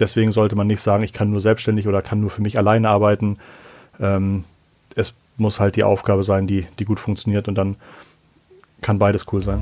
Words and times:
deswegen 0.00 0.32
sollte 0.32 0.56
man 0.56 0.66
nicht 0.66 0.80
sagen, 0.80 1.04
ich 1.04 1.12
kann 1.12 1.30
nur 1.30 1.40
selbstständig 1.40 1.86
oder 1.86 2.02
kann 2.02 2.20
nur 2.20 2.30
für 2.30 2.42
mich 2.42 2.58
alleine 2.58 2.88
arbeiten. 2.88 3.38
Ähm, 4.00 4.44
es 4.96 5.14
muss 5.36 5.60
halt 5.60 5.76
die 5.76 5.84
Aufgabe 5.84 6.24
sein, 6.24 6.46
die, 6.46 6.66
die 6.78 6.84
gut 6.84 6.98
funktioniert 6.98 7.48
und 7.48 7.54
dann 7.56 7.76
kann 8.80 8.98
beides 8.98 9.26
cool 9.32 9.42
sein. 9.42 9.60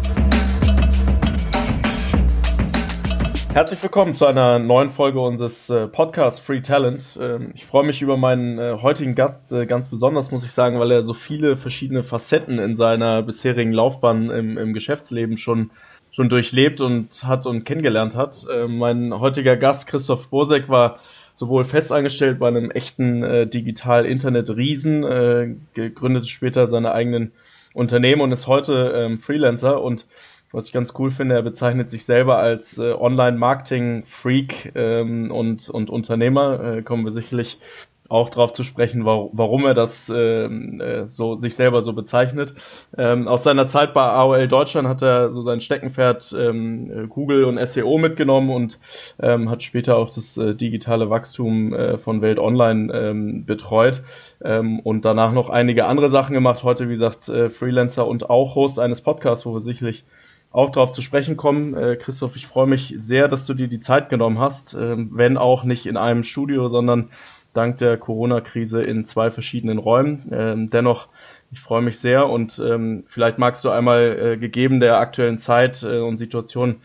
Herzlich 3.55 3.83
willkommen 3.83 4.15
zu 4.15 4.27
einer 4.27 4.61
neuen 4.61 4.91
Folge 4.91 5.21
unseres 5.21 5.69
äh, 5.69 5.89
Podcasts 5.89 6.39
Free 6.39 6.61
Talent. 6.61 7.19
Ähm, 7.21 7.51
ich 7.55 7.67
freue 7.67 7.85
mich 7.85 8.03
über 8.03 8.17
meinen 8.17 8.59
äh, 8.59 8.79
heutigen 8.81 9.17
Gast 9.17 9.53
äh, 9.53 9.67
ganz 9.67 9.89
besonders, 9.89 10.31
muss 10.31 10.45
ich 10.45 10.53
sagen, 10.53 10.79
weil 10.79 10.93
er 10.93 11.03
so 11.03 11.13
viele 11.13 11.57
verschiedene 11.57 12.05
Facetten 12.05 12.61
in 12.61 12.77
seiner 12.77 13.23
bisherigen 13.23 13.73
Laufbahn 13.73 14.31
im, 14.31 14.59
im 14.59 14.75
Geschäftsleben 14.75 15.39
schon, 15.39 15.73
schon 16.19 16.29
durchlebt 16.29 16.81
und 16.81 17.23
hat 17.23 17.47
und 17.47 17.63
kennengelernt 17.63 18.17
hat. 18.17 18.45
Äh, 18.53 18.67
mein 18.67 19.17
heutiger 19.21 19.57
Gast, 19.57 19.87
Christoph 19.87 20.31
Bosek, 20.31 20.69
war 20.69 20.99
sowohl 21.33 21.65
festangestellt 21.65 22.41
bei 22.41 22.49
einem 22.49 22.73
echten 22.73 23.23
äh, 23.23 23.47
Digital-Internet-Riesen, 23.47 25.05
äh, 25.05 25.55
gegründete 25.75 26.27
später 26.27 26.67
seine 26.67 26.91
eigenen 26.91 27.31
Unternehmen 27.73 28.21
und 28.21 28.33
ist 28.33 28.49
heute 28.49 28.93
ähm, 28.97 29.21
Freelancer 29.21 29.81
und 29.81 30.09
was 30.51 30.67
ich 30.67 30.73
ganz 30.73 30.93
cool 30.99 31.13
finde, 31.13 31.37
er 31.37 31.43
bezeichnet 31.43 31.89
sich 31.89 32.05
selber 32.05 32.39
als 32.39 32.79
äh, 32.79 32.93
Online-Marketing-Freak 32.93 34.73
ähm, 34.75 35.31
und, 35.31 35.69
und 35.69 35.89
Unternehmer. 35.89 36.79
Äh, 36.79 36.83
kommen 36.83 37.05
wir 37.05 37.13
sicherlich 37.13 37.61
auch 38.09 38.31
darauf 38.31 38.55
zu 38.55 38.65
sprechen, 38.65 39.05
warum 39.05 39.67
er 39.67 39.75
das 39.75 40.11
ähm, 40.15 40.81
äh, 40.81 41.07
so 41.07 41.39
sich 41.39 41.55
selber 41.55 41.83
so 41.83 41.93
bezeichnet. 41.93 42.55
Ähm, 42.97 43.29
aus 43.29 43.43
seiner 43.43 43.67
Zeit 43.67 43.93
bei 43.93 44.01
AOL 44.01 44.49
Deutschland 44.49 44.89
hat 44.89 45.03
er 45.03 45.31
so 45.31 45.43
sein 45.43 45.61
Steckenpferd 45.61 46.35
ähm, 46.39 47.09
Google 47.11 47.45
und 47.45 47.59
SEO 47.67 47.99
mitgenommen 47.99 48.51
und 48.51 48.79
ähm, 49.21 49.51
hat 49.51 49.63
später 49.63 49.97
auch 49.97 50.09
das 50.09 50.39
äh, 50.39 50.55
digitale 50.55 51.11
Wachstum 51.11 51.75
äh, 51.75 51.99
von 51.99 52.23
Welt 52.23 52.39
Online 52.39 52.93
ähm, 52.93 53.45
betreut 53.45 54.03
ähm, 54.43 54.81
und 54.81 55.05
danach 55.05 55.33
noch 55.33 55.51
einige 55.51 55.85
andere 55.85 56.09
Sachen 56.09 56.33
gemacht. 56.33 56.63
Heute, 56.63 56.89
wie 56.89 56.95
gesagt, 56.95 57.29
äh, 57.29 57.51
Freelancer 57.51 58.07
und 58.07 58.31
auch 58.31 58.55
Host 58.55 58.79
eines 58.79 59.03
Podcasts, 59.03 59.45
wo 59.45 59.53
wir 59.53 59.61
sicherlich 59.61 60.05
auch 60.51 60.71
darauf 60.71 60.93
zu 60.93 61.03
sprechen 61.03 61.37
kommen. 61.37 61.75
Äh, 61.75 61.97
Christoph, 61.97 62.37
ich 62.37 62.47
freue 62.47 62.67
mich 62.67 62.95
sehr, 62.97 63.29
dass 63.29 63.47
du 63.47 63.55
dir 63.55 63.69
die 63.69 63.81
Zeit 63.81 64.09
genommen 64.09 64.39
hast, 64.39 64.75
äh, 64.75 64.97
wenn 64.97 65.37
auch 65.37 65.65
nicht 65.65 65.87
in 65.87 65.97
einem 65.97 66.23
Studio, 66.23 66.69
sondern 66.69 67.11
dank 67.55 67.79
der 67.79 67.97
Corona-Krise 67.97 68.83
in 68.83 69.05
zwei 69.05 69.31
verschiedenen 69.31 69.79
Räumen. 69.79 70.31
Ähm, 70.33 70.71
dennoch, 70.71 71.09
ich 71.51 71.61
freue 71.61 71.83
mich 71.83 71.99
sehr 71.99 72.29
und 72.29 72.59
ähm, 72.65 73.05
vielleicht 73.09 73.39
magst 73.39 73.65
du 73.65 73.71
einmal 73.71 74.19
äh, 74.19 74.37
gegeben 74.37 74.81
der 74.81 74.99
aktuellen 74.99 75.39
Zeit 75.39 75.83
äh, 75.83 75.99
und 75.99 76.19
Situation 76.19 76.77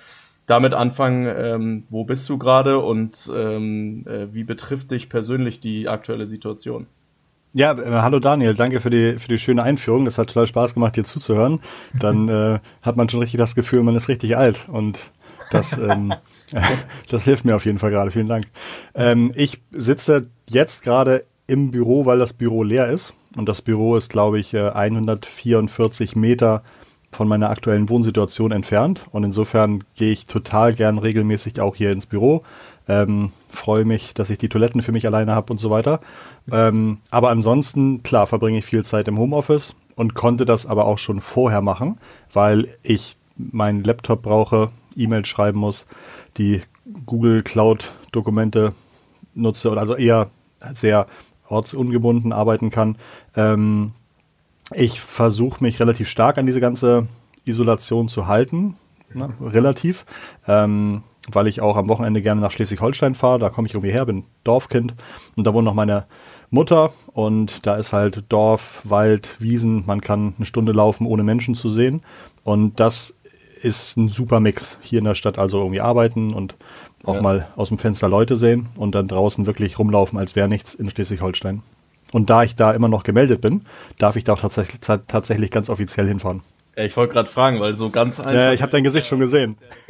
damit 0.46 0.74
anfangen, 0.74 1.26
ähm, 1.26 1.84
wo 1.90 2.04
bist 2.04 2.28
du 2.28 2.38
gerade 2.38 2.80
und 2.80 3.32
ähm, 3.34 4.06
äh, 4.08 4.34
wie 4.34 4.44
betrifft 4.44 4.92
dich 4.92 5.10
persönlich 5.10 5.60
die 5.60 5.88
aktuelle 5.88 6.28
Situation? 6.28 6.88
Ja, 7.54 7.74
äh, 7.74 8.02
hallo 8.02 8.20
Daniel, 8.20 8.56
danke 8.56 8.82
für 8.82 8.90
die, 8.90 9.20
für 9.20 9.28
die 9.28 9.38
schöne 9.38 9.64
Einführung. 9.64 10.06
Das 10.06 10.18
hat 10.18 10.28
total 10.28 10.48
Spaß 10.48 10.74
gemacht, 10.74 10.96
dir 10.96 11.06
zuzuhören. 11.06 11.60
Dann 11.98 12.28
äh, 12.28 12.60
hat 12.82 12.98
man 12.98 13.08
schon 13.10 13.22
richtig 13.22 13.38
das 13.38 13.56
Gefühl, 13.56 13.84
man 13.84 13.96
ist 13.96 14.10
richtig 14.10 14.36
alt 14.36 14.68
und 14.70 15.12
das, 15.52 15.78
ähm, 15.78 16.14
das 17.10 17.24
hilft 17.24 17.46
mir 17.46 17.56
auf 17.56 17.66
jeden 17.66 17.80
Fall 17.80 17.92
gerade. 17.92 18.12
Vielen 18.12 18.28
Dank. 18.28 18.46
Ähm, 18.96 19.32
ich 19.36 19.62
sitze 19.72 20.28
jetzt 20.48 20.84
gerade 20.84 21.22
im 21.48 21.72
Büro, 21.72 22.06
weil 22.06 22.20
das 22.20 22.34
Büro 22.34 22.64
leer 22.64 22.88
ist. 22.88 23.14
Und 23.36 23.50
das 23.50 23.62
Büro 23.62 23.96
ist, 23.96 24.12
glaube 24.12 24.40
ich, 24.40 24.56
144 24.56 26.16
äh, 26.16 26.20
Meter 26.20 26.64
von 27.12 27.28
meiner 27.28 27.50
aktuellen 27.50 27.90
Wohnsituation 27.90 28.52
entfernt. 28.52 29.06
Und 29.12 29.24
insofern 29.24 29.84
gehe 29.96 30.12
ich 30.12 30.26
total 30.26 30.74
gern 30.74 30.98
regelmäßig 30.98 31.62
auch 31.62 31.76
hier 31.76 31.92
ins 31.92 32.06
Büro. 32.06 32.44
Ähm, 32.88 33.32
freue 33.50 33.86
mich, 33.86 34.14
dass 34.14 34.30
ich 34.30 34.38
die 34.38 34.50
Toiletten 34.50 34.82
für 34.82 34.92
mich 34.92 35.06
alleine 35.06 35.34
habe 35.34 35.54
und 35.54 35.60
so 35.60 35.70
weiter. 35.70 36.00
Ähm, 36.52 37.00
aber 37.10 37.30
ansonsten, 37.30 38.04
klar, 38.04 38.28
verbringe 38.28 38.60
ich 38.60 38.66
viel 38.66 38.84
Zeit 38.84 39.08
im 39.08 39.18
Homeoffice 39.18 39.76
und 39.96 40.16
konnte 40.16 40.46
das 40.46 40.66
aber 40.66 40.86
auch 40.86 40.98
schon 40.98 41.22
vorher 41.22 41.62
machen, 41.62 41.98
weil 42.34 42.68
ich 42.82 43.16
meinen 43.38 43.84
Laptop 43.84 44.24
brauche, 44.24 44.70
E-Mails 44.96 45.28
schreiben 45.28 45.60
muss, 45.60 45.86
die 46.38 46.62
Google 47.06 47.44
Cloud 47.44 47.94
Dokumente 48.12 48.74
nutze 49.34 49.72
und 49.72 49.78
also 49.78 49.96
eher 49.96 50.30
sehr 50.74 51.08
ortsungebunden 51.48 52.34
arbeiten 52.34 52.70
kann. 52.70 52.98
Ähm, 53.36 53.92
ich 54.74 55.02
versuche 55.02 55.64
mich 55.64 55.80
relativ 55.80 56.10
stark 56.10 56.38
an 56.38 56.46
diese 56.46 56.62
ganze 56.62 57.08
Isolation 57.46 58.08
zu 58.08 58.28
halten, 58.28 58.76
ne, 59.14 59.34
relativ. 59.42 60.06
Ähm, 60.48 61.04
weil 61.32 61.48
ich 61.48 61.62
auch 61.62 61.78
am 61.78 61.88
Wochenende 61.88 62.22
gerne 62.22 62.42
nach 62.42 62.52
Schleswig-Holstein 62.52 63.16
fahre. 63.16 63.40
Da 63.40 63.50
komme 63.50 63.68
ich 63.68 63.74
irgendwie 63.74 63.94
her, 63.94 64.06
bin 64.06 64.26
Dorfkind 64.44 64.94
und 65.36 65.48
da 65.48 65.54
wohnt 65.54 65.66
noch 65.66 65.74
meine 65.74 66.06
Mutter 66.50 66.92
und 67.14 67.66
da 67.66 67.76
ist 67.76 67.94
halt 67.94 68.26
Dorf, 68.30 68.82
Wald, 68.84 69.38
Wiesen. 69.40 69.84
Man 69.86 70.02
kann 70.02 70.34
eine 70.38 70.46
Stunde 70.46 70.74
laufen, 70.74 71.08
ohne 71.08 71.24
Menschen 71.24 71.56
zu 71.56 71.70
sehen 71.70 72.02
und 72.44 72.80
das 72.80 73.14
ist 73.64 73.98
ein 73.98 74.10
super 74.10 74.40
Mix. 74.40 74.78
Hier 74.82 75.00
in 75.00 75.06
der 75.06 75.16
Stadt 75.16 75.40
also 75.40 75.60
irgendwie 75.60 75.82
arbeiten 75.82 76.34
und 76.34 76.56
auch 77.04 77.16
ja. 77.16 77.22
mal 77.22 77.48
aus 77.56 77.70
dem 77.70 77.78
Fenster 77.78 78.10
Leute 78.10 78.36
sehen 78.36 78.68
und 78.78 78.96
dann 78.96 79.08
draußen 79.08 79.46
wirklich 79.46 79.80
rumlaufen, 79.80 80.18
als 80.20 80.36
wäre 80.36 80.48
nichts 80.48 80.74
in 80.74 80.90
Schleswig-Holstein. 80.90 81.62
Und 82.12 82.30
da 82.30 82.44
ich 82.44 82.56
da 82.56 82.72
immer 82.72 82.88
noch 82.88 83.04
gemeldet 83.04 83.42
bin, 83.42 83.66
darf 83.98 84.16
ich 84.16 84.24
da 84.24 84.34
auch 84.34 84.40
tatsächlich, 84.40 84.80
tatsächlich 84.82 85.50
ganz 85.50 85.70
offiziell 85.70 86.08
hinfahren. 86.08 86.42
Ja, 86.76 86.84
ich 86.84 86.98
wollte 86.98 87.14
gerade 87.14 87.30
fragen, 87.30 87.60
weil 87.60 87.74
so 87.74 87.90
ganz 87.90 88.20
einfach. 88.20 88.34
Ja, 88.34 88.52
ich 88.52 88.62
habe 88.62 88.72
dein 88.72 88.84
Gesicht 88.84 89.08
schon 89.08 89.20
gesehen. 89.20 89.58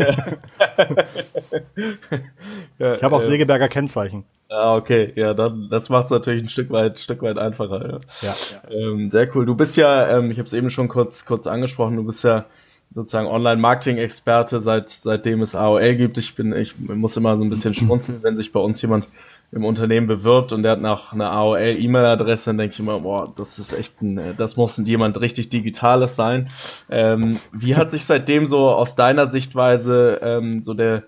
ich 2.78 3.04
habe 3.04 3.16
auch 3.16 3.22
Segeberger 3.22 3.70
Kennzeichen. 3.70 4.26
Ah, 4.50 4.76
okay, 4.76 5.12
ja, 5.16 5.34
dann 5.34 5.70
das 5.70 5.90
macht 5.90 6.06
es 6.06 6.12
natürlich 6.12 6.44
ein 6.44 6.50
Stück 6.50 6.70
weit, 6.72 7.00
Stück 7.00 7.22
weit 7.22 7.38
einfacher. 7.38 8.02
Ja, 8.22 8.30
ja. 8.30 8.36
Ähm, 8.70 9.10
sehr 9.10 9.34
cool. 9.36 9.46
Du 9.46 9.56
bist 9.56 9.78
ja, 9.78 10.18
ähm, 10.18 10.30
ich 10.30 10.38
habe 10.38 10.48
es 10.48 10.54
eben 10.54 10.70
schon 10.70 10.90
kurz, 10.90 11.26
kurz 11.26 11.48
angesprochen. 11.48 11.96
Du 11.96 12.04
bist 12.04 12.24
ja 12.24 12.46
sozusagen 12.94 13.28
Online-Marketing-Experte, 13.28 14.62
seit 14.62 14.90
seitdem 14.90 15.42
es 15.42 15.56
AOL 15.56 15.96
gibt. 15.96 16.18
Ich 16.18 16.36
bin, 16.36 16.54
ich 16.54 16.78
muss 16.78 17.18
immer 17.18 17.38
so 17.38 17.44
ein 17.44 17.50
bisschen 17.50 17.74
schmunzeln, 17.74 18.24
wenn 18.24 18.38
sich 18.38 18.52
bei 18.52 18.60
uns 18.60 18.82
jemand 18.82 19.08
im 19.52 19.66
Unternehmen 19.66 20.08
bewirbt 20.08 20.52
und 20.52 20.64
der 20.64 20.74
hat 20.74 20.82
nach 20.82 21.14
einer 21.14 21.32
AOL-E-Mail-Adresse, 21.32 22.46
dann 22.46 22.58
denke 22.58 22.74
ich 22.74 22.80
immer, 22.80 23.02
boah, 23.02 23.32
das 23.36 23.60
ist 23.60 23.74
echt 23.74 24.02
ein, 24.02 24.36
das 24.38 24.58
muss 24.58 24.78
jemand 24.78 25.20
richtig 25.22 25.50
Digitales 25.50 26.16
sein. 26.16 26.50
Ähm, 26.90 27.40
wie 27.52 27.76
hat 27.76 27.92
sich 27.92 28.06
seitdem 28.06 28.48
so 28.48 28.70
aus 28.70 28.96
deiner 28.96 29.28
Sichtweise 29.28 30.20
ähm, 30.24 30.64
so 30.64 30.74
der 30.74 31.04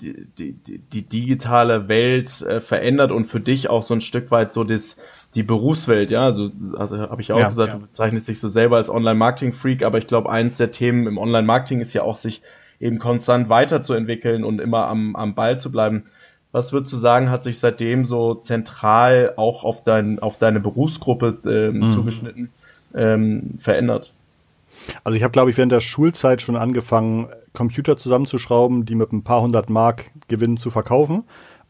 die, 0.00 0.52
die, 0.52 0.78
die 0.78 1.02
digitale 1.02 1.88
Welt 1.88 2.40
äh, 2.42 2.60
verändert 2.60 3.12
und 3.12 3.26
für 3.26 3.40
dich 3.40 3.68
auch 3.68 3.82
so 3.82 3.94
ein 3.94 4.00
Stück 4.00 4.30
weit 4.30 4.52
so 4.52 4.64
das, 4.64 4.96
die 5.34 5.42
Berufswelt, 5.42 6.10
ja, 6.10 6.20
also, 6.20 6.50
also 6.76 6.98
habe 6.98 7.22
ich 7.22 7.32
auch 7.32 7.38
ja, 7.38 7.48
gesagt, 7.48 7.68
ja. 7.68 7.74
du 7.78 7.82
bezeichnest 7.82 8.28
dich 8.28 8.38
so 8.38 8.48
selber 8.48 8.76
als 8.76 8.90
Online-Marketing-Freak, 8.90 9.82
aber 9.82 9.98
ich 9.98 10.06
glaube, 10.06 10.30
eins 10.30 10.58
der 10.58 10.72
Themen 10.72 11.06
im 11.06 11.16
Online-Marketing 11.16 11.80
ist 11.80 11.94
ja 11.94 12.02
auch, 12.02 12.16
sich 12.16 12.42
eben 12.80 12.98
konstant 12.98 13.48
weiterzuentwickeln 13.48 14.44
und 14.44 14.60
immer 14.60 14.88
am, 14.88 15.16
am 15.16 15.34
Ball 15.34 15.58
zu 15.58 15.70
bleiben. 15.70 16.04
Was 16.50 16.72
würdest 16.72 16.92
du 16.92 16.98
sagen, 16.98 17.30
hat 17.30 17.44
sich 17.44 17.58
seitdem 17.58 18.04
so 18.04 18.34
zentral 18.34 19.32
auch 19.36 19.64
auf, 19.64 19.82
dein, 19.84 20.18
auf 20.18 20.36
deine 20.36 20.60
Berufsgruppe 20.60 21.38
ähm, 21.46 21.78
mhm. 21.78 21.90
zugeschnitten 21.90 22.50
ähm, 22.94 23.54
verändert? 23.58 24.12
Also 25.04 25.16
ich 25.16 25.22
habe, 25.22 25.32
glaube 25.32 25.50
ich, 25.50 25.56
während 25.56 25.72
der 25.72 25.80
Schulzeit 25.80 26.42
schon 26.42 26.56
angefangen, 26.56 27.28
Computer 27.54 27.96
zusammenzuschrauben, 27.96 28.84
die 28.84 28.94
mit 28.94 29.12
ein 29.12 29.22
paar 29.22 29.42
hundert 29.42 29.70
Mark 29.70 30.10
Gewinn 30.28 30.56
zu 30.56 30.70
verkaufen. 30.70 31.24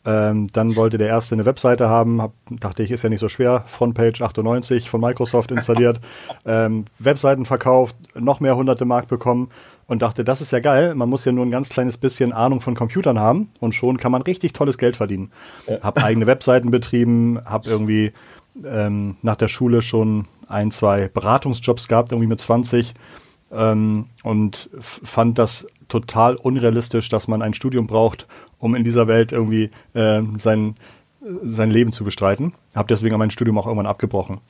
Ähm, 0.04 0.48
dann 0.52 0.74
wollte 0.74 0.98
der 0.98 1.08
erste 1.08 1.36
eine 1.36 1.44
Webseite 1.44 1.88
haben, 1.88 2.20
hab, 2.20 2.32
dachte 2.50 2.82
ich, 2.82 2.90
ist 2.90 3.04
ja 3.04 3.08
nicht 3.08 3.20
so 3.20 3.28
schwer. 3.28 3.62
Frontpage 3.66 4.20
98 4.20 4.90
von 4.90 5.00
Microsoft 5.00 5.52
installiert, 5.52 6.00
ähm, 6.44 6.86
Webseiten 6.98 7.46
verkauft, 7.46 7.94
noch 8.14 8.40
mehr 8.40 8.56
hunderte 8.56 8.84
Mark 8.84 9.06
bekommen 9.06 9.50
und 9.86 10.02
dachte, 10.02 10.24
das 10.24 10.40
ist 10.40 10.50
ja 10.50 10.58
geil. 10.58 10.94
Man 10.94 11.08
muss 11.08 11.24
ja 11.24 11.30
nur 11.30 11.46
ein 11.46 11.52
ganz 11.52 11.68
kleines 11.68 11.98
bisschen 11.98 12.32
Ahnung 12.32 12.60
von 12.60 12.74
Computern 12.74 13.20
haben 13.20 13.50
und 13.60 13.74
schon 13.74 13.98
kann 13.98 14.10
man 14.10 14.22
richtig 14.22 14.52
tolles 14.54 14.76
Geld 14.76 14.96
verdienen. 14.96 15.30
Ja. 15.68 15.80
Hab 15.82 16.02
eigene 16.02 16.26
Webseiten 16.26 16.70
betrieben, 16.70 17.40
hab 17.44 17.66
irgendwie 17.66 18.12
ähm, 18.64 19.16
nach 19.22 19.36
der 19.36 19.48
Schule 19.48 19.82
schon 19.82 20.26
ein, 20.48 20.70
zwei 20.72 21.08
Beratungsjobs 21.08 21.86
gehabt, 21.88 22.10
irgendwie 22.10 22.28
mit 22.28 22.40
20 22.40 22.94
ähm, 23.52 24.06
und 24.22 24.68
fand 24.80 25.38
das 25.38 25.66
total 25.88 26.36
unrealistisch, 26.36 27.08
dass 27.08 27.28
man 27.28 27.42
ein 27.42 27.54
Studium 27.54 27.86
braucht, 27.86 28.26
um 28.62 28.76
in 28.76 28.84
dieser 28.84 29.08
Welt 29.08 29.32
irgendwie 29.32 29.70
äh, 29.92 30.22
sein, 30.38 30.76
sein 31.42 31.70
Leben 31.70 31.92
zu 31.92 32.04
bestreiten. 32.04 32.54
Hab 32.74 32.88
deswegen 32.88 33.18
mein 33.18 33.32
Studium 33.32 33.58
auch 33.58 33.66
irgendwann 33.66 33.86
abgebrochen. 33.86 34.40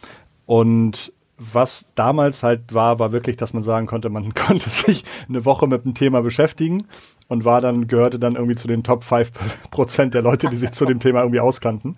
Und 0.45 1.13
was 1.39 1.87
damals 1.95 2.43
halt 2.43 2.75
war, 2.75 2.99
war 2.99 3.11
wirklich, 3.11 3.39
dass 3.39 3.55
man 3.55 3.63
sagen 3.63 3.87
konnte, 3.87 4.11
man 4.11 4.35
konnte 4.35 4.69
sich 4.69 5.05
eine 5.29 5.47
Woche 5.47 5.67
mit 5.67 5.87
dem 5.87 5.95
Thema 5.95 6.21
beschäftigen 6.21 6.87
und 7.27 7.47
war 7.47 7.63
dann, 7.63 7.89
gehörte 7.89 8.19
dann 8.19 8.35
irgendwie 8.35 8.55
zu 8.55 8.69
den 8.69 8.85
Top 8.85 9.03
5 9.03 9.33
Prozent 9.71 10.13
der 10.13 10.23
Leute, 10.23 10.49
die 10.51 10.59
sich 10.59 10.73
zu 10.73 10.85
dem 10.85 11.01
Thema 11.01 11.21
irgendwie 11.21 11.41
auskannten. 11.41 11.97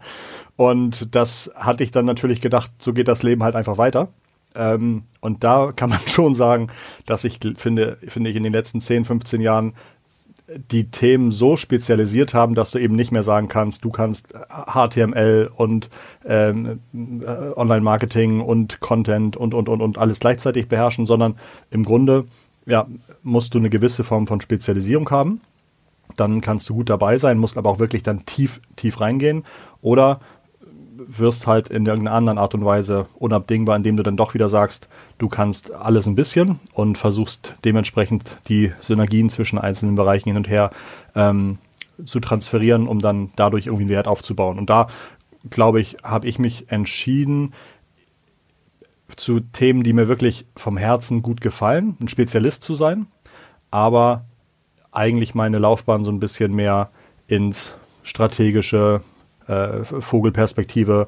Und 0.55 1.17
das 1.17 1.51
hatte 1.57 1.83
ich 1.83 1.91
dann 1.91 2.05
natürlich 2.05 2.41
gedacht, 2.41 2.71
so 2.79 2.93
geht 2.93 3.09
das 3.09 3.25
Leben 3.25 3.43
halt 3.43 3.57
einfach 3.57 3.77
weiter. 3.77 4.09
Ähm, 4.55 5.03
und 5.21 5.43
da 5.43 5.73
kann 5.75 5.91
man 5.91 5.99
schon 6.07 6.37
sagen, 6.37 6.69
dass 7.07 7.25
ich 7.25 7.41
finde, 7.57 7.99
finde 8.07 8.31
ich 8.31 8.37
in 8.37 8.45
den 8.45 8.53
letzten 8.53 8.81
10, 8.81 9.05
15 9.05 9.41
Jahren 9.41 9.75
die 10.47 10.91
Themen 10.91 11.33
so 11.33 11.57
spezialisiert 11.57 12.35
haben, 12.35 12.55
dass 12.55 12.71
du 12.71 12.79
eben 12.79 12.95
nicht 12.95 13.13
mehr 13.13 13.23
sagen 13.23 13.49
kannst, 13.49 13.85
du 13.85 13.91
kannst 13.91 14.35
HTML 14.73 15.51
und 15.55 15.89
ähm, 16.25 16.81
äh, 16.93 17.27
Online-Marketing 17.57 18.41
und 18.41 18.81
Content 18.81 19.37
und, 19.37 19.55
und, 19.55 19.69
und, 19.69 19.81
und 19.81 19.97
alles 19.97 20.21
gleichzeitig 20.21 20.69
beherrschen, 20.69 21.07
sondern 21.07 21.37
im 21.71 21.85
Grunde 21.85 22.27
ja, 22.67 22.87
musst 23.23 23.55
du 23.55 23.59
eine 23.59 23.71
gewisse 23.71 24.05
Form 24.05 24.27
von 24.27 24.41
Spezialisierung 24.41 25.11
haben. 25.11 25.41
Dann 26.17 26.43
kannst 26.43 26.69
du 26.69 26.75
gut 26.75 26.91
dabei 26.91 27.17
sein, 27.17 27.39
musst 27.39 27.57
aber 27.57 27.71
auch 27.71 27.79
wirklich 27.79 28.03
dann 28.03 28.27
tief, 28.27 28.61
tief 28.77 29.01
reingehen. 29.01 29.45
Oder 29.81 30.21
wirst 30.97 31.47
halt 31.47 31.69
in 31.69 31.87
irgendeiner 31.87 32.17
anderen 32.17 32.39
Art 32.39 32.55
und 32.55 32.65
Weise 32.65 33.07
unabdingbar, 33.19 33.77
indem 33.77 33.97
du 33.97 34.03
dann 34.03 34.17
doch 34.17 34.35
wieder 34.35 34.49
sagst, 34.49 34.89
du 35.19 35.29
kannst 35.29 35.73
alles 35.73 36.07
ein 36.07 36.15
bisschen 36.15 36.61
und 36.73 36.99
versuchst 36.99 37.55
dementsprechend 37.65 38.25
die 38.49 38.73
Synergien 38.81 39.31
zwischen 39.31 39.59
einzelnen 39.59 39.95
Bereichen 39.95 40.31
hin 40.31 40.37
und 40.37 40.49
her 40.49 40.71
ähm, 41.15 41.59
zu 42.05 42.21
transferieren, 42.21 42.89
um 42.89 43.01
dann 43.01 43.31
dadurch 43.37 43.67
irgendwie 43.67 43.85
einen 43.85 43.91
Wert 43.91 44.09
aufzubauen. 44.09 44.59
Und 44.59 44.71
da, 44.71 44.89
glaube 45.51 45.81
ich, 45.81 45.97
habe 46.03 46.27
ich 46.27 46.39
mich 46.39 46.71
entschieden, 46.71 47.53
zu 49.17 49.41
Themen, 49.41 49.85
die 49.85 49.93
mir 49.93 50.09
wirklich 50.09 50.47
vom 50.57 50.77
Herzen 50.77 51.23
gut 51.23 51.41
gefallen, 51.41 51.97
ein 52.01 52.09
Spezialist 52.09 52.65
zu 52.65 52.75
sein, 52.75 53.07
aber 53.71 54.25
eigentlich 54.93 55.35
meine 55.35 55.59
Laufbahn 55.59 56.05
so 56.05 56.11
ein 56.11 56.21
bisschen 56.21 56.55
mehr 56.55 56.91
ins 57.27 57.75
strategische, 58.03 59.03
äh, 59.47 59.85
Vogelperspektive, 59.85 61.07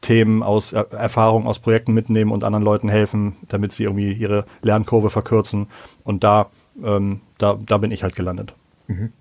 Themen 0.00 0.42
aus 0.42 0.72
er 0.72 0.92
Erfahrungen 0.92 1.46
aus 1.46 1.58
Projekten 1.58 1.92
mitnehmen 1.92 2.30
und 2.30 2.44
anderen 2.44 2.64
Leuten 2.64 2.88
helfen, 2.88 3.34
damit 3.48 3.72
sie 3.72 3.84
irgendwie 3.84 4.12
ihre 4.12 4.44
Lernkurve 4.62 5.10
verkürzen. 5.10 5.66
Und 6.04 6.22
da, 6.22 6.48
ähm, 6.82 7.20
da, 7.38 7.58
da 7.64 7.78
bin 7.78 7.90
ich 7.90 8.02
halt 8.02 8.14
gelandet. 8.14 8.54
Mhm. 8.86 9.12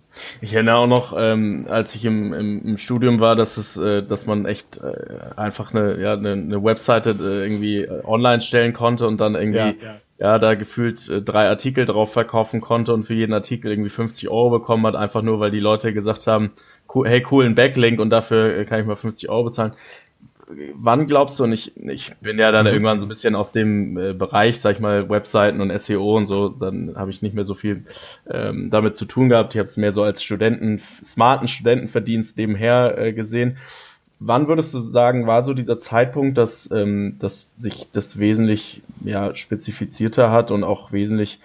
Ich 0.41 0.53
erinnere 0.53 0.77
auch 0.77 0.87
noch, 0.87 1.13
ähm, 1.17 1.67
als 1.69 1.95
ich 1.95 2.05
im, 2.05 2.33
im, 2.33 2.61
im, 2.63 2.77
Studium 2.77 3.19
war, 3.19 3.35
dass 3.35 3.57
es, 3.57 3.77
äh, 3.77 4.03
dass 4.03 4.25
man 4.25 4.45
echt 4.45 4.77
äh, 4.77 5.37
einfach 5.37 5.73
eine, 5.73 5.99
ja, 5.99 6.13
eine, 6.13 6.33
eine 6.33 6.63
Webseite 6.63 7.15
äh, 7.19 7.43
irgendwie 7.43 7.81
äh, 7.81 8.01
online 8.05 8.41
stellen 8.41 8.73
konnte 8.73 9.07
und 9.07 9.19
dann 9.19 9.35
irgendwie 9.35 9.57
ja, 9.57 9.73
ja. 9.81 9.95
ja 10.19 10.39
da 10.39 10.55
gefühlt 10.55 11.09
äh, 11.09 11.21
drei 11.21 11.49
Artikel 11.49 11.85
drauf 11.85 12.13
verkaufen 12.13 12.61
konnte 12.61 12.93
und 12.93 13.05
für 13.05 13.13
jeden 13.13 13.33
Artikel 13.33 13.71
irgendwie 13.71 13.89
50 13.89 14.29
Euro 14.29 14.51
bekommen 14.51 14.85
hat, 14.87 14.95
einfach 14.95 15.21
nur 15.21 15.39
weil 15.39 15.51
die 15.51 15.59
Leute 15.59 15.93
gesagt 15.93 16.27
haben, 16.27 16.51
cool, 16.95 17.07
hey, 17.07 17.21
coolen 17.21 17.53
Backlink 17.53 17.99
und 17.99 18.09
dafür 18.09 18.57
äh, 18.57 18.65
kann 18.65 18.79
ich 18.79 18.85
mal 18.87 18.95
50 18.95 19.29
Euro 19.29 19.43
bezahlen 19.43 19.73
wann 20.75 21.07
glaubst 21.07 21.39
du, 21.39 21.43
und 21.43 21.53
ich, 21.53 21.75
ich 21.77 22.15
bin 22.17 22.37
ja 22.37 22.51
dann 22.51 22.65
mhm. 22.65 22.73
irgendwann 22.73 22.99
so 22.99 23.05
ein 23.05 23.09
bisschen 23.09 23.35
aus 23.35 23.51
dem 23.51 23.97
äh, 23.97 24.13
Bereich, 24.13 24.59
sag 24.59 24.75
ich 24.75 24.79
mal, 24.79 25.09
Webseiten 25.09 25.61
und 25.61 25.77
SEO 25.77 26.17
und 26.17 26.27
so, 26.27 26.49
dann 26.49 26.95
habe 26.95 27.11
ich 27.11 27.21
nicht 27.21 27.35
mehr 27.35 27.45
so 27.45 27.55
viel 27.55 27.85
ähm, 28.29 28.69
damit 28.69 28.95
zu 28.95 29.05
tun 29.05 29.29
gehabt. 29.29 29.55
Ich 29.55 29.59
habe 29.59 29.65
es 29.65 29.77
mehr 29.77 29.91
so 29.91 30.03
als 30.03 30.23
Studenten, 30.23 30.79
smarten 31.03 31.47
Studentenverdienst 31.47 32.37
nebenher 32.37 32.97
äh, 32.97 33.13
gesehen. 33.13 33.57
Wann 34.19 34.47
würdest 34.47 34.73
du 34.73 34.79
sagen, 34.79 35.27
war 35.27 35.43
so 35.43 35.53
dieser 35.53 35.77
Zeitpunkt, 35.77 36.37
dass, 36.37 36.69
ähm, 36.71 37.17
dass 37.19 37.57
sich 37.57 37.87
das 37.91 38.17
wesentlich 38.17 38.81
ja, 39.03 39.35
spezifizierter 39.35 40.31
hat 40.31 40.51
und 40.51 40.63
auch 40.63 40.91
wesentlich 40.91 41.39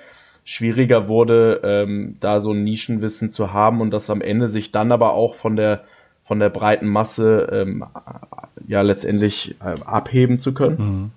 schwieriger 0.50 1.06
wurde, 1.06 1.60
ähm, 1.62 2.16
da 2.18 2.40
so 2.40 2.50
ein 2.50 2.64
Nischenwissen 2.64 3.30
zu 3.30 3.52
haben 3.52 3.80
und 3.80 3.92
das 3.92 4.10
am 4.10 4.20
Ende 4.20 4.48
sich 4.48 4.72
dann 4.72 4.90
aber 4.90 5.12
auch 5.12 5.36
von 5.36 5.54
der 5.54 5.84
von 6.24 6.40
der 6.40 6.48
breiten 6.48 6.88
Masse 6.88 7.48
ähm, 7.52 7.84
ja 8.66 8.82
letztendlich 8.82 9.54
äh, 9.60 9.80
abheben 9.80 10.40
zu 10.40 10.52
können? 10.52 10.76
Mhm. 10.78 11.10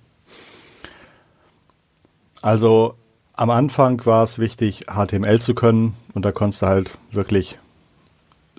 Also 2.44 2.94
am 3.34 3.50
Anfang 3.50 4.06
war 4.06 4.22
es 4.22 4.38
wichtig, 4.38 4.86
HTML 4.86 5.42
zu 5.42 5.56
können 5.56 5.96
und 6.14 6.26
da 6.26 6.32
konntest 6.32 6.62
du 6.62 6.68
halt 6.68 6.92
wirklich 7.12 7.58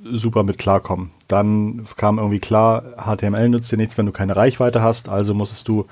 super 0.03 0.43
mit 0.43 0.59
klarkommen. 0.59 1.13
Dann 1.29 1.85
kam 1.97 2.19
irgendwie 2.19 2.41
klar, 2.41 2.83
HTML 2.97 3.49
nützt 3.49 3.71
dir 3.71 3.77
nichts, 3.77 3.97
wenn 3.97 4.07
du 4.07 4.13
keine 4.13 4.35
Reichweite 4.35 4.83
hast, 4.83 5.09
also 5.09 5.35
musstest 5.35 5.69
du 5.69 5.87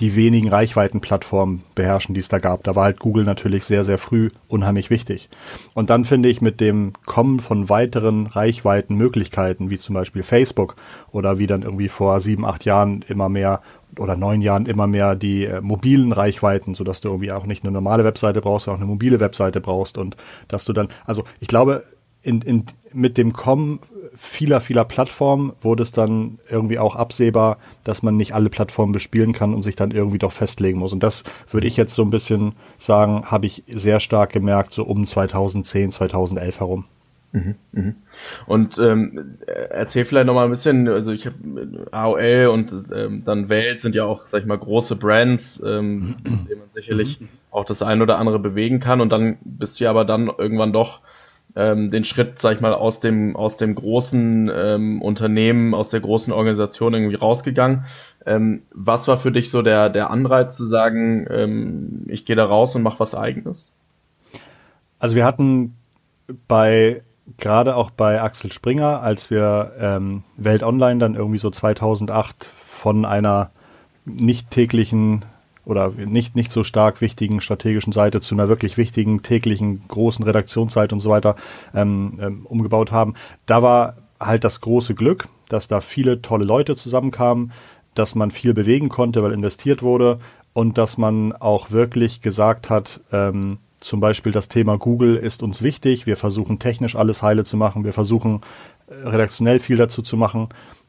die 0.00 0.14
wenigen 0.14 0.48
Reichweitenplattformen 0.48 1.62
beherrschen, 1.74 2.14
die 2.14 2.20
es 2.20 2.28
da 2.28 2.38
gab. 2.38 2.62
Da 2.62 2.76
war 2.76 2.84
halt 2.84 3.00
Google 3.00 3.24
natürlich 3.24 3.64
sehr, 3.64 3.84
sehr 3.84 3.98
früh 3.98 4.30
unheimlich 4.46 4.90
wichtig. 4.90 5.28
Und 5.74 5.90
dann 5.90 6.04
finde 6.04 6.28
ich 6.28 6.40
mit 6.40 6.60
dem 6.60 6.92
Kommen 7.04 7.40
von 7.40 7.68
weiteren 7.68 8.26
Reichweitenmöglichkeiten, 8.26 9.70
wie 9.70 9.78
zum 9.78 9.94
Beispiel 9.94 10.22
Facebook 10.22 10.76
oder 11.10 11.38
wie 11.38 11.48
dann 11.48 11.62
irgendwie 11.62 11.88
vor 11.88 12.20
sieben, 12.20 12.44
acht 12.44 12.64
Jahren 12.64 13.04
immer 13.08 13.28
mehr 13.28 13.60
oder 13.98 14.16
neun 14.16 14.42
Jahren 14.42 14.66
immer 14.66 14.86
mehr 14.86 15.16
die 15.16 15.46
äh, 15.46 15.60
mobilen 15.60 16.12
Reichweiten, 16.12 16.74
sodass 16.74 17.00
du 17.00 17.08
irgendwie 17.08 17.32
auch 17.32 17.46
nicht 17.46 17.64
eine 17.64 17.72
normale 17.72 18.04
Webseite 18.04 18.40
brauchst, 18.40 18.66
sondern 18.66 18.80
auch 18.80 18.84
eine 18.84 18.92
mobile 18.92 19.18
Webseite 19.18 19.60
brauchst 19.60 19.98
und 19.98 20.16
dass 20.46 20.64
du 20.64 20.72
dann, 20.72 20.88
also 21.06 21.24
ich 21.40 21.48
glaube, 21.48 21.84
in, 22.28 22.42
in, 22.42 22.64
mit 22.92 23.16
dem 23.16 23.32
Kommen 23.32 23.80
vieler, 24.16 24.60
vieler 24.60 24.84
Plattformen 24.84 25.52
wurde 25.60 25.82
es 25.82 25.92
dann 25.92 26.38
irgendwie 26.50 26.78
auch 26.78 26.96
absehbar, 26.96 27.58
dass 27.84 28.02
man 28.02 28.16
nicht 28.16 28.34
alle 28.34 28.50
Plattformen 28.50 28.92
bespielen 28.92 29.32
kann 29.32 29.54
und 29.54 29.62
sich 29.62 29.76
dann 29.76 29.92
irgendwie 29.92 30.18
doch 30.18 30.32
festlegen 30.32 30.78
muss. 30.78 30.92
Und 30.92 31.02
das 31.02 31.22
würde 31.50 31.66
ich 31.66 31.76
jetzt 31.76 31.94
so 31.94 32.02
ein 32.02 32.10
bisschen 32.10 32.52
sagen, 32.76 33.26
habe 33.26 33.46
ich 33.46 33.62
sehr 33.68 34.00
stark 34.00 34.32
gemerkt, 34.32 34.72
so 34.72 34.84
um 34.84 35.06
2010, 35.06 35.92
2011 35.92 36.60
herum. 36.60 36.84
Mhm, 37.32 37.54
mhm. 37.72 37.94
Und 38.46 38.78
ähm, 38.78 39.36
erzähl 39.46 40.04
vielleicht 40.04 40.26
nochmal 40.26 40.46
ein 40.46 40.50
bisschen, 40.50 40.88
also 40.88 41.12
ich 41.12 41.26
habe 41.26 41.86
AOL 41.92 42.48
und 42.52 42.72
ähm, 42.92 43.22
dann 43.24 43.48
Welt 43.48 43.80
sind 43.80 43.94
ja 43.94 44.04
auch, 44.04 44.26
sag 44.26 44.40
ich 44.40 44.46
mal, 44.46 44.58
große 44.58 44.96
Brands, 44.96 45.62
ähm, 45.64 46.16
in 46.24 46.46
denen 46.48 46.60
man 46.60 46.68
sicherlich 46.74 47.20
mhm. 47.20 47.28
auch 47.50 47.66
das 47.66 47.82
ein 47.82 48.02
oder 48.02 48.18
andere 48.18 48.38
bewegen 48.38 48.80
kann 48.80 49.00
und 49.00 49.10
dann 49.10 49.36
bist 49.42 49.78
du 49.78 49.84
ja 49.84 49.90
aber 49.90 50.06
dann 50.06 50.30
irgendwann 50.38 50.72
doch 50.72 51.02
ähm, 51.56 51.90
den 51.90 52.04
Schritt, 52.04 52.38
sag 52.38 52.56
ich 52.56 52.60
mal, 52.60 52.74
aus 52.74 53.00
dem, 53.00 53.36
aus 53.36 53.56
dem 53.56 53.74
großen 53.74 54.50
ähm, 54.54 55.02
Unternehmen, 55.02 55.74
aus 55.74 55.90
der 55.90 56.00
großen 56.00 56.32
Organisation 56.32 56.94
irgendwie 56.94 57.16
rausgegangen. 57.16 57.86
Ähm, 58.26 58.62
was 58.72 59.08
war 59.08 59.18
für 59.18 59.32
dich 59.32 59.50
so 59.50 59.62
der, 59.62 59.90
der 59.90 60.10
Anreiz 60.10 60.56
zu 60.56 60.64
sagen, 60.64 61.26
ähm, 61.30 62.04
ich 62.08 62.24
gehe 62.24 62.36
da 62.36 62.44
raus 62.44 62.74
und 62.74 62.82
mache 62.82 63.00
was 63.00 63.14
eigenes? 63.14 63.72
Also 64.98 65.14
wir 65.14 65.24
hatten 65.24 65.74
bei 66.46 67.02
gerade 67.36 67.76
auch 67.76 67.90
bei 67.90 68.20
Axel 68.20 68.52
Springer, 68.52 69.02
als 69.02 69.30
wir 69.30 69.72
ähm, 69.78 70.22
Welt 70.36 70.62
Online 70.62 70.98
dann 70.98 71.14
irgendwie 71.14 71.38
so 71.38 71.50
2008 71.50 72.48
von 72.66 73.04
einer 73.04 73.50
nicht 74.04 74.50
täglichen 74.50 75.24
oder 75.68 75.90
nicht, 75.90 76.34
nicht 76.34 76.50
so 76.50 76.64
stark 76.64 77.02
wichtigen 77.02 77.42
strategischen 77.42 77.92
Seite 77.92 78.22
zu 78.22 78.34
einer 78.34 78.48
wirklich 78.48 78.78
wichtigen 78.78 79.22
täglichen 79.22 79.86
großen 79.86 80.24
Redaktionsseite 80.24 80.94
und 80.94 81.02
so 81.02 81.10
weiter 81.10 81.36
ähm, 81.74 82.18
ähm, 82.20 82.46
umgebaut 82.46 82.90
haben. 82.90 83.14
Da 83.44 83.60
war 83.60 83.96
halt 84.18 84.44
das 84.44 84.62
große 84.62 84.94
Glück, 84.94 85.28
dass 85.50 85.68
da 85.68 85.82
viele 85.82 86.22
tolle 86.22 86.46
Leute 86.46 86.74
zusammenkamen, 86.74 87.52
dass 87.94 88.14
man 88.14 88.30
viel 88.30 88.54
bewegen 88.54 88.88
konnte, 88.88 89.22
weil 89.22 89.32
investiert 89.32 89.82
wurde 89.82 90.20
und 90.54 90.78
dass 90.78 90.96
man 90.96 91.34
auch 91.34 91.70
wirklich 91.70 92.22
gesagt 92.22 92.70
hat, 92.70 93.00
ähm, 93.12 93.58
zum 93.80 94.00
Beispiel 94.00 94.32
das 94.32 94.48
Thema 94.48 94.78
Google 94.78 95.16
ist 95.16 95.42
uns 95.42 95.62
wichtig, 95.62 96.06
wir 96.06 96.16
versuchen 96.16 96.58
technisch 96.58 96.96
alles 96.96 97.22
heile 97.22 97.44
zu 97.44 97.58
machen, 97.58 97.84
wir 97.84 97.92
versuchen 97.92 98.40
äh, 98.86 99.06
redaktionell 99.06 99.58
viel 99.58 99.76
dazu 99.76 100.00
zu 100.00 100.16
machen. 100.16 100.48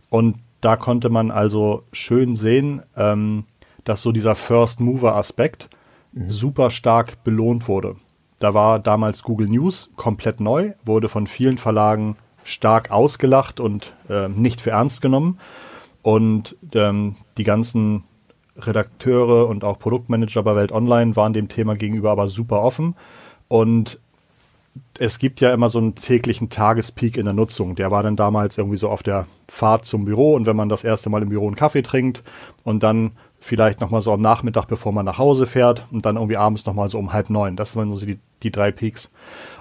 Und 0.09 0.37
da 0.61 0.77
konnte 0.77 1.09
man 1.09 1.31
also 1.31 1.83
schön 1.91 2.35
sehen, 2.35 2.81
ähm, 2.95 3.43
dass 3.89 4.03
so 4.03 4.11
dieser 4.11 4.35
First 4.35 4.79
Mover 4.79 5.15
Aspekt 5.15 5.67
mhm. 6.13 6.29
super 6.29 6.69
stark 6.69 7.23
belohnt 7.23 7.67
wurde. 7.67 7.95
Da 8.39 8.53
war 8.53 8.77
damals 8.79 9.23
Google 9.23 9.49
News 9.49 9.89
komplett 9.95 10.39
neu, 10.39 10.73
wurde 10.85 11.09
von 11.09 11.25
vielen 11.25 11.57
Verlagen 11.57 12.15
stark 12.43 12.91
ausgelacht 12.91 13.59
und 13.59 13.95
äh, 14.07 14.29
nicht 14.29 14.61
für 14.61 14.71
ernst 14.71 15.01
genommen. 15.01 15.39
Und 16.03 16.55
ähm, 16.75 17.15
die 17.37 17.43
ganzen 17.43 18.03
Redakteure 18.57 19.47
und 19.47 19.63
auch 19.63 19.79
Produktmanager 19.79 20.43
bei 20.43 20.55
Welt 20.55 20.71
Online 20.71 21.15
waren 21.15 21.33
dem 21.33 21.49
Thema 21.49 21.75
gegenüber 21.75 22.11
aber 22.11 22.27
super 22.29 22.61
offen. 22.61 22.95
Und 23.47 23.99
es 24.99 25.17
gibt 25.17 25.41
ja 25.41 25.51
immer 25.51 25.69
so 25.69 25.79
einen 25.79 25.95
täglichen 25.95 26.49
Tagespeak 26.49 27.17
in 27.17 27.25
der 27.25 27.33
Nutzung. 27.33 27.75
Der 27.75 27.89
war 27.89 28.03
dann 28.03 28.15
damals 28.15 28.57
irgendwie 28.57 28.77
so 28.77 28.89
auf 28.89 29.01
der 29.01 29.25
Fahrt 29.47 29.85
zum 29.85 30.05
Büro 30.05 30.35
und 30.35 30.45
wenn 30.45 30.55
man 30.55 30.69
das 30.69 30.83
erste 30.83 31.09
Mal 31.09 31.23
im 31.23 31.29
Büro 31.29 31.47
einen 31.47 31.55
Kaffee 31.55 31.81
trinkt 31.81 32.23
und 32.63 32.83
dann 32.83 33.11
vielleicht 33.39 33.81
nochmal 33.81 34.01
so 34.01 34.11
am 34.11 34.21
Nachmittag, 34.21 34.65
bevor 34.65 34.91
man 34.91 35.05
nach 35.05 35.17
Hause 35.17 35.45
fährt 35.45 35.85
und 35.91 36.05
dann 36.05 36.15
irgendwie 36.15 36.37
abends 36.37 36.65
nochmal 36.65 36.89
so 36.89 36.99
um 36.99 37.13
halb 37.13 37.29
neun. 37.29 37.55
Das 37.55 37.75
waren 37.75 37.93
so 37.93 38.05
die, 38.05 38.19
die 38.43 38.51
drei 38.51 38.71
Peaks. 38.71 39.09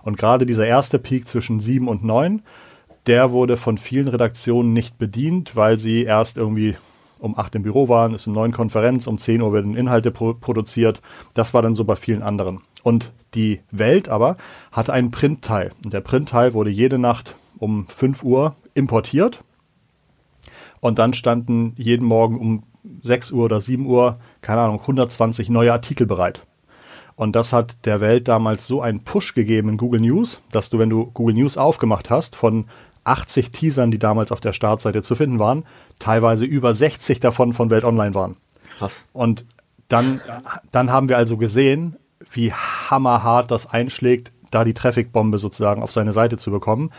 Und 0.03 0.19
gerade 0.19 0.47
dieser 0.47 0.67
erste 0.67 0.99
Peak 0.99 1.29
zwischen 1.29 1.61
sieben 1.61 1.89
und 1.89 2.05
neun, 2.05 2.43
der 3.07 3.33
wurde 3.33 3.57
von 3.57 3.79
vielen 3.79 4.09
Redaktionen 4.09 4.73
nicht 4.73 4.99
bedient, 4.99 5.57
weil 5.57 5.79
sie 5.79 6.05
erst 6.05 6.37
irgendwie 6.37 6.77
um 7.21 7.37
acht 7.37 7.55
im 7.55 7.63
Büro 7.63 7.89
waren, 7.89 8.15
ist 8.15 8.27
um 8.27 8.33
neun 8.33 8.53
Konferenz, 8.53 9.07
um 9.07 9.19
zehn 9.19 9.43
Uhr 9.43 9.53
werden 9.53 9.77
Inhalte 9.77 10.11
pro 10.11 10.35
produziert. 10.35 11.01
Das 11.35 11.55
war 11.55 11.63
dann 11.63 11.75
so 11.75 11.85
bei 11.85 11.97
vielen 11.97 12.23
anderen. 12.23 12.61
Und 12.83 13.11
die 13.35 13.61
Welt 13.71 14.09
aber 14.09 14.37
hatte 14.73 14.93
einen 14.93 15.11
Printteil. 15.11 15.73
Und 15.85 15.93
der 15.93 16.01
Printteil 16.01 16.55
wurde 16.55 16.71
jede 16.71 16.99
Nacht 16.99 17.35
um 17.59 17.87
fünf 17.89 18.23
Uhr 18.23 18.55
importiert. 18.75 19.43
Und 20.81 20.99
dann 20.99 21.13
standen 21.13 21.73
jeden 21.77 22.07
Morgen 22.07 22.39
um 22.39 22.63
6 23.03 23.33
Uhr 23.33 23.45
oder 23.45 23.61
7 23.61 23.87
Uhr, 23.87 24.19
keine 24.41 24.63
Ahnung, 24.63 24.81
120 24.81 25.49
neue 25.49 25.73
Artikel 25.73 26.07
bereit. 26.07 26.43
Und 27.17 27.35
das 27.35 27.53
hat 27.53 27.85
der 27.85 28.01
Welt 28.01 28.29
damals 28.29 28.67
so 28.67 28.81
einen 28.81 29.03
Push 29.03 29.35
gegeben 29.35 29.71
in 29.71 29.77
Google 29.77 30.01
News, 30.01 30.41
dass 30.53 30.71
du, 30.71 30.79
wenn 30.79 30.91
du 30.91 31.07
Google 31.13 31.35
News 31.35 31.57
aufgemacht 31.57 32.11
hast, 32.11 32.37
von 32.37 32.67
80 33.05 33.51
Teasern, 33.51 33.91
die 33.91 33.99
damals 33.99 34.31
auf 34.31 34.41
der 34.41 34.53
Startseite 34.53 35.03
zu 35.03 35.17
finden 35.17 35.39
waren, 35.39 35.65
teilweise 35.99 36.45
über 36.45 36.75
60 36.75 37.19
davon 37.19 37.55
von 37.55 37.71
Welt 37.71 37.85
Online 37.85 38.15
waren. 38.15 38.37
Krass. 38.79 39.05
Und 39.13 39.45
dann, 39.89 40.21
dann 40.71 40.93
haben 40.93 41.09
wir 41.09 41.17
also 41.17 41.37
gesehen, 41.37 41.97
wie 42.31 42.53
hammerhart 42.53 43.51
das 43.51 43.67
einschlägt, 43.67 44.33
da 44.51 44.65
die 44.65 44.75
Traffic-Bombe 44.75 45.39
sozusagen 45.39 45.83
auf 45.83 45.93
seine 45.93 46.13
Seite 46.13 46.37
zu 46.37 46.51
bekommen. 46.51 46.91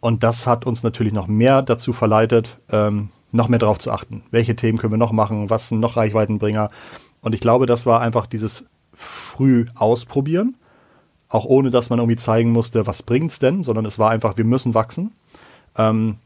Und 0.00 0.24
das 0.24 0.46
hat 0.46 0.66
uns 0.66 0.82
natürlich 0.82 1.12
noch 1.12 1.28
mehr 1.28 1.62
dazu 1.62 1.92
verleitet, 1.92 2.58
ähm, 2.70 3.10
noch 3.32 3.48
mehr 3.48 3.58
darauf 3.58 3.78
zu 3.78 3.90
achten. 3.90 4.22
Welche 4.30 4.54
Themen 4.54 4.78
können 4.78 4.92
wir 4.92 4.98
noch 4.98 5.12
machen? 5.12 5.50
Was 5.50 5.68
sind 5.68 5.80
noch 5.80 5.96
Reichweitenbringer? 5.96 6.70
Und 7.20 7.34
ich 7.34 7.40
glaube, 7.40 7.66
das 7.66 7.86
war 7.86 8.00
einfach 8.00 8.26
dieses 8.26 8.64
früh 8.94 9.66
ausprobieren, 9.74 10.56
auch 11.28 11.44
ohne 11.44 11.70
dass 11.70 11.90
man 11.90 11.98
irgendwie 11.98 12.16
zeigen 12.16 12.52
musste, 12.52 12.86
was 12.86 13.02
bringt's 13.02 13.38
denn, 13.38 13.64
sondern 13.64 13.86
es 13.86 13.98
war 13.98 14.10
einfach, 14.10 14.36
wir 14.36 14.44
müssen 14.44 14.74
wachsen. 14.74 15.12
Ähm, 15.76 16.16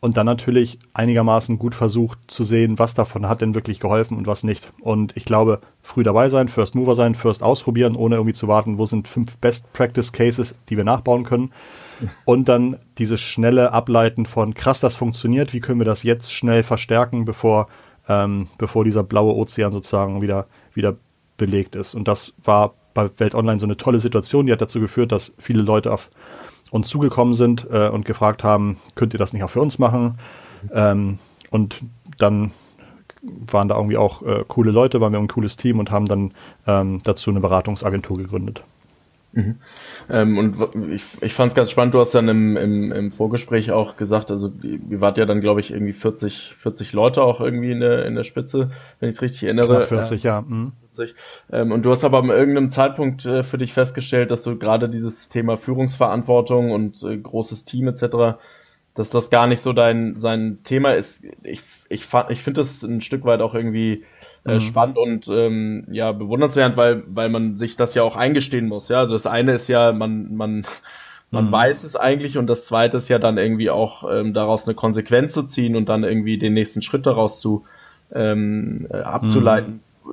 und 0.00 0.16
dann 0.16 0.26
natürlich 0.26 0.78
einigermaßen 0.92 1.58
gut 1.58 1.74
versucht 1.74 2.18
zu 2.26 2.44
sehen, 2.44 2.78
was 2.78 2.94
davon 2.94 3.28
hat 3.28 3.40
denn 3.40 3.54
wirklich 3.54 3.80
geholfen 3.80 4.16
und 4.16 4.26
was 4.26 4.44
nicht. 4.44 4.72
Und 4.80 5.16
ich 5.16 5.24
glaube, 5.24 5.60
früh 5.82 6.02
dabei 6.02 6.28
sein, 6.28 6.48
First 6.48 6.74
Mover 6.74 6.94
sein, 6.94 7.14
First 7.14 7.42
ausprobieren, 7.42 7.96
ohne 7.96 8.16
irgendwie 8.16 8.34
zu 8.34 8.46
warten, 8.46 8.78
wo 8.78 8.86
sind 8.86 9.08
fünf 9.08 9.36
Best 9.38 9.72
Practice 9.72 10.12
Cases, 10.12 10.54
die 10.68 10.76
wir 10.76 10.84
nachbauen 10.84 11.24
können. 11.24 11.50
Und 12.24 12.48
dann 12.48 12.78
dieses 12.98 13.20
schnelle 13.20 13.72
Ableiten 13.72 14.26
von 14.26 14.54
krass, 14.54 14.80
das 14.80 14.96
funktioniert, 14.96 15.52
wie 15.52 15.60
können 15.60 15.80
wir 15.80 15.84
das 15.84 16.02
jetzt 16.02 16.32
schnell 16.32 16.62
verstärken, 16.62 17.24
bevor, 17.24 17.66
ähm, 18.08 18.48
bevor 18.58 18.84
dieser 18.84 19.02
blaue 19.02 19.34
Ozean 19.34 19.72
sozusagen 19.72 20.22
wieder, 20.22 20.46
wieder 20.74 20.96
belegt 21.36 21.76
ist. 21.76 21.94
Und 21.94 22.08
das 22.08 22.32
war 22.42 22.74
bei 22.94 23.08
Welt 23.18 23.34
Online 23.34 23.60
so 23.60 23.66
eine 23.66 23.76
tolle 23.76 24.00
Situation, 24.00 24.46
die 24.46 24.52
hat 24.52 24.60
dazu 24.60 24.80
geführt, 24.80 25.12
dass 25.12 25.32
viele 25.38 25.62
Leute 25.62 25.92
auf 25.92 26.10
uns 26.70 26.88
zugekommen 26.88 27.34
sind 27.34 27.66
äh, 27.70 27.88
und 27.88 28.04
gefragt 28.04 28.42
haben, 28.42 28.78
könnt 28.94 29.14
ihr 29.14 29.18
das 29.18 29.32
nicht 29.32 29.44
auch 29.44 29.50
für 29.50 29.60
uns 29.60 29.78
machen? 29.78 30.18
Ähm, 30.72 31.18
und 31.50 31.80
dann 32.18 32.50
waren 33.22 33.68
da 33.68 33.76
irgendwie 33.76 33.96
auch 33.96 34.22
äh, 34.22 34.44
coole 34.46 34.70
Leute, 34.70 35.00
waren 35.00 35.12
wir 35.12 35.18
ein 35.18 35.28
cooles 35.28 35.56
Team 35.56 35.78
und 35.78 35.90
haben 35.90 36.06
dann 36.06 36.32
ähm, 36.66 37.00
dazu 37.04 37.30
eine 37.30 37.40
Beratungsagentur 37.40 38.18
gegründet. 38.18 38.62
Mhm. 39.36 39.56
Ähm, 40.08 40.38
und 40.38 40.90
ich, 40.90 41.04
ich 41.20 41.34
fand 41.34 41.52
es 41.52 41.54
ganz 41.54 41.70
spannend, 41.70 41.94
du 41.94 42.00
hast 42.00 42.14
dann 42.14 42.26
im, 42.28 42.56
im, 42.56 42.90
im 42.90 43.12
Vorgespräch 43.12 43.70
auch 43.70 43.98
gesagt, 43.98 44.30
also 44.30 44.50
ihr 44.62 45.02
wart 45.02 45.18
ja 45.18 45.26
dann, 45.26 45.42
glaube 45.42 45.60
ich, 45.60 45.72
irgendwie 45.72 45.92
40, 45.92 46.56
40 46.58 46.94
Leute 46.94 47.22
auch 47.22 47.42
irgendwie 47.42 47.70
in 47.70 47.80
der, 47.80 48.06
in 48.06 48.14
der 48.14 48.24
Spitze, 48.24 48.70
wenn 48.98 49.10
ich 49.10 49.16
es 49.16 49.22
richtig 49.22 49.44
erinnere. 49.44 49.82
Knapp 49.82 49.88
40, 49.88 50.24
äh, 50.24 50.26
ja. 50.26 50.40
Mhm. 50.40 50.72
40. 50.94 51.14
Ähm, 51.52 51.70
und 51.70 51.84
du 51.84 51.90
hast 51.90 52.02
aber 52.04 52.18
an 52.18 52.30
irgendeinem 52.30 52.70
Zeitpunkt 52.70 53.26
äh, 53.26 53.42
für 53.42 53.58
dich 53.58 53.74
festgestellt, 53.74 54.30
dass 54.30 54.42
du 54.42 54.56
gerade 54.56 54.88
dieses 54.88 55.28
Thema 55.28 55.58
Führungsverantwortung 55.58 56.70
und 56.70 57.02
äh, 57.02 57.18
großes 57.18 57.66
Team 57.66 57.88
etc., 57.88 58.38
dass 58.94 59.10
das 59.10 59.28
gar 59.28 59.46
nicht 59.46 59.60
so 59.60 59.74
dein 59.74 60.16
sein 60.16 60.60
Thema 60.64 60.92
ist. 60.94 61.22
Ich, 61.42 61.60
ich, 61.90 62.06
ich 62.30 62.42
finde 62.42 62.60
das 62.62 62.82
ein 62.82 63.02
Stück 63.02 63.26
weit 63.26 63.42
auch 63.42 63.54
irgendwie 63.54 64.04
mhm. 64.54 64.60
spannend 64.60 64.98
und 64.98 65.28
ähm, 65.28 65.84
ja 65.90 66.12
bewundernswert, 66.12 66.76
weil 66.76 67.02
weil 67.06 67.28
man 67.28 67.56
sich 67.56 67.76
das 67.76 67.94
ja 67.94 68.02
auch 68.02 68.16
eingestehen 68.16 68.68
muss. 68.68 68.88
Ja, 68.88 68.98
also 68.98 69.14
das 69.14 69.26
eine 69.26 69.52
ist 69.52 69.68
ja 69.68 69.92
man 69.92 70.36
man 70.36 70.66
man 71.30 71.46
mhm. 71.46 71.52
weiß 71.52 71.84
es 71.84 71.96
eigentlich 71.96 72.38
und 72.38 72.46
das 72.46 72.66
zweite 72.66 72.96
ist 72.96 73.08
ja 73.08 73.18
dann 73.18 73.38
irgendwie 73.38 73.70
auch 73.70 74.04
ähm, 74.10 74.32
daraus 74.32 74.66
eine 74.66 74.74
Konsequenz 74.74 75.34
zu 75.34 75.42
ziehen 75.42 75.76
und 75.76 75.88
dann 75.88 76.04
irgendwie 76.04 76.38
den 76.38 76.54
nächsten 76.54 76.82
Schritt 76.82 77.06
daraus 77.06 77.40
zu 77.40 77.64
ähm, 78.14 78.86
äh, 78.90 78.98
abzuleiten. 78.98 79.80
Mhm. 80.04 80.12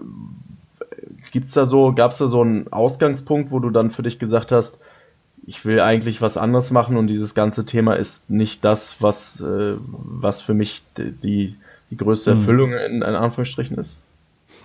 Gibt's 1.31 1.53
da 1.53 1.65
so, 1.65 1.93
gab's 1.93 2.17
da 2.17 2.27
so 2.27 2.41
einen 2.41 2.71
Ausgangspunkt, 2.71 3.51
wo 3.51 3.59
du 3.59 3.69
dann 3.69 3.91
für 3.91 4.03
dich 4.03 4.19
gesagt 4.19 4.51
hast, 4.51 4.79
ich 5.45 5.65
will 5.65 5.79
eigentlich 5.79 6.21
was 6.21 6.37
anderes 6.37 6.71
machen 6.71 6.97
und 6.97 7.07
dieses 7.07 7.35
ganze 7.35 7.65
Thema 7.65 7.95
ist 7.95 8.29
nicht 8.29 8.63
das, 8.63 8.97
was, 8.99 9.41
äh, 9.41 9.75
was 9.77 10.41
für 10.41 10.53
mich 10.53 10.83
die, 10.97 11.55
die 11.89 11.97
größte 11.97 12.33
mhm. 12.33 12.39
Erfüllung 12.39 12.73
in, 12.73 12.95
in 12.95 13.03
Anführungsstrichen 13.03 13.77
ist? 13.77 13.99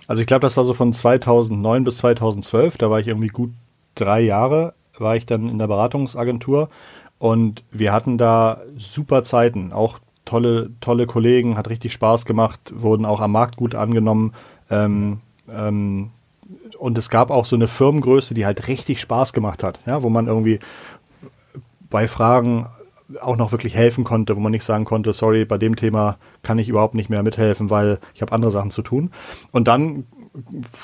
Also 0.07 0.21
ich 0.21 0.27
glaube, 0.27 0.41
das 0.41 0.57
war 0.57 0.63
so 0.63 0.73
von 0.73 0.93
2009 0.93 1.83
bis 1.83 1.97
2012. 1.97 2.77
Da 2.77 2.89
war 2.89 2.99
ich 2.99 3.07
irgendwie 3.07 3.27
gut 3.27 3.51
drei 3.95 4.21
Jahre, 4.21 4.73
war 4.97 5.15
ich 5.15 5.25
dann 5.25 5.49
in 5.49 5.59
der 5.59 5.67
Beratungsagentur 5.67 6.69
und 7.19 7.63
wir 7.71 7.91
hatten 7.91 8.17
da 8.17 8.61
super 8.77 9.23
Zeiten, 9.23 9.73
auch 9.73 9.99
tolle, 10.25 10.71
tolle 10.79 11.05
Kollegen, 11.05 11.57
hat 11.57 11.69
richtig 11.69 11.93
Spaß 11.93 12.25
gemacht, 12.25 12.59
wurden 12.73 13.05
auch 13.05 13.19
am 13.19 13.33
Markt 13.33 13.57
gut 13.57 13.75
angenommen. 13.75 14.33
Ähm, 14.69 15.19
ähm, 15.51 16.11
und 16.77 16.97
es 16.97 17.09
gab 17.09 17.29
auch 17.29 17.45
so 17.45 17.55
eine 17.55 17.67
Firmengröße, 17.67 18.33
die 18.33 18.45
halt 18.45 18.67
richtig 18.67 19.01
Spaß 19.01 19.33
gemacht 19.33 19.63
hat, 19.63 19.79
ja, 19.85 20.01
wo 20.01 20.09
man 20.09 20.27
irgendwie 20.27 20.59
bei 21.89 22.07
Fragen 22.07 22.67
auch 23.21 23.37
noch 23.37 23.51
wirklich 23.51 23.75
helfen 23.75 24.03
konnte, 24.03 24.35
wo 24.35 24.39
man 24.39 24.51
nicht 24.51 24.63
sagen 24.63 24.85
konnte, 24.85 25.13
sorry, 25.13 25.45
bei 25.45 25.57
dem 25.57 25.75
Thema 25.75 26.17
kann 26.43 26.59
ich 26.59 26.69
überhaupt 26.69 26.93
nicht 26.93 27.09
mehr 27.09 27.23
mithelfen, 27.23 27.69
weil 27.69 27.99
ich 28.13 28.21
habe 28.21 28.31
andere 28.31 28.51
Sachen 28.51 28.71
zu 28.71 28.81
tun. 28.81 29.11
Und 29.51 29.67
dann 29.67 30.05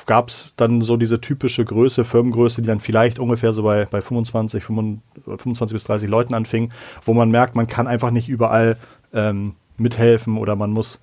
gab 0.06 0.30
es 0.30 0.54
dann 0.58 0.82
so 0.82 0.98
diese 0.98 1.22
typische 1.22 1.64
Größe, 1.66 2.04
Firmengröße, 2.04 2.62
die 2.62 2.68
dann 2.68 2.80
vielleicht 2.80 3.20
ungefähr 3.20 3.54
so 3.54 3.64
bei, 3.64 3.86
bei 3.86 4.02
25, 4.02 4.64
25 4.64 5.74
bis 5.74 5.84
30 5.84 6.10
Leuten 6.10 6.34
anfing, 6.34 6.72
wo 7.04 7.14
man 7.14 7.30
merkt, 7.30 7.56
man 7.56 7.68
kann 7.68 7.88
einfach 7.88 8.12
nicht 8.12 8.28
überall 8.28 8.78
ähm, 9.14 9.54
mithelfen 9.78 10.38
oder 10.38 10.56
man 10.56 10.72
muss 10.72 11.00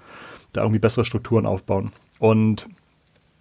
da 0.52 0.62
irgendwie 0.62 0.80
bessere 0.80 1.04
Strukturen 1.04 1.46
aufbauen. 1.46 1.92
Und 2.18 2.68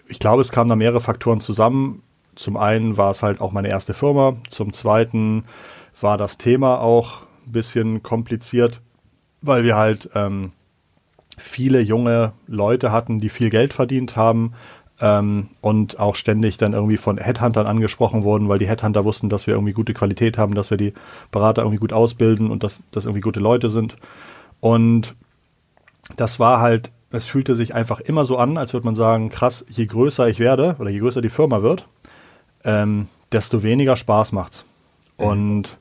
ich 0.08 0.20
glaube, 0.20 0.42
es 0.42 0.52
kamen 0.52 0.70
da 0.70 0.76
mehrere 0.76 1.00
Faktoren 1.00 1.42
zusammen. 1.42 2.04
Zum 2.36 2.58
einen 2.58 2.98
war 2.98 3.12
es 3.12 3.24
halt 3.24 3.42
auch 3.42 3.52
meine 3.52 3.70
erste 3.70 3.94
Firma, 3.94 4.38
zum 4.50 4.72
zweiten 4.72 5.44
war 6.00 6.18
das 6.18 6.38
Thema 6.38 6.80
auch 6.80 7.24
bisschen 7.46 8.04
kompliziert, 8.04 8.82
weil 9.42 9.64
wir 9.64 9.76
halt 9.76 10.10
ähm, 10.16 10.52
viele 11.38 11.82
junge 11.82 12.34
Leute 12.48 12.92
hatten, 12.92 13.20
die 13.20 13.30
viel 13.30 13.50
Geld 13.50 13.74
verdient 13.74 14.16
haben 14.16 14.54
ähm, 15.02 15.50
und 15.62 16.00
auch 16.00 16.16
ständig 16.16 16.58
dann 16.58 16.74
irgendwie 16.74 16.98
von 16.98 17.18
Headhuntern 17.18 17.66
angesprochen 17.66 18.24
wurden, 18.24 18.48
weil 18.48 18.60
die 18.60 18.68
Headhunter 18.68 19.04
wussten, 19.04 19.30
dass 19.30 19.48
wir 19.48 19.56
irgendwie 19.56 19.74
gute 19.74 19.94
Qualität 19.94 20.38
haben, 20.38 20.54
dass 20.54 20.70
wir 20.70 20.78
die 20.78 20.94
Berater 21.32 21.64
irgendwie 21.64 21.80
gut 21.80 21.92
ausbilden 21.94 22.52
und 22.52 22.64
dass 22.64 22.82
das 22.92 23.06
irgendwie 23.06 23.22
gute 23.22 23.40
Leute 23.40 23.70
sind. 23.70 23.98
Und 24.60 25.16
das 26.18 26.40
war 26.40 26.62
halt, 26.62 26.92
es 27.10 27.28
fühlte 27.28 27.56
sich 27.56 27.74
einfach 27.74 28.00
immer 28.00 28.26
so 28.26 28.38
an, 28.38 28.58
als 28.58 28.74
würde 28.74 28.86
man 28.86 28.96
sagen, 28.96 29.30
krass, 29.30 29.66
je 29.68 29.86
größer 29.86 30.30
ich 30.30 30.40
werde 30.40 30.76
oder 30.80 30.90
je 30.90 31.00
größer 31.00 31.22
die 31.22 31.30
Firma 31.30 31.62
wird, 31.64 31.88
ähm, 32.64 33.08
desto 33.32 33.64
weniger 33.64 33.96
Spaß 33.96 34.34
macht's. 34.34 34.66
Mhm. 35.18 35.26
Und 35.26 35.78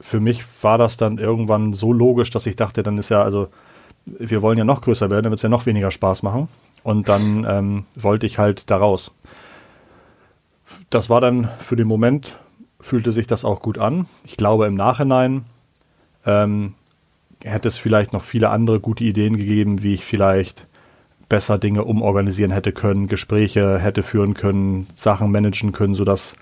für 0.00 0.20
mich 0.20 0.44
war 0.62 0.78
das 0.78 0.96
dann 0.96 1.18
irgendwann 1.18 1.72
so 1.72 1.92
logisch, 1.92 2.30
dass 2.30 2.46
ich 2.46 2.56
dachte, 2.56 2.82
dann 2.82 2.98
ist 2.98 3.08
ja, 3.08 3.22
also 3.22 3.48
wir 4.04 4.42
wollen 4.42 4.58
ja 4.58 4.64
noch 4.64 4.82
größer 4.82 5.10
werden, 5.10 5.24
dann 5.24 5.30
wird 5.32 5.38
es 5.38 5.42
ja 5.42 5.48
noch 5.48 5.66
weniger 5.66 5.90
Spaß 5.90 6.22
machen. 6.22 6.48
Und 6.82 7.08
dann 7.08 7.44
ähm, 7.48 7.84
wollte 7.96 8.26
ich 8.26 8.38
halt 8.38 8.70
da 8.70 8.76
raus. 8.76 9.10
Das 10.90 11.10
war 11.10 11.20
dann 11.20 11.48
für 11.60 11.74
den 11.74 11.88
Moment, 11.88 12.38
fühlte 12.80 13.10
sich 13.10 13.26
das 13.26 13.44
auch 13.44 13.60
gut 13.60 13.78
an. 13.78 14.06
Ich 14.24 14.36
glaube, 14.36 14.66
im 14.66 14.74
Nachhinein 14.74 15.44
ähm, 16.24 16.74
hätte 17.42 17.68
es 17.68 17.78
vielleicht 17.78 18.12
noch 18.12 18.22
viele 18.22 18.50
andere 18.50 18.78
gute 18.78 19.02
Ideen 19.02 19.36
gegeben, 19.36 19.82
wie 19.82 19.94
ich 19.94 20.04
vielleicht 20.04 20.66
besser 21.28 21.58
Dinge 21.58 21.84
umorganisieren 21.84 22.52
hätte 22.52 22.72
können, 22.72 23.08
Gespräche 23.08 23.78
hätte 23.78 24.02
führen 24.02 24.34
können, 24.34 24.86
Sachen 24.94 25.32
managen 25.32 25.72
können, 25.72 25.96
sodass 25.96 26.36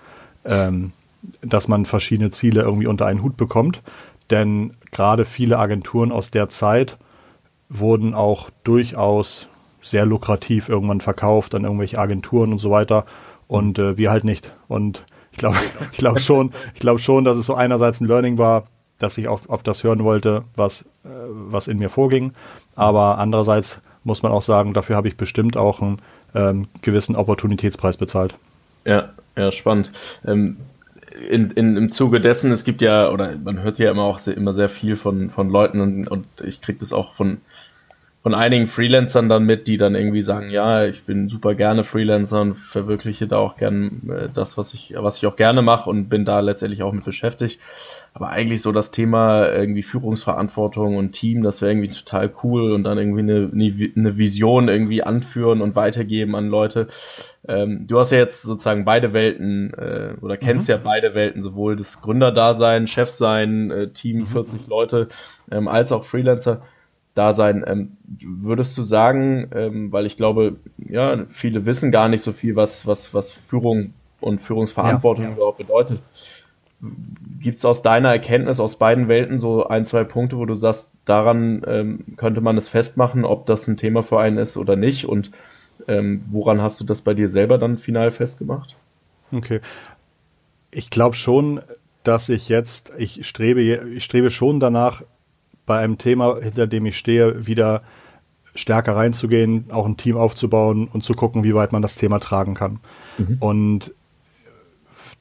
ähm, 0.45 0.91
dass 1.41 1.67
man 1.67 1.85
verschiedene 1.85 2.31
Ziele 2.31 2.61
irgendwie 2.61 2.87
unter 2.87 3.05
einen 3.05 3.23
Hut 3.23 3.37
bekommt. 3.37 3.81
Denn 4.29 4.73
gerade 4.91 5.25
viele 5.25 5.59
Agenturen 5.59 6.11
aus 6.11 6.31
der 6.31 6.49
Zeit 6.49 6.97
wurden 7.69 8.13
auch 8.13 8.49
durchaus 8.63 9.47
sehr 9.81 10.05
lukrativ 10.05 10.69
irgendwann 10.69 11.01
verkauft 11.01 11.53
an 11.53 11.63
irgendwelche 11.63 11.99
Agenturen 11.99 12.51
und 12.51 12.59
so 12.59 12.71
weiter. 12.71 13.05
Und 13.47 13.77
äh, 13.77 13.97
wir 13.97 14.09
halt 14.09 14.23
nicht. 14.23 14.51
Und 14.67 15.05
ich 15.31 15.37
glaube 15.37 15.57
ich 15.91 15.97
glaube 15.97 16.19
schon, 16.19 16.51
ich 16.73 16.79
glaube 16.79 16.99
schon, 16.99 17.23
dass 17.23 17.37
es 17.37 17.45
so 17.45 17.55
einerseits 17.55 18.01
ein 18.01 18.07
Learning 18.07 18.37
war, 18.37 18.65
dass 18.97 19.17
ich 19.17 19.27
auf, 19.27 19.49
auf 19.49 19.61
das 19.61 19.83
hören 19.83 20.03
wollte, 20.03 20.43
was, 20.55 20.83
äh, 21.03 21.09
was 21.29 21.67
in 21.67 21.77
mir 21.77 21.89
vorging. 21.89 22.33
Aber 22.75 23.17
andererseits 23.17 23.81
muss 24.03 24.23
man 24.23 24.31
auch 24.31 24.41
sagen, 24.41 24.73
dafür 24.73 24.95
habe 24.95 25.07
ich 25.07 25.17
bestimmt 25.17 25.57
auch 25.57 25.81
einen 25.81 26.01
ähm, 26.33 26.67
gewissen 26.81 27.15
Opportunitätspreis 27.15 27.97
bezahlt. 27.97 28.35
Ja, 28.85 29.09
ja, 29.35 29.51
spannend. 29.51 29.91
Ähm, 30.25 30.57
in, 31.29 31.51
in, 31.51 31.77
im 31.77 31.89
Zuge 31.89 32.19
dessen, 32.21 32.51
es 32.51 32.63
gibt 32.63 32.81
ja, 32.81 33.09
oder 33.09 33.37
man 33.37 33.61
hört 33.61 33.79
ja 33.79 33.91
immer 33.91 34.03
auch 34.03 34.19
sehr, 34.19 34.35
immer 34.35 34.53
sehr 34.53 34.69
viel 34.69 34.95
von, 34.97 35.29
von 35.29 35.49
Leuten 35.49 35.79
und, 35.81 36.07
und 36.07 36.25
ich 36.43 36.61
kriege 36.61 36.79
das 36.79 36.93
auch 36.93 37.13
von, 37.13 37.37
von 38.25 38.33
einigen 38.33 38.65
Freelancern 38.65 39.29
dann 39.29 39.43
mit, 39.43 39.67
die 39.67 39.77
dann 39.77 39.93
irgendwie 39.93 40.23
sagen, 40.23 40.49
ja, 40.49 40.83
ich 40.85 41.03
bin 41.03 41.29
super 41.29 41.53
gerne 41.53 41.83
Freelancer 41.83 42.41
und 42.41 42.55
verwirkliche 42.55 43.27
da 43.27 43.37
auch 43.37 43.55
gern 43.55 44.09
äh, 44.09 44.29
das, 44.33 44.57
was 44.57 44.73
ich, 44.73 44.95
was 44.97 45.17
ich 45.17 45.27
auch 45.27 45.35
gerne 45.35 45.61
mache 45.61 45.91
und 45.91 46.09
bin 46.09 46.25
da 46.25 46.39
letztendlich 46.39 46.81
auch 46.81 46.91
mit 46.91 47.05
beschäftigt. 47.05 47.61
Aber 48.15 48.29
eigentlich 48.29 48.63
so 48.63 48.71
das 48.71 48.89
Thema 48.89 49.47
irgendwie 49.51 49.83
Führungsverantwortung 49.83 50.97
und 50.97 51.11
Team, 51.11 51.43
das 51.43 51.61
wäre 51.61 51.71
irgendwie 51.71 51.89
total 51.89 52.33
cool 52.43 52.71
und 52.71 52.83
dann 52.83 52.97
irgendwie 52.97 53.19
eine, 53.19 53.51
eine 53.95 54.17
Vision 54.17 54.69
irgendwie 54.69 55.03
anführen 55.03 55.61
und 55.61 55.75
weitergeben 55.75 56.35
an 56.35 56.47
Leute. 56.47 56.87
Ähm, 57.47 57.85
du 57.85 57.99
hast 57.99 58.11
ja 58.11 58.17
jetzt 58.17 58.41
sozusagen 58.41 58.85
beide 58.85 59.13
Welten 59.13 59.71
äh, 59.75 60.15
oder 60.19 60.37
kennst 60.37 60.67
mhm. 60.67 60.71
ja 60.71 60.79
beide 60.83 61.13
Welten, 61.13 61.41
sowohl 61.41 61.75
das 61.75 62.01
Gründerdasein, 62.01 62.87
Chefsein, 62.87 63.69
äh, 63.69 63.89
Team 63.89 64.21
mhm. 64.21 64.25
40 64.25 64.65
Leute, 64.65 65.09
ähm, 65.51 65.67
als 65.67 65.91
auch 65.91 66.05
Freelancer. 66.05 66.63
Dasein. 67.15 67.63
Ähm, 67.65 67.97
würdest 68.19 68.77
du 68.77 68.83
sagen, 68.83 69.49
ähm, 69.55 69.91
weil 69.91 70.05
ich 70.05 70.17
glaube, 70.17 70.57
ja, 70.77 71.25
viele 71.29 71.65
wissen 71.65 71.91
gar 71.91 72.09
nicht 72.09 72.23
so 72.23 72.33
viel, 72.33 72.55
was, 72.55 72.85
was, 72.85 73.13
was 73.13 73.31
Führung 73.31 73.93
und 74.19 74.41
Führungsverantwortung 74.43 75.23
ja, 75.25 75.29
ja. 75.31 75.35
überhaupt 75.35 75.57
bedeutet. 75.57 76.01
Gibt 77.39 77.57
es 77.57 77.65
aus 77.65 77.81
deiner 77.81 78.09
Erkenntnis 78.09 78.59
aus 78.59 78.75
beiden 78.75 79.07
Welten 79.07 79.39
so 79.39 79.65
ein, 79.65 79.85
zwei 79.85 80.03
Punkte, 80.03 80.37
wo 80.37 80.45
du 80.45 80.55
sagst, 80.55 80.91
daran 81.05 81.63
ähm, 81.65 82.03
könnte 82.17 82.41
man 82.41 82.57
es 82.57 82.69
festmachen, 82.69 83.23
ob 83.25 83.45
das 83.45 83.67
ein 83.67 83.77
Thema 83.77 84.03
für 84.03 84.19
einen 84.19 84.37
ist 84.37 84.57
oder 84.57 84.75
nicht? 84.75 85.05
Und 85.05 85.31
ähm, 85.87 86.21
woran 86.25 86.61
hast 86.61 86.79
du 86.79 86.83
das 86.83 87.01
bei 87.01 87.13
dir 87.13 87.29
selber 87.29 87.57
dann 87.57 87.77
final 87.77 88.11
festgemacht? 88.11 88.75
Okay. 89.31 89.61
Ich 90.71 90.89
glaube 90.89 91.15
schon, 91.15 91.61
dass 92.03 92.29
ich 92.29 92.49
jetzt, 92.49 92.91
ich 92.97 93.25
strebe, 93.27 93.61
ich 93.61 94.03
strebe 94.03 94.29
schon 94.29 94.59
danach, 94.59 95.03
bei 95.65 95.79
einem 95.79 95.97
Thema, 95.97 96.39
hinter 96.41 96.67
dem 96.67 96.85
ich 96.85 96.97
stehe, 96.97 97.47
wieder 97.47 97.81
stärker 98.55 98.95
reinzugehen, 98.95 99.65
auch 99.71 99.85
ein 99.85 99.97
Team 99.97 100.17
aufzubauen 100.17 100.87
und 100.87 101.03
zu 101.03 101.13
gucken, 101.13 101.43
wie 101.43 101.55
weit 101.55 101.71
man 101.71 101.81
das 101.81 101.95
Thema 101.95 102.19
tragen 102.19 102.53
kann. 102.53 102.79
Mhm. 103.17 103.37
Und 103.39 103.91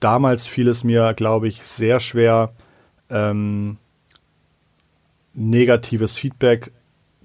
damals 0.01 0.47
fiel 0.47 0.69
es 0.69 0.85
mir, 0.85 1.15
glaube 1.15 1.49
ich, 1.49 1.63
sehr 1.63 1.99
schwer, 2.01 2.53
ähm, 3.11 3.77
negatives 5.35 6.17
Feedback 6.17 6.71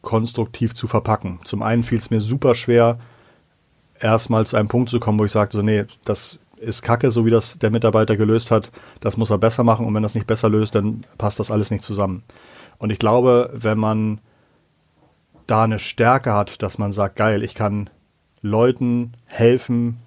konstruktiv 0.02 0.74
zu 0.74 0.88
verpacken. 0.88 1.40
Zum 1.44 1.62
einen 1.62 1.84
fiel 1.84 2.00
es 2.00 2.10
mir 2.10 2.22
super 2.22 2.56
schwer, 2.56 3.00
erstmal 4.00 4.46
zu 4.46 4.58
einem 4.58 4.68
Punkt 4.68 4.90
zu 4.90 5.00
kommen, 5.00 5.20
wo 5.20 5.26
ich 5.26 5.32
sagte, 5.32 5.58
so, 5.58 5.64
nee, 5.64 5.86
das 6.06 6.40
ist 6.58 6.82
kacke, 6.82 7.12
so 7.12 7.26
wie 7.26 7.30
das 7.30 7.58
der 7.58 7.70
Mitarbeiter 7.70 8.18
gelöst 8.18 8.52
hat, 8.52 8.72
das 9.00 9.18
muss 9.18 9.30
er 9.30 9.38
besser 9.38 9.64
machen 9.64 9.86
und 9.86 9.94
wenn 9.94 10.04
das 10.04 10.16
nicht 10.16 10.28
besser 10.28 10.50
löst, 10.50 10.76
dann 10.76 11.02
passt 11.18 11.40
das 11.40 11.52
alles 11.52 11.72
nicht 11.72 11.84
zusammen. 11.84 12.24
Und 12.80 12.90
ich 12.90 12.98
glaube, 12.98 13.52
wenn 13.54 13.78
man 13.78 14.20
da 15.46 15.64
eine 15.64 15.80
Stärke 15.80 16.34
hat, 16.34 16.62
dass 16.64 16.78
man 16.78 16.94
sagt, 16.94 17.16
geil, 17.16 17.44
ich 17.44 17.54
kann 17.54 17.90
Leuten 18.42 19.14
helfen, 19.26 19.98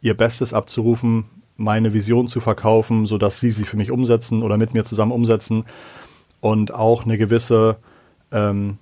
ihr 0.00 0.16
Bestes 0.16 0.52
abzurufen, 0.52 1.26
meine 1.56 1.94
Vision 1.94 2.28
zu 2.28 2.40
verkaufen, 2.40 3.06
sodass 3.06 3.38
sie 3.38 3.50
sie 3.50 3.64
für 3.64 3.76
mich 3.76 3.90
umsetzen 3.90 4.42
oder 4.42 4.56
mit 4.56 4.74
mir 4.74 4.84
zusammen 4.84 5.12
umsetzen 5.12 5.64
und 6.40 6.74
auch 6.74 7.04
eine 7.04 7.16
gewisse 7.16 7.76
ähm, 8.32 8.78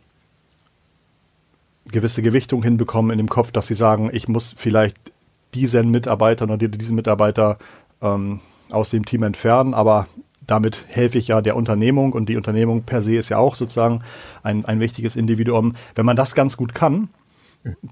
gewisse 1.90 2.22
Gewichtung 2.22 2.62
hinbekommen 2.62 3.11
in 3.11 3.18
dem 3.18 3.28
Kopf, 3.28 3.50
dass 3.50 3.66
sie 3.66 3.75
sagen, 3.75 4.11
ich 4.12 4.28
muss 4.28 4.54
vielleicht 4.56 5.12
diesen 5.54 5.90
Mitarbeiter 5.90 6.44
oder 6.44 6.56
diesen 6.56 6.96
Mitarbeiter 6.96 7.58
ähm, 8.00 8.40
aus 8.70 8.90
dem 8.90 9.04
Team 9.04 9.22
entfernen, 9.22 9.75
aber 9.75 10.06
damit 10.46 10.84
helfe 10.88 11.18
ich 11.18 11.28
ja 11.28 11.40
der 11.40 11.56
Unternehmung 11.56 12.12
und 12.12 12.28
die 12.28 12.37
Unternehmung 12.37 12.82
per 12.82 13.02
se 13.02 13.14
ist 13.14 13.28
ja 13.28 13.38
auch 13.38 13.54
sozusagen 13.54 14.02
ein, 14.42 14.64
ein 14.64 14.80
wichtiges 14.80 15.16
Individuum. 15.16 15.76
Wenn 15.94 16.06
man 16.06 16.16
das 16.16 16.34
ganz 16.34 16.56
gut 16.56 16.75
kann, 16.75 17.08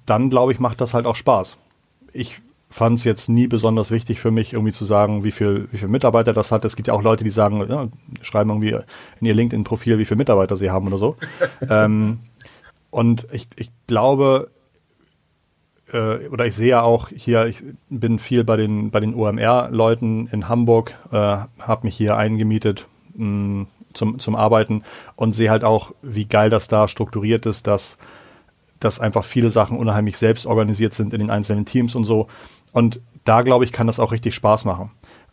dann 0.06 0.30
glaube 0.30 0.52
ich, 0.52 0.60
macht 0.60 0.80
das 0.80 0.94
halt 0.94 1.06
auch 1.06 1.16
Spaß. 1.16 1.56
Ich 2.12 2.40
fand 2.68 2.98
es 2.98 3.04
jetzt 3.04 3.28
nie 3.28 3.48
besonders 3.48 3.90
wichtig 3.90 4.20
für 4.20 4.30
mich, 4.30 4.52
irgendwie 4.52 4.72
zu 4.72 4.84
sagen, 4.84 5.24
wie 5.24 5.32
viel, 5.32 5.68
wie 5.72 5.78
viel 5.78 5.88
Mitarbeiter 5.88 6.32
das 6.32 6.52
hat. 6.52 6.64
Es 6.64 6.76
gibt 6.76 6.88
ja 6.88 6.94
auch 6.94 7.02
Leute, 7.02 7.24
die 7.24 7.30
sagen, 7.30 7.66
ja, 7.68 7.88
schreiben 8.22 8.50
irgendwie 8.50 8.78
in 9.20 9.26
ihr 9.26 9.34
LinkedIn-Profil, 9.34 9.98
wie 9.98 10.04
viele 10.04 10.18
Mitarbeiter 10.18 10.56
sie 10.56 10.70
haben 10.70 10.86
oder 10.86 10.98
so. 10.98 11.16
ähm, 11.68 12.20
und 12.90 13.26
ich, 13.32 13.48
ich 13.56 13.70
glaube, 13.86 14.50
äh, 15.92 16.28
oder 16.28 16.46
ich 16.46 16.54
sehe 16.54 16.68
ja 16.68 16.82
auch 16.82 17.08
hier, 17.08 17.46
ich 17.46 17.62
bin 17.88 18.18
viel 18.18 18.44
bei 18.44 18.56
den, 18.56 18.90
bei 18.90 19.00
den 19.00 19.14
OMR-Leuten 19.14 20.28
in 20.28 20.48
Hamburg, 20.48 20.94
äh, 21.12 21.16
habe 21.16 21.80
mich 21.82 21.96
hier 21.96 22.16
eingemietet 22.16 22.86
mh, 23.14 23.26
mm, 23.26 23.66
zum, 23.92 24.18
zum 24.18 24.36
Arbeiten 24.36 24.82
und 25.16 25.34
sehe 25.34 25.50
halt 25.50 25.64
auch, 25.64 25.92
wie 26.02 26.26
geil 26.26 26.50
das 26.50 26.68
da 26.68 26.88
strukturiert 26.88 27.46
ist, 27.46 27.66
dass, 27.66 27.98
dass 28.78 29.00
einfach 29.00 29.24
viele 29.24 29.50
Sachen 29.50 29.76
unheimlich 29.76 30.16
selbst 30.16 30.46
organisiert 30.46 30.94
sind 30.94 31.12
in 31.12 31.20
den 31.20 31.30
einzelnen 31.30 31.64
Teams 31.64 31.94
und 31.94 32.04
so. 32.04 32.28
Und 32.72 33.00
da, 33.24 33.42
glaube 33.42 33.64
ich, 33.64 33.72
kann 33.72 33.86
das 33.86 34.00
auch 34.00 34.12
richtig 34.12 34.34
Spaß 34.34 34.64
machen. 34.64 34.90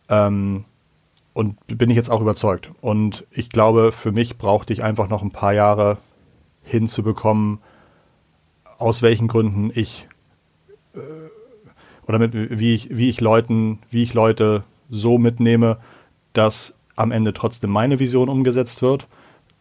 Ähm, 0.08 0.64
und 1.32 1.56
bin 1.68 1.88
ich 1.88 1.96
jetzt 1.96 2.10
auch 2.10 2.20
überzeugt. 2.20 2.70
Und 2.80 3.24
ich 3.30 3.48
glaube, 3.50 3.92
für 3.92 4.10
mich 4.10 4.38
brauchte 4.38 4.72
ich 4.72 4.82
einfach 4.82 5.08
noch 5.08 5.22
ein 5.22 5.30
paar 5.30 5.52
Jahre 5.52 5.98
hinzubekommen, 6.64 7.60
aus 8.76 9.02
welchen 9.02 9.28
Gründen 9.28 9.70
ich 9.72 10.08
oder 12.06 12.18
mit, 12.18 12.32
wie 12.34 12.74
ich, 12.74 12.96
wie 12.96 13.10
ich 13.10 13.20
Leuten, 13.20 13.78
wie 13.90 14.02
ich 14.02 14.14
Leute 14.14 14.64
so 14.90 15.18
mitnehme, 15.18 15.76
dass 16.32 16.74
am 16.96 17.12
Ende 17.12 17.32
trotzdem 17.32 17.70
meine 17.70 17.98
Vision 18.00 18.28
umgesetzt 18.28 18.82
wird, 18.82 19.06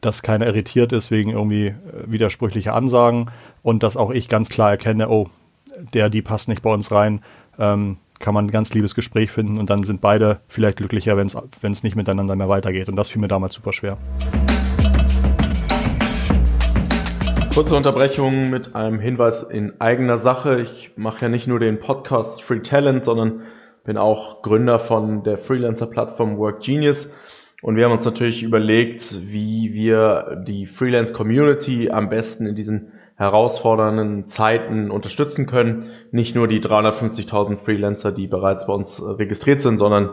dass 0.02 0.22
keiner 0.22 0.48
irritiert 0.48 0.92
ist 0.92 1.12
wegen 1.12 1.32
irgendwie 1.32 1.68
äh, 1.68 1.76
widersprüchlicher 2.06 2.74
Ansagen 2.74 3.30
und 3.64 3.84
dass 3.84 3.98
auch 3.98 4.12
ich 4.12 4.30
ganz 4.30 4.50
klar 4.50 4.72
erkenne, 4.72 5.10
oh, 5.10 5.28
der, 5.94 6.10
die 6.10 6.22
passt 6.22 6.48
nicht 6.48 6.62
bei 6.62 6.74
uns 6.74 6.92
rein, 6.92 7.22
ähm, 7.60 7.98
kann 8.20 8.34
man 8.34 8.46
ein 8.46 8.52
ganz 8.52 8.74
liebes 8.74 8.96
Gespräch 8.96 9.32
finden 9.32 9.60
und 9.60 9.70
dann 9.70 9.84
sind 9.84 10.02
beide 10.02 10.40
vielleicht 10.48 10.78
glücklicher, 10.78 11.18
wenn 11.18 11.72
es 11.72 11.84
nicht 11.84 11.96
miteinander 11.96 12.36
mehr 12.36 12.50
weitergeht. 12.50 12.90
Und 12.90 12.96
das 12.96 13.10
fiel 13.10 13.22
mir 13.22 13.28
damals 13.28 13.54
super 13.54 13.74
schwer. 13.74 13.98
Kurze 17.58 17.76
Unterbrechung 17.76 18.52
mit 18.52 18.76
einem 18.76 19.00
Hinweis 19.00 19.42
in 19.42 19.82
eigener 19.82 20.20
Sache. 20.20 20.62
Ich 20.62 20.92
mache 20.96 21.24
ja 21.24 21.28
nicht 21.28 21.48
nur 21.48 21.60
den 21.60 21.80
Podcast 21.80 22.44
Free 22.44 22.60
Talent, 22.60 23.04
sondern 23.04 23.42
bin 23.84 23.98
auch 23.98 24.44
Gründer 24.44 24.78
von 24.78 25.24
der 25.24 25.40
Freelancer-Plattform 25.40 26.38
Work 26.38 26.62
Genius. 26.62 27.10
Und 27.64 27.76
wir 27.76 27.86
haben 27.86 27.94
uns 27.94 28.06
natürlich 28.06 28.44
überlegt, 28.44 29.32
wie 29.32 29.74
wir 29.74 30.44
die 30.48 30.68
Freelance-Community 30.68 31.90
am 31.90 32.10
besten 32.10 32.46
in 32.46 32.54
diesen 32.54 32.92
herausfordernden 33.16 34.26
Zeiten 34.28 34.92
unterstützen 34.92 35.48
können. 35.48 35.90
Nicht 36.12 36.36
nur 36.36 36.48
die 36.48 36.60
350.000 36.60 37.58
Freelancer, 37.58 38.12
die 38.12 38.28
bereits 38.28 38.68
bei 38.68 38.74
uns 38.74 39.02
registriert 39.04 39.64
sind, 39.64 39.80
sondern 39.80 40.12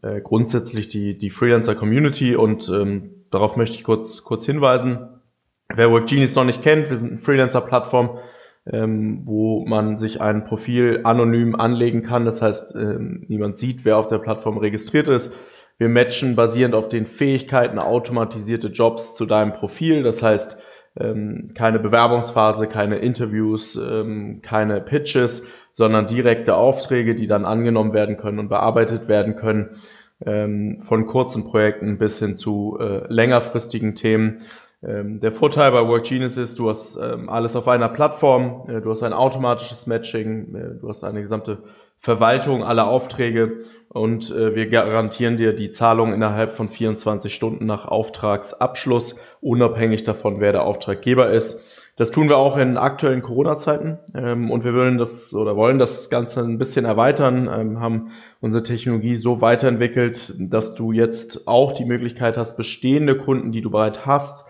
äh, 0.00 0.22
grundsätzlich 0.22 0.88
die, 0.88 1.18
die 1.18 1.28
Freelancer-Community. 1.28 2.36
Und 2.36 2.70
ähm, 2.70 3.10
darauf 3.30 3.58
möchte 3.58 3.76
ich 3.76 3.84
kurz, 3.84 4.24
kurz 4.24 4.46
hinweisen. 4.46 5.15
Wer 5.74 5.90
WorkGenius 5.90 6.34
noch 6.34 6.44
nicht 6.44 6.62
kennt, 6.62 6.90
wir 6.90 6.98
sind 6.98 7.12
eine 7.12 7.20
Freelancer-Plattform, 7.20 8.18
ähm, 8.70 9.22
wo 9.24 9.64
man 9.66 9.96
sich 9.96 10.20
ein 10.20 10.44
Profil 10.44 11.00
anonym 11.04 11.54
anlegen 11.56 12.02
kann. 12.02 12.24
Das 12.24 12.40
heißt, 12.40 12.74
ähm, 12.76 13.24
niemand 13.28 13.58
sieht, 13.58 13.84
wer 13.84 13.98
auf 13.98 14.06
der 14.06 14.18
Plattform 14.18 14.58
registriert 14.58 15.08
ist. 15.08 15.32
Wir 15.78 15.88
matchen 15.88 16.36
basierend 16.36 16.74
auf 16.74 16.88
den 16.88 17.06
Fähigkeiten 17.06 17.78
automatisierte 17.78 18.68
Jobs 18.68 19.14
zu 19.14 19.26
deinem 19.26 19.52
Profil. 19.52 20.02
Das 20.02 20.22
heißt, 20.22 20.58
ähm, 20.98 21.52
keine 21.54 21.78
Bewerbungsphase, 21.78 22.66
keine 22.66 22.96
Interviews, 22.98 23.76
ähm, 23.76 24.40
keine 24.42 24.80
Pitches, 24.80 25.42
sondern 25.72 26.06
direkte 26.06 26.54
Aufträge, 26.54 27.14
die 27.14 27.26
dann 27.26 27.44
angenommen 27.44 27.92
werden 27.92 28.16
können 28.16 28.38
und 28.38 28.48
bearbeitet 28.48 29.08
werden 29.08 29.36
können. 29.36 29.80
Ähm, 30.24 30.80
von 30.82 31.04
kurzen 31.04 31.44
Projekten 31.44 31.98
bis 31.98 32.18
hin 32.18 32.36
zu 32.36 32.78
äh, 32.80 33.12
längerfristigen 33.12 33.94
Themen. 33.94 34.46
Ähm, 34.86 35.20
der 35.20 35.32
Vorteil 35.32 35.72
bei 35.72 35.86
WorkGenius 35.86 36.36
ist, 36.36 36.58
du 36.60 36.70
hast 36.70 36.96
ähm, 36.96 37.28
alles 37.28 37.56
auf 37.56 37.66
einer 37.66 37.88
Plattform, 37.88 38.66
äh, 38.68 38.80
du 38.80 38.90
hast 38.90 39.02
ein 39.02 39.12
automatisches 39.12 39.86
Matching, 39.86 40.54
äh, 40.54 40.80
du 40.80 40.88
hast 40.88 41.02
eine 41.02 41.22
gesamte 41.22 41.58
Verwaltung 41.98 42.62
aller 42.62 42.86
Aufträge 42.86 43.64
und 43.88 44.30
äh, 44.30 44.54
wir 44.54 44.68
garantieren 44.68 45.38
dir 45.38 45.54
die 45.54 45.72
Zahlung 45.72 46.12
innerhalb 46.12 46.54
von 46.54 46.68
24 46.68 47.34
Stunden 47.34 47.66
nach 47.66 47.86
Auftragsabschluss, 47.86 49.16
unabhängig 49.40 50.04
davon, 50.04 50.38
wer 50.38 50.52
der 50.52 50.62
Auftraggeber 50.62 51.30
ist. 51.30 51.58
Das 51.96 52.10
tun 52.12 52.28
wir 52.28 52.36
auch 52.36 52.56
in 52.56 52.76
aktuellen 52.76 53.22
Corona-Zeiten 53.22 53.98
ähm, 54.14 54.52
und 54.52 54.64
wir 54.64 54.74
wollen 54.74 54.98
das 54.98 55.34
oder 55.34 55.56
wollen 55.56 55.80
das 55.80 56.10
Ganze 56.10 56.42
ein 56.42 56.58
bisschen 56.58 56.84
erweitern, 56.84 57.80
haben 57.80 58.12
unsere 58.40 58.62
Technologie 58.62 59.16
so 59.16 59.40
weiterentwickelt, 59.40 60.34
dass 60.38 60.74
du 60.74 60.92
jetzt 60.92 61.48
auch 61.48 61.72
die 61.72 61.86
Möglichkeit 61.86 62.36
hast, 62.36 62.58
bestehende 62.58 63.16
Kunden, 63.16 63.50
die 63.50 63.62
du 63.62 63.70
bereits 63.70 64.04
hast, 64.04 64.44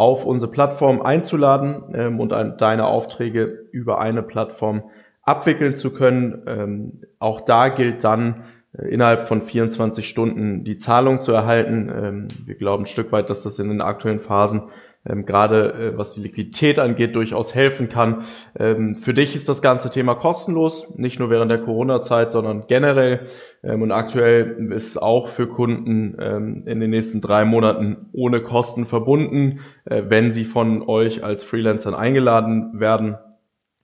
auf 0.00 0.24
unsere 0.24 0.50
Plattform 0.50 1.02
einzuladen 1.02 1.82
ähm, 1.92 2.20
und 2.20 2.32
ein, 2.32 2.56
deine 2.56 2.86
Aufträge 2.86 3.44
über 3.70 4.00
eine 4.00 4.22
Plattform 4.22 4.84
abwickeln 5.22 5.76
zu 5.76 5.92
können. 5.92 6.42
Ähm, 6.46 7.02
auch 7.18 7.42
da 7.42 7.68
gilt 7.68 8.02
dann 8.02 8.44
äh, 8.72 8.88
innerhalb 8.88 9.28
von 9.28 9.42
24 9.42 10.08
Stunden 10.08 10.64
die 10.64 10.78
Zahlung 10.78 11.20
zu 11.20 11.32
erhalten. 11.32 11.92
Ähm, 11.94 12.28
wir 12.46 12.54
glauben 12.54 12.84
ein 12.84 12.86
Stück 12.86 13.12
weit, 13.12 13.28
dass 13.28 13.42
das 13.42 13.58
in 13.58 13.68
den 13.68 13.82
aktuellen 13.82 14.20
Phasen 14.20 14.70
ähm, 15.06 15.24
gerade 15.24 15.72
äh, 15.72 15.98
was 15.98 16.12
die 16.12 16.20
Liquidität 16.20 16.78
angeht, 16.78 17.16
durchaus 17.16 17.54
helfen 17.54 17.88
kann. 17.88 18.26
Ähm, 18.58 18.94
für 18.94 19.14
dich 19.14 19.34
ist 19.34 19.48
das 19.48 19.62
ganze 19.62 19.88
Thema 19.90 20.14
kostenlos, 20.14 20.86
nicht 20.96 21.18
nur 21.18 21.30
während 21.30 21.50
der 21.50 21.62
Corona-Zeit, 21.62 22.32
sondern 22.32 22.66
generell. 22.66 23.28
Ähm, 23.62 23.80
und 23.82 23.92
aktuell 23.92 24.70
ist 24.72 24.98
auch 24.98 25.28
für 25.28 25.46
Kunden 25.46 26.16
ähm, 26.20 26.64
in 26.66 26.80
den 26.80 26.90
nächsten 26.90 27.22
drei 27.22 27.46
Monaten 27.46 28.10
ohne 28.12 28.42
Kosten 28.42 28.84
verbunden, 28.86 29.60
äh, 29.86 30.02
wenn 30.06 30.32
sie 30.32 30.44
von 30.44 30.86
euch 30.86 31.24
als 31.24 31.44
Freelancern 31.44 31.94
eingeladen 31.94 32.78
werden. 32.78 33.16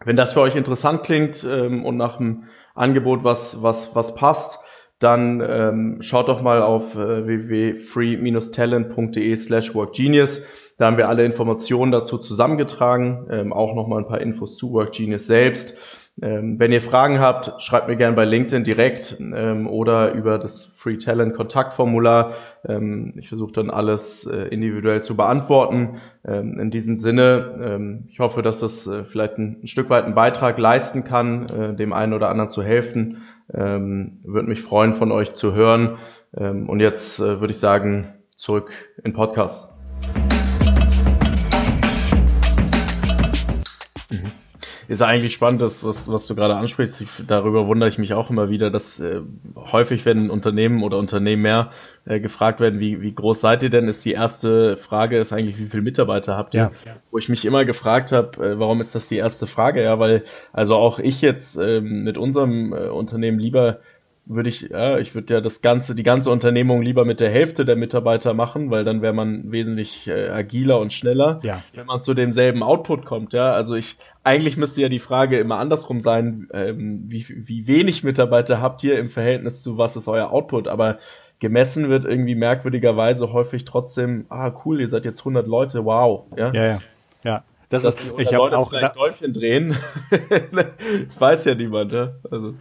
Wenn 0.04 0.16
das 0.16 0.34
für 0.34 0.42
euch 0.42 0.54
interessant 0.54 1.02
klingt 1.02 1.46
ähm, 1.50 1.86
und 1.86 1.96
nach 1.96 2.20
einem 2.20 2.42
Angebot, 2.74 3.24
was, 3.24 3.62
was, 3.62 3.94
was 3.94 4.14
passt, 4.14 4.58
dann 4.98 5.42
ähm, 5.46 5.98
schaut 6.00 6.28
doch 6.28 6.42
mal 6.42 6.62
auf 6.62 6.94
äh, 6.94 7.26
www.free-talent.de 7.26 9.36
slash 9.36 9.74
workgenius. 9.74 10.40
Da 10.78 10.86
haben 10.86 10.98
wir 10.98 11.08
alle 11.08 11.24
Informationen 11.24 11.90
dazu 11.90 12.18
zusammengetragen, 12.18 13.26
ähm, 13.30 13.52
auch 13.52 13.74
nochmal 13.74 14.00
ein 14.00 14.08
paar 14.08 14.20
Infos 14.20 14.56
zu 14.56 14.72
WorkGenius 14.72 15.26
selbst. 15.26 15.74
Ähm, 16.20 16.58
wenn 16.58 16.72
ihr 16.72 16.80
Fragen 16.80 17.20
habt, 17.20 17.62
schreibt 17.62 17.88
mir 17.88 17.96
gerne 17.96 18.16
bei 18.16 18.24
LinkedIn 18.24 18.64
direkt 18.64 19.18
ähm, 19.20 19.66
oder 19.66 20.12
über 20.12 20.38
das 20.38 20.72
Free 20.74 20.96
Talent 20.96 21.34
Kontaktformular. 21.34 22.32
Ähm, 22.66 23.12
ich 23.16 23.28
versuche 23.28 23.52
dann 23.52 23.68
alles 23.68 24.26
äh, 24.26 24.48
individuell 24.48 25.02
zu 25.02 25.14
beantworten. 25.14 26.00
Ähm, 26.26 26.58
in 26.58 26.70
diesem 26.70 26.96
Sinne, 26.96 27.58
ähm, 27.62 28.04
ich 28.08 28.18
hoffe, 28.18 28.40
dass 28.40 28.60
das 28.60 28.86
äh, 28.86 29.04
vielleicht 29.04 29.36
ein, 29.36 29.58
ein, 29.62 29.66
Stück 29.66 29.90
weit 29.90 30.04
einen 30.04 30.14
Beitrag 30.14 30.58
leisten 30.58 31.04
kann, 31.04 31.48
äh, 31.50 31.74
dem 31.74 31.92
einen 31.92 32.14
oder 32.14 32.30
anderen 32.30 32.50
zu 32.50 32.62
helfen. 32.62 33.22
Ähm, 33.52 34.20
Würde 34.24 34.48
mich 34.48 34.62
freuen, 34.62 34.94
von 34.94 35.12
euch 35.12 35.34
zu 35.34 35.54
hören. 35.54 35.98
Und 36.32 36.80
jetzt 36.80 37.18
äh, 37.18 37.40
würde 37.40 37.52
ich 37.52 37.58
sagen, 37.58 38.12
zurück 38.36 38.70
in 39.02 39.14
Podcast. 39.14 39.75
Ist 44.88 45.02
eigentlich 45.02 45.32
spannend, 45.32 45.60
das, 45.60 45.84
was, 45.84 46.10
was 46.10 46.26
du 46.26 46.34
gerade 46.34 46.54
ansprichst. 46.54 47.00
Ich, 47.00 47.08
darüber 47.26 47.66
wundere 47.66 47.88
ich 47.88 47.98
mich 47.98 48.14
auch 48.14 48.30
immer 48.30 48.50
wieder, 48.50 48.70
dass 48.70 49.00
äh, 49.00 49.20
häufig, 49.56 50.04
wenn 50.04 50.30
Unternehmen 50.30 50.82
oder 50.82 50.98
Unternehmen 50.98 51.42
mehr 51.42 51.70
äh, 52.04 52.20
gefragt 52.20 52.60
werden, 52.60 52.80
wie, 52.80 53.00
wie 53.00 53.14
groß 53.14 53.40
seid 53.40 53.62
ihr 53.62 53.70
denn, 53.70 53.88
ist 53.88 54.04
die 54.04 54.12
erste 54.12 54.76
Frage 54.76 55.18
ist 55.18 55.32
eigentlich, 55.32 55.58
wie 55.58 55.66
viele 55.66 55.82
Mitarbeiter 55.82 56.36
habt 56.36 56.54
ihr? 56.54 56.70
Ja. 56.84 56.96
Wo 57.10 57.18
ich 57.18 57.28
mich 57.28 57.44
immer 57.44 57.64
gefragt 57.64 58.12
habe, 58.12 58.44
äh, 58.44 58.58
warum 58.58 58.80
ist 58.80 58.94
das 58.94 59.08
die 59.08 59.16
erste 59.16 59.46
Frage? 59.46 59.82
Ja, 59.82 59.98
weil 59.98 60.24
also 60.52 60.76
auch 60.76 60.98
ich 60.98 61.20
jetzt 61.20 61.56
ähm, 61.56 62.04
mit 62.04 62.16
unserem 62.16 62.72
äh, 62.72 62.88
Unternehmen 62.88 63.38
lieber 63.38 63.80
würde 64.26 64.48
ich, 64.48 64.62
ja, 64.62 64.98
ich 64.98 65.14
würde 65.14 65.34
ja 65.34 65.40
das 65.40 65.62
ganze, 65.62 65.94
die 65.94 66.02
ganze 66.02 66.30
Unternehmung 66.30 66.82
lieber 66.82 67.04
mit 67.04 67.20
der 67.20 67.30
Hälfte 67.30 67.64
der 67.64 67.76
Mitarbeiter 67.76 68.34
machen, 68.34 68.70
weil 68.70 68.84
dann 68.84 69.00
wäre 69.00 69.12
man 69.12 69.52
wesentlich 69.52 70.08
äh, 70.08 70.28
agiler 70.28 70.80
und 70.80 70.92
schneller, 70.92 71.40
ja. 71.44 71.62
wenn 71.74 71.86
man 71.86 72.02
zu 72.02 72.12
demselben 72.12 72.64
Output 72.64 73.06
kommt, 73.06 73.32
ja. 73.32 73.52
Also 73.52 73.76
ich, 73.76 73.96
eigentlich 74.24 74.56
müsste 74.56 74.82
ja 74.82 74.88
die 74.88 74.98
Frage 74.98 75.38
immer 75.38 75.58
andersrum 75.58 76.00
sein, 76.00 76.48
ähm, 76.52 77.04
wie, 77.06 77.24
wie 77.28 77.68
wenig 77.68 78.02
Mitarbeiter 78.02 78.60
habt 78.60 78.82
ihr 78.82 78.98
im 78.98 79.08
Verhältnis 79.08 79.62
zu 79.62 79.78
was 79.78 79.94
ist 79.94 80.08
euer 80.08 80.32
Output, 80.32 80.66
aber 80.66 80.98
gemessen 81.38 81.88
wird 81.88 82.04
irgendwie 82.04 82.34
merkwürdigerweise 82.34 83.32
häufig 83.32 83.64
trotzdem, 83.64 84.26
ah 84.28 84.52
cool, 84.64 84.80
ihr 84.80 84.88
seid 84.88 85.04
jetzt 85.04 85.20
100 85.20 85.46
Leute, 85.46 85.84
wow, 85.84 86.24
ja. 86.36 86.50
Ja, 86.52 86.64
ja, 86.64 86.78
ja. 87.24 87.44
Das 87.68 87.82
Dass 87.82 88.02
ist, 88.02 88.18
ich 88.18 88.32
habe 88.32 88.56
auch 88.56 88.72
Däumchen 88.94 89.32
drehen, 89.32 89.76
weiß 91.18 91.44
ja 91.44 91.54
niemand, 91.54 91.92
ja. 91.92 92.12
Also. 92.30 92.54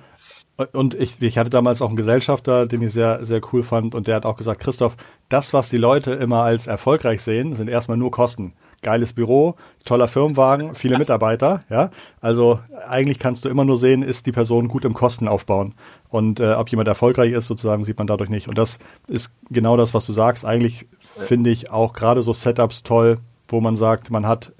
Und 0.71 0.93
ich, 0.93 1.21
ich 1.21 1.37
hatte 1.37 1.49
damals 1.49 1.81
auch 1.81 1.89
einen 1.89 1.97
Gesellschafter, 1.97 2.65
den 2.65 2.81
ich 2.81 2.93
sehr, 2.93 3.25
sehr 3.25 3.41
cool 3.51 3.61
fand, 3.61 3.93
und 3.93 4.07
der 4.07 4.15
hat 4.15 4.25
auch 4.25 4.37
gesagt, 4.37 4.61
Christoph, 4.61 4.95
das, 5.27 5.53
was 5.53 5.69
die 5.69 5.77
Leute 5.77 6.11
immer 6.11 6.43
als 6.43 6.67
erfolgreich 6.67 7.21
sehen, 7.21 7.53
sind 7.53 7.67
erstmal 7.67 7.97
nur 7.97 8.11
Kosten. 8.11 8.53
Geiles 8.81 9.11
Büro, 9.11 9.55
toller 9.83 10.07
Firmenwagen, 10.07 10.75
viele 10.75 10.97
Mitarbeiter, 10.97 11.63
ja. 11.69 11.89
Also 12.21 12.59
eigentlich 12.87 13.19
kannst 13.19 13.43
du 13.43 13.49
immer 13.49 13.65
nur 13.65 13.77
sehen, 13.77 14.01
ist 14.01 14.27
die 14.27 14.31
Person 14.31 14.69
gut 14.69 14.85
im 14.85 14.93
Kosten 14.93 15.27
aufbauen. 15.27 15.73
Und 16.09 16.39
äh, 16.39 16.53
ob 16.53 16.69
jemand 16.69 16.87
erfolgreich 16.87 17.33
ist, 17.33 17.47
sozusagen, 17.47 17.83
sieht 17.83 17.97
man 17.97 18.07
dadurch 18.07 18.29
nicht. 18.29 18.47
Und 18.47 18.57
das 18.57 18.79
ist 19.07 19.31
genau 19.49 19.75
das, 19.75 19.93
was 19.93 20.05
du 20.05 20.13
sagst. 20.13 20.45
Eigentlich 20.45 20.87
finde 20.99 21.49
ich 21.49 21.69
auch 21.69 21.91
gerade 21.91 22.23
so 22.23 22.31
Setups 22.31 22.83
toll, 22.83 23.17
wo 23.49 23.59
man 23.59 23.75
sagt, 23.75 24.09
man 24.09 24.25
hat 24.25 24.53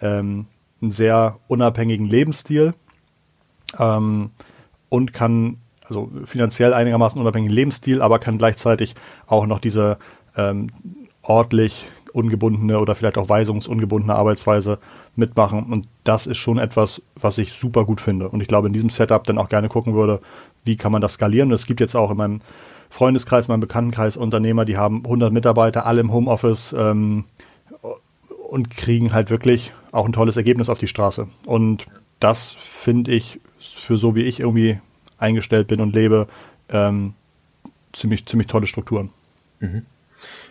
ähm, 0.00 0.46
einen 0.82 0.90
sehr 0.90 1.38
unabhängigen 1.46 2.06
Lebensstil. 2.06 2.74
Ähm, 3.78 4.32
und 4.92 5.14
kann 5.14 5.56
also 5.88 6.10
finanziell 6.26 6.74
einigermaßen 6.74 7.18
unabhängigen 7.18 7.54
Lebensstil, 7.54 8.02
aber 8.02 8.18
kann 8.18 8.36
gleichzeitig 8.36 8.94
auch 9.26 9.46
noch 9.46 9.58
diese 9.58 9.96
ähm, 10.36 10.68
ordentlich 11.22 11.88
ungebundene 12.12 12.78
oder 12.78 12.94
vielleicht 12.94 13.16
auch 13.16 13.30
weisungsungebundene 13.30 14.14
Arbeitsweise 14.14 14.78
mitmachen. 15.16 15.62
Und 15.62 15.88
das 16.04 16.26
ist 16.26 16.36
schon 16.36 16.58
etwas, 16.58 17.00
was 17.14 17.38
ich 17.38 17.54
super 17.54 17.86
gut 17.86 18.02
finde. 18.02 18.28
Und 18.28 18.42
ich 18.42 18.48
glaube, 18.48 18.66
in 18.66 18.74
diesem 18.74 18.90
Setup 18.90 19.24
dann 19.24 19.38
auch 19.38 19.48
gerne 19.48 19.70
gucken 19.70 19.94
würde, 19.94 20.20
wie 20.62 20.76
kann 20.76 20.92
man 20.92 21.00
das 21.00 21.14
skalieren. 21.14 21.48
Und 21.48 21.54
es 21.54 21.64
gibt 21.64 21.80
jetzt 21.80 21.96
auch 21.96 22.10
in 22.10 22.18
meinem 22.18 22.40
Freundeskreis, 22.90 23.48
meinem 23.48 23.60
Bekanntenkreis 23.60 24.18
Unternehmer, 24.18 24.66
die 24.66 24.76
haben 24.76 25.04
100 25.04 25.32
Mitarbeiter, 25.32 25.86
alle 25.86 26.02
im 26.02 26.12
Homeoffice 26.12 26.74
ähm, 26.78 27.24
und 28.50 28.68
kriegen 28.68 29.14
halt 29.14 29.30
wirklich 29.30 29.72
auch 29.90 30.04
ein 30.04 30.12
tolles 30.12 30.36
Ergebnis 30.36 30.68
auf 30.68 30.76
die 30.76 30.88
Straße. 30.88 31.28
Und 31.46 31.86
das 32.20 32.50
finde 32.50 33.12
ich 33.12 33.40
für 33.62 33.96
so 33.96 34.14
wie 34.14 34.22
ich 34.22 34.40
irgendwie 34.40 34.78
eingestellt 35.18 35.68
bin 35.68 35.80
und 35.80 35.94
lebe, 35.94 36.26
ähm, 36.68 37.14
ziemlich, 37.92 38.26
ziemlich 38.26 38.48
tolle 38.48 38.66
Strukturen. 38.66 39.10
Mhm. 39.60 39.86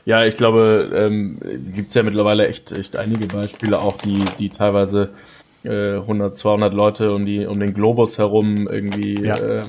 Ja, 0.05 0.25
ich 0.25 0.37
glaube, 0.37 0.91
ähm, 0.93 1.39
gibt 1.73 1.89
es 1.89 1.93
ja 1.93 2.03
mittlerweile 2.03 2.47
echt, 2.47 2.71
echt 2.71 2.97
einige 2.97 3.27
Beispiele, 3.27 3.79
auch 3.79 3.97
die, 3.97 4.25
die 4.39 4.49
teilweise 4.49 5.11
äh, 5.63 5.97
100, 5.97 6.35
200 6.35 6.73
Leute 6.73 7.13
um, 7.13 7.25
die, 7.25 7.45
um 7.45 7.59
den 7.59 7.73
Globus 7.73 8.17
herum 8.17 8.67
irgendwie 8.67 9.23
ja. 9.23 9.35
äh, 9.35 9.63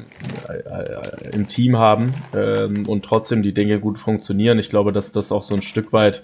äh, 0.48 1.34
im 1.34 1.48
Team 1.48 1.76
haben 1.76 2.14
ähm, 2.34 2.88
und 2.88 3.04
trotzdem 3.04 3.42
die 3.42 3.52
Dinge 3.52 3.78
gut 3.78 3.98
funktionieren. 3.98 4.58
Ich 4.58 4.70
glaube, 4.70 4.92
dass 4.92 5.12
das 5.12 5.32
auch 5.32 5.42
so 5.42 5.54
ein 5.54 5.62
Stück 5.62 5.92
weit 5.92 6.22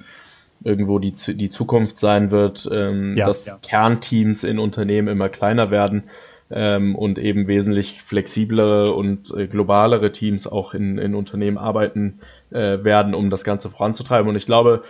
irgendwo 0.64 0.98
die, 0.98 1.12
die 1.12 1.50
Zukunft 1.50 1.98
sein 1.98 2.31
wird, 2.31 2.68
ähm, 2.72 3.14
ja, 3.16 3.26
dass 3.26 3.46
ja. 3.46 3.59
Kernteams 3.61 4.42
in 4.42 4.59
Unternehmen 4.59 5.09
immer 5.09 5.28
kleiner 5.28 5.70
werden 5.70 6.04
ähm, 6.50 6.94
und 6.94 7.18
eben 7.18 7.46
wesentlich 7.46 8.02
flexiblere 8.02 8.92
und 8.94 9.32
äh, 9.37 9.46
globalere 9.46 10.12
Teams 10.12 10.46
auch 10.46 10.74
in, 10.74 10.98
in 10.98 11.14
Unternehmen 11.14 11.58
arbeiten 11.58 12.20
äh, 12.50 12.82
werden, 12.84 13.14
um 13.14 13.30
das 13.30 13.44
Ganze 13.44 13.70
voranzutreiben. 13.70 14.28
Und 14.28 14.37
ich 14.37 14.46
glaube, 14.46 14.82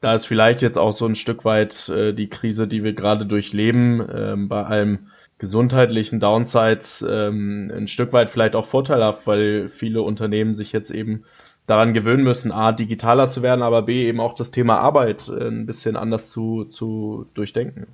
da 0.00 0.14
ist 0.14 0.26
vielleicht 0.26 0.62
jetzt 0.62 0.78
auch 0.78 0.92
so 0.92 1.06
ein 1.06 1.16
Stück 1.16 1.44
weit 1.44 1.88
äh, 1.88 2.12
die 2.12 2.28
Krise, 2.28 2.66
die 2.66 2.84
wir 2.84 2.92
gerade 2.92 3.26
durchleben, 3.26 4.06
ähm, 4.14 4.48
bei 4.48 4.64
allem 4.64 5.10
gesundheitlichen 5.38 6.20
Downsides 6.20 7.04
ähm, 7.08 7.70
ein 7.74 7.88
Stück 7.88 8.12
weit 8.12 8.30
vielleicht 8.30 8.54
auch 8.54 8.66
vorteilhaft, 8.66 9.26
weil 9.26 9.68
viele 9.68 10.02
Unternehmen 10.02 10.54
sich 10.54 10.72
jetzt 10.72 10.90
eben 10.90 11.24
daran 11.66 11.94
gewöhnen 11.94 12.22
müssen, 12.22 12.52
A, 12.52 12.72
digitaler 12.72 13.28
zu 13.28 13.42
werden, 13.42 13.62
aber 13.62 13.82
B, 13.82 14.06
eben 14.06 14.20
auch 14.20 14.34
das 14.34 14.50
Thema 14.50 14.78
Arbeit 14.78 15.28
äh, 15.28 15.48
ein 15.48 15.66
bisschen 15.66 15.96
anders 15.96 16.30
zu, 16.30 16.64
zu 16.64 17.26
durchdenken. 17.34 17.86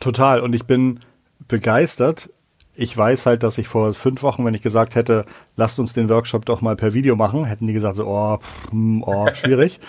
Total. 0.00 0.40
Und 0.40 0.54
ich 0.54 0.64
bin 0.64 1.00
begeistert, 1.48 2.30
ich 2.76 2.96
weiß 2.96 3.26
halt, 3.26 3.42
dass 3.42 3.58
ich 3.58 3.68
vor 3.68 3.94
fünf 3.94 4.22
Wochen, 4.22 4.44
wenn 4.44 4.54
ich 4.54 4.62
gesagt 4.62 4.94
hätte, 4.94 5.24
lasst 5.56 5.78
uns 5.78 5.92
den 5.92 6.08
Workshop 6.08 6.44
doch 6.44 6.60
mal 6.60 6.76
per 6.76 6.94
Video 6.94 7.16
machen, 7.16 7.44
hätten 7.44 7.66
die 7.66 7.72
gesagt, 7.72 7.96
so, 7.96 8.06
oh, 8.06 8.38
hm, 8.70 9.02
oh 9.04 9.26
schwierig. 9.34 9.80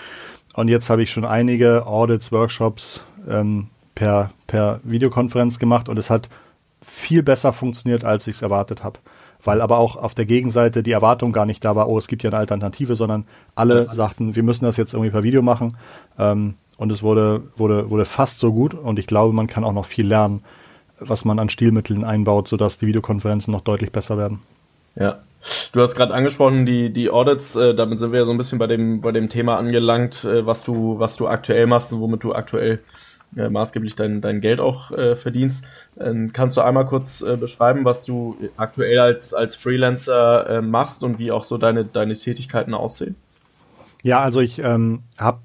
Und 0.54 0.68
jetzt 0.68 0.88
habe 0.88 1.02
ich 1.02 1.10
schon 1.10 1.24
einige 1.24 1.86
Audits, 1.86 2.32
Workshops 2.32 3.02
ähm, 3.28 3.68
per, 3.94 4.30
per 4.46 4.80
Videokonferenz 4.84 5.58
gemacht 5.58 5.88
und 5.88 5.98
es 5.98 6.10
hat 6.10 6.28
viel 6.80 7.22
besser 7.22 7.52
funktioniert, 7.52 8.04
als 8.04 8.26
ich 8.26 8.36
es 8.36 8.42
erwartet 8.42 8.84
habe. 8.84 9.00
Weil 9.42 9.60
aber 9.60 9.78
auch 9.78 9.96
auf 9.96 10.14
der 10.14 10.24
Gegenseite 10.24 10.82
die 10.82 10.92
Erwartung 10.92 11.32
gar 11.32 11.46
nicht 11.46 11.64
da 11.64 11.76
war, 11.76 11.88
oh, 11.88 11.98
es 11.98 12.08
gibt 12.08 12.22
ja 12.22 12.30
eine 12.30 12.38
Alternative, 12.38 12.96
sondern 12.96 13.26
alle 13.54 13.92
sagten, 13.92 14.34
wir 14.34 14.42
müssen 14.42 14.64
das 14.64 14.76
jetzt 14.76 14.94
irgendwie 14.94 15.10
per 15.10 15.22
Video 15.22 15.42
machen. 15.42 15.76
Ähm, 16.18 16.54
und 16.78 16.92
es 16.92 17.02
wurde, 17.02 17.42
wurde, 17.56 17.90
wurde 17.90 18.04
fast 18.04 18.38
so 18.38 18.52
gut 18.52 18.74
und 18.74 18.98
ich 18.98 19.06
glaube, 19.06 19.34
man 19.34 19.46
kann 19.46 19.64
auch 19.64 19.72
noch 19.72 19.86
viel 19.86 20.06
lernen 20.06 20.42
was 20.98 21.24
man 21.24 21.38
an 21.38 21.50
Stilmitteln 21.50 22.04
einbaut, 22.04 22.48
sodass 22.48 22.78
die 22.78 22.86
Videokonferenzen 22.86 23.52
noch 23.52 23.60
deutlich 23.60 23.92
besser 23.92 24.18
werden. 24.18 24.40
Ja. 24.94 25.20
Du 25.72 25.80
hast 25.80 25.94
gerade 25.94 26.12
angesprochen, 26.12 26.66
die, 26.66 26.92
die 26.92 27.10
Audits, 27.10 27.54
äh, 27.54 27.74
damit 27.74 28.00
sind 28.00 28.10
wir 28.10 28.20
ja 28.20 28.24
so 28.24 28.32
ein 28.32 28.38
bisschen 28.38 28.58
bei 28.58 28.66
dem, 28.66 29.00
bei 29.00 29.12
dem 29.12 29.28
Thema 29.28 29.56
angelangt, 29.56 30.24
äh, 30.24 30.44
was, 30.44 30.64
du, 30.64 30.98
was 30.98 31.16
du 31.16 31.28
aktuell 31.28 31.66
machst 31.66 31.92
und 31.92 32.00
womit 32.00 32.24
du 32.24 32.34
aktuell 32.34 32.80
äh, 33.36 33.48
maßgeblich 33.48 33.94
dein, 33.94 34.20
dein 34.20 34.40
Geld 34.40 34.60
auch 34.60 34.90
äh, 34.90 35.14
verdienst. 35.14 35.64
Ähm, 36.00 36.32
kannst 36.32 36.56
du 36.56 36.62
einmal 36.62 36.86
kurz 36.86 37.20
äh, 37.20 37.36
beschreiben, 37.36 37.84
was 37.84 38.04
du 38.04 38.36
aktuell 38.56 38.98
als, 38.98 39.34
als 39.34 39.56
Freelancer 39.56 40.48
äh, 40.48 40.62
machst 40.62 41.04
und 41.04 41.18
wie 41.18 41.30
auch 41.30 41.44
so 41.44 41.58
deine, 41.58 41.84
deine 41.84 42.16
Tätigkeiten 42.16 42.74
aussehen? 42.74 43.14
Ja, 44.02 44.20
also 44.20 44.40
ich 44.40 44.58
ähm, 44.60 45.02
habe 45.18 45.40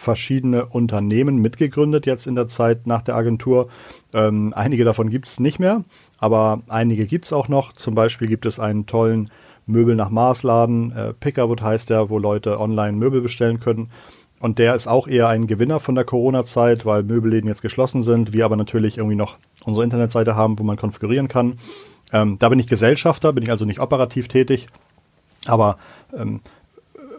verschiedene 0.00 0.66
Unternehmen 0.66 1.36
mitgegründet 1.38 2.06
jetzt 2.06 2.26
in 2.26 2.34
der 2.34 2.48
Zeit 2.48 2.86
nach 2.86 3.02
der 3.02 3.16
Agentur. 3.16 3.68
Ähm, 4.12 4.52
einige 4.56 4.84
davon 4.84 5.10
gibt 5.10 5.26
es 5.28 5.38
nicht 5.40 5.58
mehr, 5.58 5.84
aber 6.18 6.62
einige 6.68 7.06
gibt 7.06 7.26
es 7.26 7.32
auch 7.32 7.48
noch. 7.48 7.72
Zum 7.72 7.94
Beispiel 7.94 8.28
gibt 8.28 8.46
es 8.46 8.58
einen 8.58 8.86
tollen 8.86 9.30
Möbel 9.66 9.94
nach 9.94 10.10
Maßladen, 10.10 10.92
äh, 10.92 11.14
Pickerwood 11.14 11.62
heißt 11.62 11.90
der, 11.90 12.10
wo 12.10 12.18
Leute 12.18 12.58
online 12.58 12.96
Möbel 12.96 13.20
bestellen 13.20 13.60
können. 13.60 13.90
und 14.40 14.58
der 14.58 14.74
ist 14.74 14.86
auch 14.86 15.06
eher 15.06 15.28
ein 15.28 15.46
Gewinner 15.46 15.80
von 15.80 15.94
der 15.94 16.04
Corona-Zeit, 16.04 16.86
weil 16.86 17.02
Möbelläden 17.02 17.46
jetzt 17.46 17.60
geschlossen 17.60 18.02
sind, 18.02 18.32
wir 18.32 18.46
aber 18.46 18.56
natürlich 18.56 18.96
irgendwie 18.96 19.16
noch 19.16 19.36
unsere 19.64 19.84
Internetseite 19.84 20.34
haben, 20.34 20.58
wo 20.58 20.62
man 20.62 20.78
konfigurieren 20.78 21.28
kann. 21.28 21.56
Ähm, 22.10 22.38
da 22.38 22.48
bin 22.48 22.58
ich 22.58 22.66
Gesellschafter, 22.66 23.34
bin 23.34 23.44
ich 23.44 23.50
also 23.50 23.66
nicht 23.66 23.80
operativ 23.80 24.28
tätig, 24.28 24.68
aber 25.46 25.76
ähm, 26.16 26.40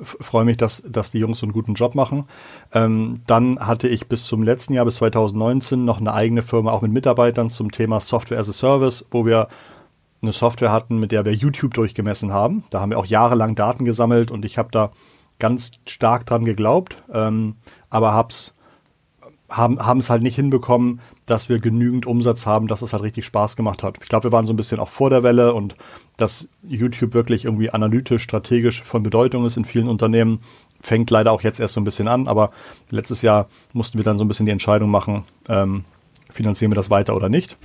freue 0.01 0.45
mich, 0.45 0.57
dass, 0.57 0.83
dass 0.87 1.11
die 1.11 1.19
Jungs 1.19 1.39
so 1.39 1.45
einen 1.45 1.53
guten 1.53 1.73
Job 1.73 1.95
machen. 1.95 2.25
Ähm, 2.73 3.21
dann 3.27 3.59
hatte 3.59 3.87
ich 3.87 4.07
bis 4.07 4.25
zum 4.25 4.43
letzten 4.43 4.73
Jahr, 4.73 4.85
bis 4.85 4.95
2019, 4.97 5.85
noch 5.85 5.99
eine 5.99 6.13
eigene 6.13 6.41
Firma, 6.41 6.71
auch 6.71 6.81
mit 6.81 6.91
Mitarbeitern 6.91 7.49
zum 7.49 7.71
Thema 7.71 7.99
Software 7.99 8.39
as 8.39 8.49
a 8.49 8.53
Service, 8.53 9.05
wo 9.11 9.25
wir 9.25 9.47
eine 10.21 10.33
Software 10.33 10.71
hatten, 10.71 10.99
mit 10.99 11.11
der 11.11 11.25
wir 11.25 11.33
YouTube 11.33 11.73
durchgemessen 11.73 12.31
haben. 12.31 12.63
Da 12.69 12.81
haben 12.81 12.91
wir 12.91 12.99
auch 12.99 13.05
jahrelang 13.05 13.55
Daten 13.55 13.85
gesammelt 13.85 14.31
und 14.31 14.45
ich 14.45 14.57
habe 14.57 14.69
da 14.71 14.91
ganz 15.39 15.71
stark 15.87 16.25
dran 16.25 16.45
geglaubt, 16.45 17.01
ähm, 17.11 17.55
aber 17.89 18.13
hab's, 18.13 18.53
haben 19.49 19.99
es 19.99 20.09
halt 20.09 20.21
nicht 20.21 20.35
hinbekommen, 20.35 21.01
dass 21.25 21.49
wir 21.49 21.59
genügend 21.59 22.05
Umsatz 22.05 22.45
haben, 22.45 22.67
dass 22.67 22.81
es 22.81 22.93
halt 22.93 23.03
richtig 23.03 23.25
Spaß 23.25 23.55
gemacht 23.55 23.83
hat. 23.83 23.97
Ich 24.01 24.07
glaube, 24.07 24.25
wir 24.25 24.31
waren 24.31 24.45
so 24.45 24.53
ein 24.53 24.57
bisschen 24.57 24.79
auch 24.79 24.87
vor 24.87 25.09
der 25.09 25.23
Welle 25.23 25.53
und 25.53 25.75
dass 26.21 26.47
YouTube 26.63 27.13
wirklich 27.13 27.45
irgendwie 27.45 27.71
analytisch, 27.71 28.23
strategisch 28.23 28.83
von 28.83 29.03
Bedeutung 29.03 29.45
ist 29.45 29.57
in 29.57 29.65
vielen 29.65 29.87
Unternehmen, 29.87 30.39
fängt 30.79 31.09
leider 31.09 31.31
auch 31.31 31.41
jetzt 31.41 31.59
erst 31.59 31.73
so 31.73 31.81
ein 31.81 31.83
bisschen 31.83 32.07
an, 32.07 32.27
aber 32.27 32.51
letztes 32.89 33.21
Jahr 33.21 33.47
mussten 33.73 33.97
wir 33.97 34.05
dann 34.05 34.17
so 34.17 34.25
ein 34.25 34.27
bisschen 34.27 34.45
die 34.45 34.51
Entscheidung 34.51 34.89
machen, 34.89 35.23
ähm, 35.49 35.83
finanzieren 36.29 36.71
wir 36.71 36.75
das 36.75 36.89
weiter 36.89 37.15
oder 37.15 37.29
nicht. 37.29 37.57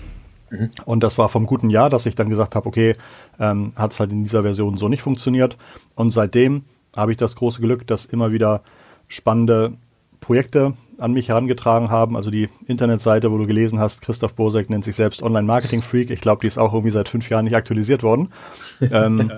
Mhm. 0.51 0.71
Und 0.85 1.03
das 1.03 1.19
war 1.19 1.29
vom 1.29 1.47
guten 1.47 1.71
Jahr, 1.71 1.90
dass 1.90 2.07
ich 2.07 2.14
dann 2.14 2.29
gesagt 2.29 2.55
habe, 2.55 2.66
okay, 2.66 2.97
ähm, 3.38 3.73
hat 3.77 3.92
es 3.92 4.01
halt 4.01 4.12
in 4.12 4.23
dieser 4.23 4.42
Version 4.42 4.79
so 4.79 4.88
nicht 4.88 5.03
funktioniert. 5.03 5.57
Und 5.95 6.12
seitdem 6.12 6.64
habe 6.97 7.12
ich 7.12 7.19
das 7.19 7.37
große 7.37 7.61
Glück, 7.61 7.87
dass 7.87 8.05
immer 8.05 8.33
wieder 8.33 8.62
spannende 9.09 9.75
Projekte 10.21 10.75
an 10.99 11.13
mich 11.13 11.29
herangetragen 11.29 11.91
haben. 11.91 12.17
Also 12.17 12.31
die 12.31 12.49
Internetseite, 12.67 13.31
wo 13.31 13.39
du 13.39 13.47
gelesen 13.47 13.79
hast, 13.79 14.03
Christoph 14.03 14.35
Bosek 14.35 14.71
nennt 14.71 14.85
sich 14.85 14.97
selbst 14.97 15.23
Online-Marketing-Freak. 15.23 16.11
Ich 16.11 16.21
glaube, 16.21 16.41
die 16.41 16.47
ist 16.47 16.59
auch 16.59 16.73
irgendwie 16.73 16.91
seit 16.91 17.09
fünf 17.09 17.29
Jahren 17.29 17.45
nicht 17.45 17.57
aktualisiert 17.57 18.03
worden. 18.03 18.31
ähm, 18.81 19.31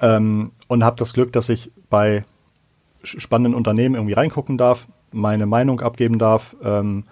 ähm, 0.00 0.52
und 0.68 0.84
habe 0.84 0.96
das 0.96 1.12
Glück, 1.12 1.32
dass 1.32 1.48
ich 1.48 1.70
bei 1.88 2.24
spannenden 3.02 3.54
Unternehmen 3.54 3.94
irgendwie 3.94 4.14
reingucken 4.14 4.58
darf, 4.58 4.86
meine 5.12 5.46
Meinung 5.46 5.80
abgeben 5.80 6.18
darf, 6.18 6.54
ähm, 6.62 7.04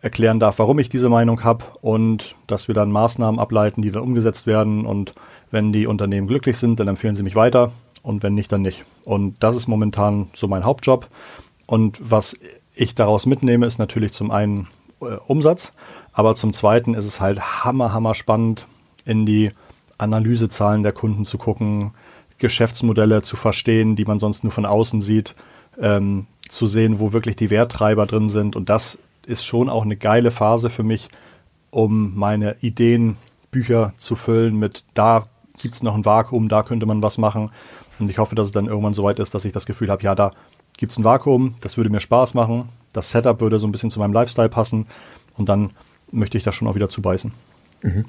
erklären 0.00 0.40
darf, 0.40 0.58
warum 0.58 0.78
ich 0.78 0.88
diese 0.88 1.08
Meinung 1.08 1.44
habe 1.44 1.64
und 1.80 2.34
dass 2.48 2.66
wir 2.66 2.74
dann 2.74 2.90
Maßnahmen 2.90 3.38
ableiten, 3.38 3.82
die 3.82 3.92
dann 3.92 4.02
umgesetzt 4.02 4.46
werden. 4.46 4.84
Und 4.84 5.14
wenn 5.50 5.72
die 5.72 5.86
Unternehmen 5.86 6.26
glücklich 6.26 6.58
sind, 6.58 6.80
dann 6.80 6.88
empfehlen 6.88 7.14
sie 7.14 7.22
mich 7.22 7.36
weiter 7.36 7.70
und 8.02 8.22
wenn 8.22 8.34
nicht, 8.34 8.50
dann 8.50 8.62
nicht. 8.62 8.84
Und 9.04 9.42
das 9.42 9.56
ist 9.56 9.68
momentan 9.68 10.28
so 10.34 10.48
mein 10.48 10.64
Hauptjob. 10.64 11.08
Und 11.66 11.98
was 12.02 12.36
ich 12.74 12.94
daraus 12.94 13.26
mitnehme, 13.26 13.66
ist 13.66 13.78
natürlich 13.78 14.12
zum 14.12 14.30
einen 14.30 14.68
äh, 15.00 15.16
Umsatz, 15.26 15.72
aber 16.12 16.34
zum 16.34 16.52
zweiten 16.52 16.94
ist 16.94 17.06
es 17.06 17.20
halt 17.20 17.64
hammer, 17.64 17.92
hammer 17.92 18.14
spannend, 18.14 18.66
in 19.04 19.26
die 19.26 19.50
Analysezahlen 19.98 20.82
der 20.82 20.92
Kunden 20.92 21.24
zu 21.24 21.38
gucken, 21.38 21.92
Geschäftsmodelle 22.38 23.22
zu 23.22 23.36
verstehen, 23.36 23.96
die 23.96 24.04
man 24.04 24.18
sonst 24.18 24.42
nur 24.42 24.52
von 24.52 24.66
außen 24.66 25.00
sieht, 25.00 25.34
ähm, 25.80 26.26
zu 26.48 26.66
sehen, 26.66 26.98
wo 26.98 27.12
wirklich 27.12 27.36
die 27.36 27.50
Werttreiber 27.50 28.06
drin 28.06 28.28
sind. 28.28 28.56
Und 28.56 28.68
das 28.68 28.98
ist 29.26 29.44
schon 29.44 29.68
auch 29.68 29.84
eine 29.84 29.96
geile 29.96 30.30
Phase 30.30 30.70
für 30.70 30.82
mich, 30.82 31.08
um 31.70 32.16
meine 32.16 32.56
Ideenbücher 32.60 33.94
zu 33.96 34.16
füllen 34.16 34.56
mit, 34.58 34.84
da 34.94 35.26
gibt 35.60 35.76
es 35.76 35.82
noch 35.82 35.94
ein 35.94 36.04
Vakuum, 36.04 36.48
da 36.48 36.62
könnte 36.62 36.86
man 36.86 37.02
was 37.02 37.18
machen. 37.18 37.50
Und 37.98 38.08
ich 38.08 38.18
hoffe, 38.18 38.34
dass 38.34 38.48
es 38.48 38.52
dann 38.52 38.66
irgendwann 38.66 38.94
so 38.94 39.04
weit 39.04 39.20
ist, 39.20 39.34
dass 39.34 39.44
ich 39.44 39.52
das 39.52 39.66
Gefühl 39.66 39.88
habe, 39.88 40.02
ja, 40.02 40.14
da 40.14 40.32
gibt 40.76 40.92
es 40.92 40.98
ein 40.98 41.04
Vakuum, 41.04 41.54
das 41.60 41.76
würde 41.76 41.90
mir 41.90 42.00
Spaß 42.00 42.34
machen, 42.34 42.68
das 42.92 43.10
Setup 43.10 43.40
würde 43.40 43.58
so 43.58 43.66
ein 43.66 43.72
bisschen 43.72 43.90
zu 43.90 44.00
meinem 44.00 44.12
Lifestyle 44.12 44.48
passen 44.48 44.86
und 45.36 45.48
dann 45.48 45.70
möchte 46.10 46.36
ich 46.36 46.44
da 46.44 46.52
schon 46.52 46.68
auch 46.68 46.74
wieder 46.74 46.88
zubeißen. 46.88 47.32
Mhm. 47.82 48.04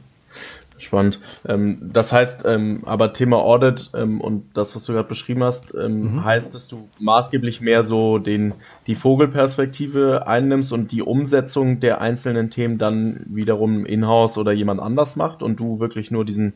Spannend. 0.83 1.19
Ähm, 1.47 1.77
das 1.93 2.11
heißt, 2.11 2.43
ähm, 2.45 2.81
aber 2.85 3.13
Thema 3.13 3.37
Audit 3.37 3.91
ähm, 3.95 4.19
und 4.19 4.45
das, 4.53 4.75
was 4.75 4.83
du 4.83 4.93
gerade 4.93 5.07
beschrieben 5.07 5.43
hast, 5.43 5.73
ähm, 5.73 6.15
mhm. 6.15 6.25
heißt, 6.25 6.53
dass 6.53 6.67
du 6.67 6.89
maßgeblich 6.99 7.61
mehr 7.61 7.83
so 7.83 8.17
den, 8.17 8.53
die 8.87 8.95
Vogelperspektive 8.95 10.27
einnimmst 10.27 10.73
und 10.73 10.91
die 10.91 11.01
Umsetzung 11.01 11.79
der 11.79 12.01
einzelnen 12.01 12.49
Themen 12.49 12.77
dann 12.77 13.21
wiederum 13.27 13.85
in-house 13.85 14.37
oder 14.37 14.51
jemand 14.51 14.81
anders 14.81 15.15
macht 15.15 15.41
und 15.41 15.59
du 15.59 15.79
wirklich 15.79 16.11
nur 16.11 16.25
diesen, 16.25 16.53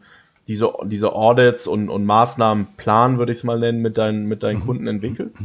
diese, 0.47 0.73
diese 0.85 1.13
Audits 1.13 1.67
und, 1.67 1.89
und 1.89 2.05
Maßnahmenplan, 2.05 3.17
würde 3.19 3.31
ich 3.31 3.39
es 3.39 3.43
mal 3.43 3.59
nennen, 3.59 3.81
mit 3.81 3.97
deinen, 3.97 4.27
mit 4.27 4.43
deinen 4.43 4.59
mhm. 4.59 4.65
Kunden 4.65 4.87
entwickelst? 4.87 5.41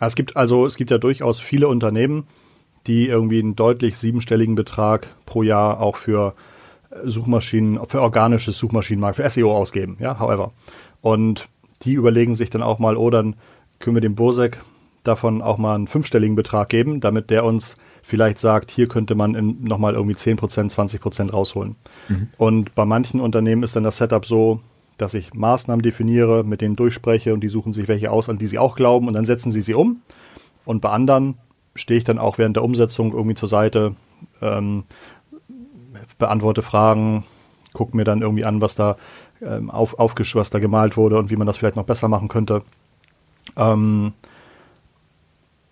Es 0.00 0.14
gibt 0.14 0.36
also, 0.36 0.66
es 0.66 0.76
gibt 0.76 0.90
ja 0.90 0.98
durchaus 0.98 1.40
viele 1.40 1.68
Unternehmen, 1.68 2.26
die 2.86 3.08
irgendwie 3.08 3.40
einen 3.40 3.56
deutlich 3.56 3.98
siebenstelligen 3.98 4.54
Betrag 4.54 5.08
pro 5.26 5.42
Jahr 5.42 5.80
auch 5.80 5.96
für 5.96 6.34
Suchmaschinen, 7.04 7.80
für 7.86 8.00
organisches 8.00 8.58
Suchmaschinenmarkt, 8.58 9.16
für 9.16 9.28
SEO 9.28 9.54
ausgeben, 9.54 9.96
ja, 10.00 10.18
however. 10.18 10.52
Und 11.00 11.48
die 11.82 11.92
überlegen 11.92 12.34
sich 12.34 12.50
dann 12.50 12.62
auch 12.62 12.78
mal, 12.78 12.96
oh, 12.96 13.10
dann 13.10 13.36
können 13.78 13.96
wir 13.96 14.00
dem 14.00 14.14
Bosek 14.14 14.60
davon 15.04 15.42
auch 15.42 15.58
mal 15.58 15.74
einen 15.74 15.86
fünfstelligen 15.86 16.36
Betrag 16.36 16.68
geben, 16.68 17.00
damit 17.00 17.30
der 17.30 17.44
uns 17.44 17.76
vielleicht 18.02 18.38
sagt, 18.38 18.70
hier 18.70 18.88
könnte 18.88 19.14
man 19.14 19.58
nochmal 19.60 19.94
irgendwie 19.94 20.16
10%, 20.16 20.38
20% 20.38 21.30
rausholen. 21.30 21.76
Mhm. 22.08 22.28
Und 22.36 22.74
bei 22.74 22.84
manchen 22.84 23.20
Unternehmen 23.20 23.62
ist 23.62 23.76
dann 23.76 23.84
das 23.84 23.98
Setup 23.98 24.24
so, 24.24 24.60
dass 24.98 25.14
ich 25.14 25.32
Maßnahmen 25.32 25.82
definiere, 25.82 26.44
mit 26.44 26.60
denen 26.60 26.76
durchspreche 26.76 27.32
und 27.32 27.40
die 27.40 27.48
suchen 27.48 27.72
sich 27.72 27.88
welche 27.88 28.10
aus, 28.10 28.28
an 28.28 28.38
die 28.38 28.46
sie 28.46 28.58
auch 28.58 28.76
glauben 28.76 29.08
und 29.08 29.14
dann 29.14 29.24
setzen 29.24 29.50
sie 29.50 29.62
sie 29.62 29.74
um. 29.74 30.02
Und 30.64 30.80
bei 30.80 30.90
anderen 30.90 31.38
stehe 31.74 31.98
ich 31.98 32.04
dann 32.04 32.18
auch 32.18 32.38
während 32.38 32.56
der 32.56 32.64
Umsetzung 32.64 33.12
irgendwie 33.12 33.34
zur 33.34 33.48
Seite, 33.48 33.94
ähm, 34.42 34.84
beantworte 36.18 36.62
Fragen, 36.62 37.24
gucke 37.72 37.96
mir 37.96 38.04
dann 38.04 38.22
irgendwie 38.22 38.44
an, 38.44 38.60
was 38.60 38.74
da 38.74 38.96
ähm, 39.40 39.70
auf, 39.70 39.98
aufgesch 39.98 40.34
was 40.34 40.50
da 40.50 40.58
gemalt 40.58 40.96
wurde 40.96 41.18
und 41.18 41.30
wie 41.30 41.36
man 41.36 41.46
das 41.46 41.56
vielleicht 41.56 41.76
noch 41.76 41.84
besser 41.84 42.08
machen 42.08 42.28
könnte. 42.28 42.62
Ähm, 43.56 44.12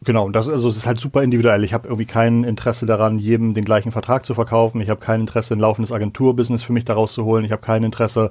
genau, 0.05 0.31
das 0.31 0.49
also 0.49 0.69
es 0.69 0.77
ist 0.77 0.87
halt 0.87 1.01
super 1.01 1.23
individuell. 1.23 1.65
Ich 1.65 1.75
habe 1.75 1.89
irgendwie 1.89 2.07
kein 2.07 2.45
Interesse 2.45 2.87
daran, 2.87 3.19
jedem 3.19 3.55
den 3.55 3.65
gleichen 3.65 3.93
Vertrag 3.93 4.25
zu 4.25 4.35
verkaufen. 4.35 4.81
Ich 4.81 4.89
habe 4.89 5.01
kein 5.01 5.21
Interesse, 5.21 5.55
ein 5.55 5.61
laufendes 5.61 5.93
Agenturbusiness 5.93 6.63
für 6.63 6.73
mich 6.73 6.85
daraus 6.85 7.13
zu 7.13 7.25
holen. 7.25 7.45
Ich 7.45 7.53
habe 7.53 7.63
kein 7.63 7.83
Interesse, 7.83 8.31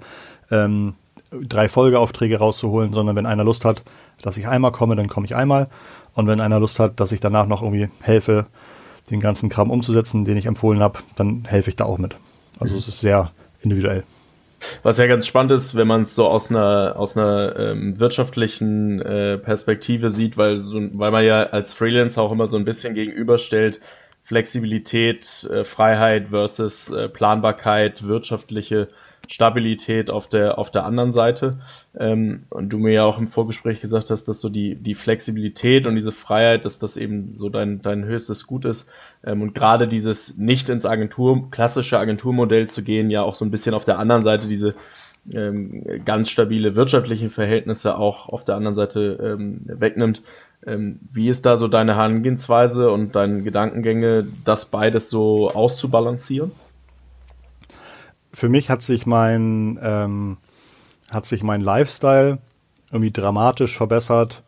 ähm, 0.52 0.94
drei 1.32 1.68
Folgeaufträge 1.68 2.38
rauszuholen, 2.38 2.94
sondern 2.94 3.16
wenn 3.16 3.26
einer 3.26 3.44
Lust 3.44 3.66
hat, 3.66 3.84
dass 4.22 4.38
ich 4.38 4.48
einmal 4.48 4.72
komme, 4.72 4.96
dann 4.96 5.08
komme 5.08 5.26
ich 5.26 5.36
einmal. 5.36 5.68
Und 6.14 6.28
wenn 6.28 6.42
einer 6.42 6.60
Lust 6.60 6.80
hat, 6.80 7.00
dass 7.00 7.12
ich 7.12 7.20
danach 7.20 7.48
noch 7.48 7.62
irgendwie 7.62 7.90
helfe, 8.02 8.46
den 9.10 9.20
ganzen 9.20 9.50
Kram 9.50 9.70
umzusetzen, 9.70 10.26
den 10.26 10.38
ich 10.38 10.46
empfohlen 10.46 10.80
habe, 10.80 11.00
dann 11.16 11.46
helfe 11.46 11.70
ich 11.70 11.76
da 11.76 11.86
auch 11.86 11.98
mit. 11.98 12.16
Also 12.60 12.74
mhm. 12.74 12.80
es 12.80 12.88
ist 12.88 13.00
sehr 13.02 13.32
individuell. 13.62 14.04
Was 14.82 14.98
ja 14.98 15.06
ganz 15.06 15.28
spannend 15.28 15.52
ist, 15.52 15.76
wenn 15.76 15.88
man 15.88 16.04
es 16.04 16.16
so 16.16 16.26
aus 16.26 16.50
einer 16.50 16.96
aus 16.98 17.16
einer 17.16 17.56
ähm, 17.58 18.00
wirtschaftlichen 18.00 19.00
äh, 19.00 19.38
Perspektive 19.38 20.10
sieht, 20.10 20.38
weil 20.38 20.58
so, 20.58 20.80
weil 20.94 21.12
man 21.12 21.24
ja 21.24 21.44
als 21.44 21.74
Freelancer 21.74 22.22
auch 22.24 22.32
immer 22.32 22.48
so 22.48 22.58
ein 22.58 22.66
bisschen 22.66 22.96
gegenüberstellt 22.96 23.80
Flexibilität, 24.24 25.48
äh, 25.52 25.64
Freiheit 25.64 26.30
versus 26.30 26.90
äh, 26.90 27.10
Planbarkeit, 27.10 28.08
wirtschaftliche 28.08 28.88
Stabilität 29.28 30.10
auf 30.10 30.28
der, 30.28 30.58
auf 30.58 30.72
der 30.72 30.86
anderen 30.86 31.12
Seite. 31.12 31.60
Ähm, 31.98 32.44
und 32.50 32.70
du 32.70 32.78
mir 32.78 32.94
ja 32.94 33.04
auch 33.04 33.18
im 33.18 33.28
Vorgespräch 33.28 33.82
gesagt 33.82 34.10
hast, 34.10 34.26
dass 34.26 34.40
so 34.40 34.50
die, 34.50 34.76
die 34.76 34.96
Flexibilität 34.96 35.88
und 35.88 35.96
diese 35.96 36.12
Freiheit, 36.12 36.66
dass 36.66 36.80
das 36.80 36.98
eben 36.98 37.36
so 37.36 37.50
dein, 37.50 37.82
dein 37.82 38.06
höchstes 38.06 38.48
Gut 38.48 38.66
ist. 38.66 38.88
Ähm, 39.24 39.42
und 39.42 39.56
gerade 39.56 39.88
dieses 39.88 40.38
nicht 40.38 40.70
ins 40.70 40.86
Agentur, 40.86 41.50
klassische 41.52 42.00
Agenturmodell 42.00 42.68
zu 42.68 42.84
gehen, 42.84 43.10
ja 43.10 43.22
auch 43.24 43.36
so 43.36 43.46
ein 43.46 43.52
bisschen 43.52 43.74
auf 43.74 43.86
der 43.86 44.00
anderen 44.00 44.24
Seite 44.24 44.48
diese 44.48 44.76
ähm, 45.32 45.84
ganz 46.06 46.30
stabile 46.30 46.76
wirtschaftliche 46.76 47.30
Verhältnisse 47.30 47.98
auch 47.98 48.30
auf 48.30 48.44
der 48.44 48.56
anderen 48.56 48.76
Seite 48.76 49.20
ähm, 49.22 49.62
wegnimmt. 49.66 50.22
Ähm, 50.66 51.00
wie 51.12 51.30
ist 51.30 51.46
da 51.46 51.58
so 51.58 51.68
deine 51.68 51.96
Herangehensweise 51.96 52.90
und 52.92 53.16
deine 53.16 53.44
Gedankengänge, 53.44 54.26
das 54.46 54.66
beides 54.66 55.10
so 55.10 55.50
auszubalancieren? 55.50 56.52
Für 58.36 58.50
mich 58.50 58.70
hat 58.70 58.82
sich 58.82 59.06
mein, 59.06 59.80
ähm, 59.82 60.38
hat 61.10 61.26
sich 61.26 61.42
mein 61.42 61.62
Lifestyle 61.62 62.40
irgendwie 62.92 63.12
dramatisch 63.12 63.76
verbessert, 63.76 64.44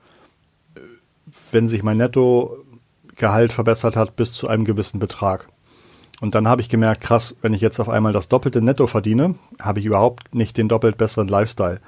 wenn 1.51 1.69
sich 1.69 1.83
mein 1.83 1.97
Nettogehalt 1.97 3.51
verbessert 3.51 3.95
hat 3.95 4.15
bis 4.15 4.33
zu 4.33 4.47
einem 4.47 4.65
gewissen 4.65 4.99
Betrag. 4.99 5.47
Und 6.19 6.35
dann 6.35 6.47
habe 6.47 6.61
ich 6.61 6.69
gemerkt, 6.69 7.01
krass, 7.01 7.35
wenn 7.41 7.53
ich 7.53 7.61
jetzt 7.61 7.79
auf 7.79 7.89
einmal 7.89 8.11
das 8.11 8.27
doppelte 8.27 8.61
Netto 8.61 8.87
verdiene, 8.87 9.35
habe 9.61 9.79
ich 9.79 9.85
überhaupt 9.85 10.35
nicht 10.35 10.57
den 10.57 10.67
doppelt 10.67 10.97
besseren 10.97 11.27
Lifestyle. 11.27 11.79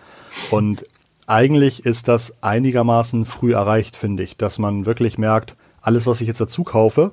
Und 0.52 0.86
eigentlich 1.28 1.86
ist 1.86 2.08
das 2.08 2.36
einigermaßen 2.42 3.26
früh 3.26 3.54
erreicht, 3.54 3.96
finde 3.96 4.24
ich, 4.24 4.38
dass 4.38 4.58
man 4.58 4.86
wirklich 4.86 5.18
merkt, 5.18 5.56
alles, 5.82 6.06
was 6.06 6.22
ich 6.22 6.28
jetzt 6.28 6.42
dazu 6.42 6.64
kaufe, 6.64 7.12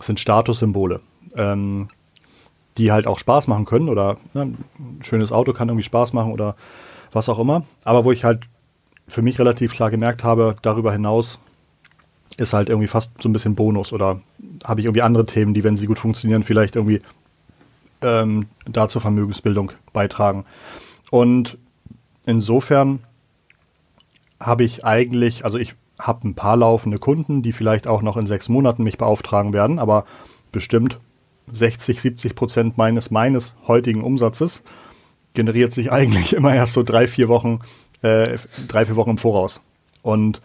sind 0.00 0.18
Statussymbole. 0.18 1.00
Ähm, 1.36 1.88
die 2.78 2.90
halt 2.90 3.06
auch 3.06 3.18
Spaß 3.18 3.46
machen 3.46 3.64
können 3.64 3.88
oder 3.88 4.16
ne, 4.32 4.42
ein 4.78 5.00
schönes 5.02 5.32
Auto 5.32 5.52
kann 5.52 5.68
irgendwie 5.68 5.84
Spaß 5.84 6.12
machen 6.12 6.32
oder 6.32 6.56
was 7.12 7.28
auch 7.28 7.38
immer. 7.38 7.64
Aber 7.84 8.04
wo 8.04 8.12
ich 8.12 8.24
halt 8.24 8.44
für 9.06 9.22
mich 9.22 9.38
relativ 9.38 9.72
klar 9.72 9.90
gemerkt 9.90 10.24
habe, 10.24 10.56
darüber 10.62 10.92
hinaus 10.92 11.38
ist 12.36 12.52
halt 12.52 12.68
irgendwie 12.68 12.88
fast 12.88 13.12
so 13.22 13.28
ein 13.28 13.32
bisschen 13.32 13.54
Bonus 13.54 13.92
oder 13.92 14.20
habe 14.64 14.80
ich 14.80 14.86
irgendwie 14.86 15.02
andere 15.02 15.26
Themen, 15.26 15.54
die, 15.54 15.62
wenn 15.62 15.76
sie 15.76 15.86
gut 15.86 15.98
funktionieren, 15.98 16.42
vielleicht 16.42 16.74
irgendwie 16.74 17.00
ähm, 18.02 18.46
da 18.66 18.88
zur 18.88 19.00
Vermögensbildung 19.00 19.72
beitragen. 19.92 20.44
Und 21.10 21.58
insofern 22.26 23.04
habe 24.40 24.64
ich 24.64 24.84
eigentlich, 24.84 25.44
also 25.44 25.58
ich 25.58 25.74
habe 25.98 26.26
ein 26.26 26.34
paar 26.34 26.56
laufende 26.56 26.98
Kunden, 26.98 27.42
die 27.42 27.52
vielleicht 27.52 27.86
auch 27.86 28.02
noch 28.02 28.16
in 28.16 28.26
sechs 28.26 28.48
Monaten 28.48 28.82
mich 28.82 28.98
beauftragen 28.98 29.52
werden, 29.52 29.78
aber 29.78 30.04
bestimmt 30.50 30.98
60, 31.52 32.00
70 32.00 32.34
Prozent 32.34 32.78
meines, 32.78 33.10
meines 33.10 33.54
heutigen 33.66 34.02
Umsatzes 34.02 34.62
generiert 35.34 35.72
sich 35.72 35.92
eigentlich 35.92 36.32
immer 36.36 36.54
erst 36.54 36.72
so 36.72 36.82
drei, 36.82 37.06
vier 37.06 37.28
Wochen, 37.28 37.60
äh, 38.02 38.38
drei, 38.68 38.84
vier 38.84 38.96
Wochen 38.96 39.10
im 39.10 39.18
Voraus. 39.18 39.60
Und 40.02 40.40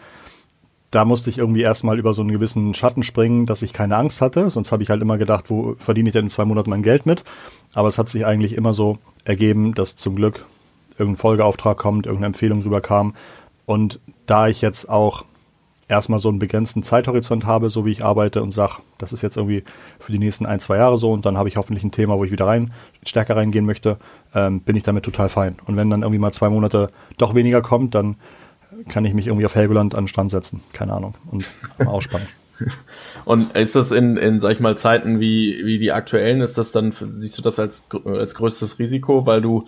da 0.92 1.06
musste 1.06 1.30
ich 1.30 1.38
irgendwie 1.38 1.62
erstmal 1.62 2.00
über 2.00 2.14
so 2.14 2.22
einen 2.22 2.32
gewissen 2.32 2.74
Schatten 2.74 3.04
springen, 3.04 3.46
dass 3.46 3.62
ich 3.62 3.74
keine 3.74 3.96
Angst 3.96 4.22
hatte. 4.22 4.50
Sonst 4.50 4.72
habe 4.72 4.82
ich 4.82 4.90
halt 4.90 5.02
immer 5.02 5.18
gedacht, 5.20 5.50
wo 5.50 5.76
verdiene 5.78 6.10
ich 6.10 6.14
denn 6.14 6.26
in 6.26 6.30
zwei 6.30 6.46
Monaten 6.46 6.72
mein 6.72 6.82
Geld 6.82 7.06
mit? 7.06 7.24
Aber 7.74 7.88
es 7.88 8.00
hat 8.00 8.10
sich 8.10 8.26
eigentlich 8.26 8.54
immer 8.54 8.74
so 8.74 8.98
ergeben, 9.24 9.76
dass 9.76 9.96
zum 9.96 10.16
Glück 10.16 10.46
irgendein 10.98 11.22
Folgeauftrag 11.22 11.78
kommt, 11.78 12.08
irgendeine 12.08 12.28
Empfehlung 12.28 12.64
rüberkam. 12.64 13.14
Und 13.68 14.00
da 14.26 14.48
ich 14.48 14.62
jetzt 14.62 14.90
auch 14.90 15.26
erstmal 15.90 16.20
so 16.20 16.30
einen 16.30 16.40
begrenzten 16.40 16.84
Zeithorizont 16.84 17.46
habe, 17.46 17.70
so 17.70 17.86
wie 17.86 17.92
ich 17.92 18.06
arbeite 18.06 18.42
und 18.42 18.54
sage, 18.54 18.76
das 18.98 19.12
ist 19.12 19.22
jetzt 19.22 19.38
irgendwie 19.38 19.64
für 20.00 20.12
die 20.12 20.20
nächsten 20.20 20.46
ein, 20.46 20.60
zwei 20.60 20.78
Jahre 20.78 20.98
so 20.98 21.12
und 21.12 21.26
dann 21.26 21.38
habe 21.38 21.50
ich 21.50 21.58
hoffentlich 21.58 21.84
ein 21.84 21.92
Thema, 21.92 22.18
wo 22.18 22.24
ich 22.24 22.32
wieder 22.32 22.48
rein, 22.48 22.74
stärker 23.06 23.36
reingehen 23.36 23.66
möchte, 23.66 23.98
ähm, 24.34 24.62
bin 24.62 24.78
ich 24.78 24.84
damit 24.84 25.04
total 25.04 25.30
fein. 25.30 25.58
Und 25.66 25.76
wenn 25.76 25.90
dann 25.90 26.04
irgendwie 26.04 26.20
mal 26.20 26.32
zwei 26.32 26.50
Monate 26.50 26.92
doch 27.18 27.36
weniger 27.36 27.62
kommt, 27.62 27.96
dann 27.96 28.16
kann 28.88 29.04
ich 29.04 29.14
mich 29.14 29.28
irgendwie 29.28 29.46
auf 29.46 29.56
Helgoland 29.56 29.96
an 29.96 30.04
den 30.04 30.08
Strand 30.08 30.32
setzen. 30.32 30.62
Keine 30.74 30.94
Ahnung. 30.94 31.16
Und 31.32 31.50
ausspannen. 31.86 32.28
Und 33.26 33.56
ist 33.56 33.76
das 33.76 33.92
in, 33.92 34.18
in, 34.18 34.40
sag 34.40 34.52
ich 34.52 34.60
mal, 34.60 34.78
Zeiten 34.78 35.20
wie, 35.20 35.62
wie 35.66 35.80
die 35.80 35.92
aktuellen, 35.92 36.42
ist 36.42 36.58
das 36.58 36.72
dann, 36.72 36.94
siehst 37.00 37.38
du 37.38 37.42
das 37.42 37.58
als, 37.58 37.84
als 38.06 38.36
größtes 38.36 38.80
Risiko, 38.80 39.26
weil 39.26 39.42
du 39.42 39.64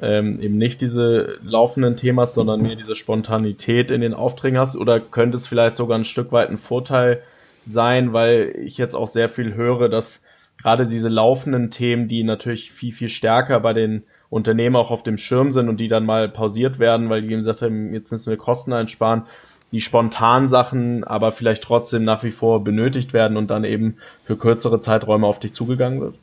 ähm, 0.00 0.40
eben 0.40 0.58
nicht 0.58 0.80
diese 0.80 1.38
laufenden 1.42 1.96
Themen 1.96 2.26
sondern 2.26 2.62
mehr 2.62 2.76
diese 2.76 2.94
Spontanität 2.94 3.90
in 3.90 4.00
den 4.00 4.14
Aufträgen 4.14 4.58
hast? 4.58 4.76
Oder 4.76 5.00
könnte 5.00 5.36
es 5.36 5.46
vielleicht 5.46 5.76
sogar 5.76 5.98
ein 5.98 6.04
Stück 6.04 6.32
weit 6.32 6.50
ein 6.50 6.58
Vorteil 6.58 7.22
sein, 7.66 8.12
weil 8.12 8.54
ich 8.64 8.78
jetzt 8.78 8.94
auch 8.94 9.08
sehr 9.08 9.28
viel 9.28 9.54
höre, 9.54 9.88
dass 9.88 10.20
gerade 10.62 10.86
diese 10.86 11.08
laufenden 11.08 11.70
Themen, 11.70 12.08
die 12.08 12.22
natürlich 12.22 12.72
viel, 12.72 12.92
viel 12.92 13.08
stärker 13.08 13.60
bei 13.60 13.72
den 13.72 14.04
Unternehmen 14.30 14.76
auch 14.76 14.90
auf 14.90 15.02
dem 15.02 15.18
Schirm 15.18 15.52
sind 15.52 15.68
und 15.68 15.78
die 15.78 15.88
dann 15.88 16.04
mal 16.04 16.28
pausiert 16.28 16.78
werden, 16.78 17.08
weil 17.08 17.22
die 17.22 17.28
eben 17.28 17.38
gesagt 17.38 17.62
haben, 17.62 17.92
jetzt 17.92 18.10
müssen 18.10 18.30
wir 18.30 18.36
Kosten 18.36 18.72
einsparen, 18.72 19.22
die 19.72 19.80
spontan 19.80 20.48
Sachen 20.48 21.04
aber 21.04 21.32
vielleicht 21.32 21.62
trotzdem 21.62 22.04
nach 22.04 22.22
wie 22.22 22.32
vor 22.32 22.62
benötigt 22.64 23.12
werden 23.12 23.36
und 23.36 23.50
dann 23.50 23.64
eben 23.64 23.98
für 24.24 24.36
kürzere 24.36 24.80
Zeiträume 24.80 25.26
auf 25.26 25.38
dich 25.38 25.52
zugegangen 25.52 26.00
wird? 26.00 26.14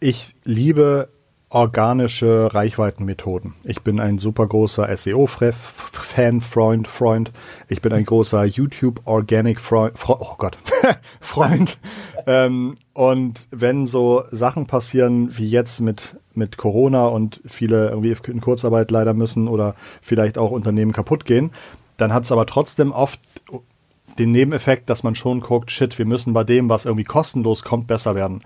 Ich 0.00 0.34
liebe 0.44 1.08
organische 1.54 2.52
Reichweitenmethoden. 2.52 3.54
Ich 3.62 3.82
bin 3.82 4.00
ein 4.00 4.18
super 4.18 4.46
großer 4.48 4.94
SEO-Fan, 4.94 6.40
Freund, 6.40 6.88
Freund. 6.88 7.30
Ich 7.68 7.80
bin 7.80 7.92
ein 7.92 8.04
großer 8.04 8.44
YouTube 8.44 9.00
Organic 9.04 9.60
Freund, 9.60 9.94
oh 10.08 10.34
Gott, 10.36 10.58
Freund. 11.20 11.78
ähm, 12.26 12.74
und 12.92 13.46
wenn 13.52 13.86
so 13.86 14.24
Sachen 14.32 14.66
passieren 14.66 15.38
wie 15.38 15.46
jetzt 15.46 15.80
mit, 15.80 16.16
mit 16.34 16.56
Corona 16.56 17.06
und 17.06 17.40
viele 17.46 17.88
irgendwie 17.88 18.16
in 18.32 18.40
Kurzarbeit 18.40 18.90
leider 18.90 19.14
müssen 19.14 19.46
oder 19.46 19.76
vielleicht 20.02 20.38
auch 20.38 20.50
Unternehmen 20.50 20.92
kaputt 20.92 21.24
gehen, 21.24 21.52
dann 21.98 22.12
hat 22.12 22.24
es 22.24 22.32
aber 22.32 22.46
trotzdem 22.46 22.90
oft 22.90 23.20
den 24.18 24.32
Nebeneffekt, 24.32 24.90
dass 24.90 25.04
man 25.04 25.14
schon 25.14 25.40
guckt, 25.40 25.70
shit, 25.70 25.98
wir 25.98 26.04
müssen 26.04 26.32
bei 26.32 26.42
dem, 26.42 26.68
was 26.68 26.84
irgendwie 26.84 27.04
kostenlos 27.04 27.62
kommt, 27.62 27.86
besser 27.86 28.16
werden. 28.16 28.40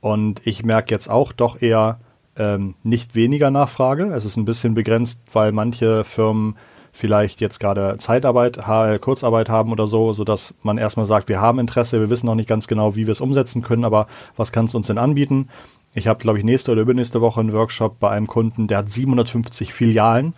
Und 0.00 0.40
ich 0.46 0.64
merke 0.64 0.94
jetzt 0.94 1.10
auch 1.10 1.32
doch 1.32 1.60
eher, 1.60 2.00
ähm, 2.38 2.74
nicht 2.82 3.14
weniger 3.14 3.50
Nachfrage. 3.50 4.12
Es 4.14 4.24
ist 4.24 4.36
ein 4.36 4.44
bisschen 4.44 4.74
begrenzt, 4.74 5.20
weil 5.32 5.52
manche 5.52 6.04
Firmen 6.04 6.56
vielleicht 6.92 7.40
jetzt 7.40 7.60
gerade 7.60 7.96
Zeitarbeit, 7.98 8.58
Kurzarbeit 9.02 9.50
haben 9.50 9.70
oder 9.70 9.86
so, 9.86 10.12
sodass 10.12 10.54
man 10.62 10.78
erstmal 10.78 11.06
sagt, 11.06 11.28
wir 11.28 11.40
haben 11.40 11.58
Interesse, 11.58 12.00
wir 12.00 12.08
wissen 12.08 12.26
noch 12.26 12.34
nicht 12.34 12.48
ganz 12.48 12.66
genau, 12.66 12.96
wie 12.96 13.06
wir 13.06 13.12
es 13.12 13.20
umsetzen 13.20 13.62
können, 13.62 13.84
aber 13.84 14.06
was 14.36 14.50
kannst 14.50 14.72
du 14.72 14.78
uns 14.78 14.86
denn 14.86 14.96
anbieten? 14.96 15.48
Ich 15.94 16.06
habe, 16.06 16.18
glaube 16.18 16.38
ich, 16.38 16.44
nächste 16.44 16.72
oder 16.72 16.82
übernächste 16.82 17.20
Woche 17.20 17.40
einen 17.40 17.52
Workshop 17.52 18.00
bei 18.00 18.10
einem 18.10 18.26
Kunden, 18.26 18.66
der 18.66 18.78
hat 18.78 18.90
750 18.90 19.74
Filialen, 19.74 20.34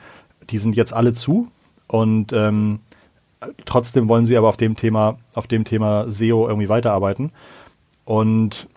die 0.51 0.59
sind 0.59 0.77
jetzt 0.77 0.93
alle 0.93 1.15
zu 1.15 1.49
und 1.87 2.33
ähm, 2.33 2.81
trotzdem 3.65 4.09
wollen 4.09 4.27
sie 4.27 4.37
aber 4.37 4.49
auf 4.49 4.57
dem 4.57 4.77
Thema, 4.77 5.19
auf 5.35 5.47
dem 5.47 5.65
Thema 5.65 6.11
SEO 6.11 6.49
irgendwie 6.49 6.69
weiterarbeiten. 6.69 7.33
Und 8.05 8.69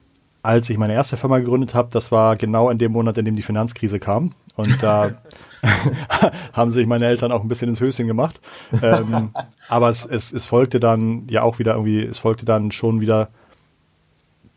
als 0.44 0.70
ich 0.70 0.78
meine 0.78 0.94
erste 0.94 1.18
Firma 1.18 1.40
gegründet 1.40 1.76
habe, 1.76 1.90
das 1.92 2.12
war 2.12 2.36
genau 2.36 2.70
in 2.70 2.78
dem 2.78 2.92
Monat, 2.92 3.18
in 3.18 3.26
dem 3.26 3.36
die 3.36 3.44
Finanzkrise 3.44 4.00
kam. 4.00 4.32
Und 4.56 4.82
da 4.82 5.12
haben 6.54 6.72
sich 6.72 6.88
meine 6.88 7.06
Eltern 7.06 7.32
auch 7.32 7.42
ein 7.42 7.48
bisschen 7.48 7.70
ins 7.70 7.80
Höschen 7.80 8.08
gemacht. 8.08 8.40
Ähm, 8.82 9.32
aber 9.68 9.90
es, 9.90 10.06
es, 10.06 10.32
es 10.32 10.46
folgte 10.46 10.80
dann 10.80 11.28
ja 11.30 11.44
auch 11.44 11.60
wieder 11.60 11.74
irgendwie, 11.74 12.02
es 12.02 12.20
folgte 12.20 12.46
dann 12.46 12.72
schon 12.72 13.02
wieder 13.02 13.30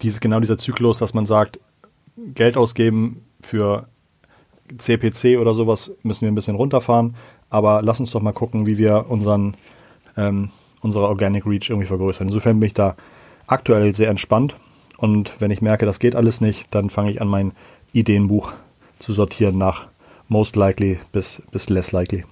dieses, 0.02 0.20
genau 0.20 0.40
dieser 0.40 0.58
Zyklus, 0.58 0.98
dass 0.98 1.14
man 1.14 1.26
sagt, 1.26 1.60
Geld 2.16 2.56
ausgeben 2.56 3.22
für 3.40 3.88
CPC 4.78 5.38
oder 5.38 5.52
sowas 5.52 5.92
müssen 6.02 6.22
wir 6.22 6.32
ein 6.32 6.34
bisschen 6.34 6.56
runterfahren. 6.56 7.16
Aber 7.50 7.82
lass 7.82 8.00
uns 8.00 8.10
doch 8.10 8.22
mal 8.22 8.32
gucken, 8.32 8.66
wie 8.66 8.78
wir 8.78 9.06
unseren, 9.08 9.56
ähm, 10.16 10.50
unsere 10.80 11.06
Organic 11.06 11.46
Reach 11.46 11.68
irgendwie 11.68 11.86
vergrößern. 11.86 12.28
Insofern 12.28 12.58
bin 12.58 12.68
ich 12.68 12.74
da 12.74 12.96
aktuell 13.46 13.94
sehr 13.94 14.08
entspannt 14.08 14.56
und 14.96 15.40
wenn 15.40 15.50
ich 15.50 15.62
merke, 15.62 15.86
das 15.86 15.98
geht 15.98 16.16
alles 16.16 16.40
nicht, 16.40 16.74
dann 16.74 16.90
fange 16.90 17.10
ich 17.10 17.20
an, 17.20 17.28
mein 17.28 17.52
Ideenbuch 17.92 18.52
zu 18.98 19.12
sortieren 19.12 19.58
nach 19.58 19.86
most 20.28 20.56
likely 20.56 20.98
bis, 21.12 21.42
bis 21.50 21.68
less 21.68 21.92
likely. 21.92 22.24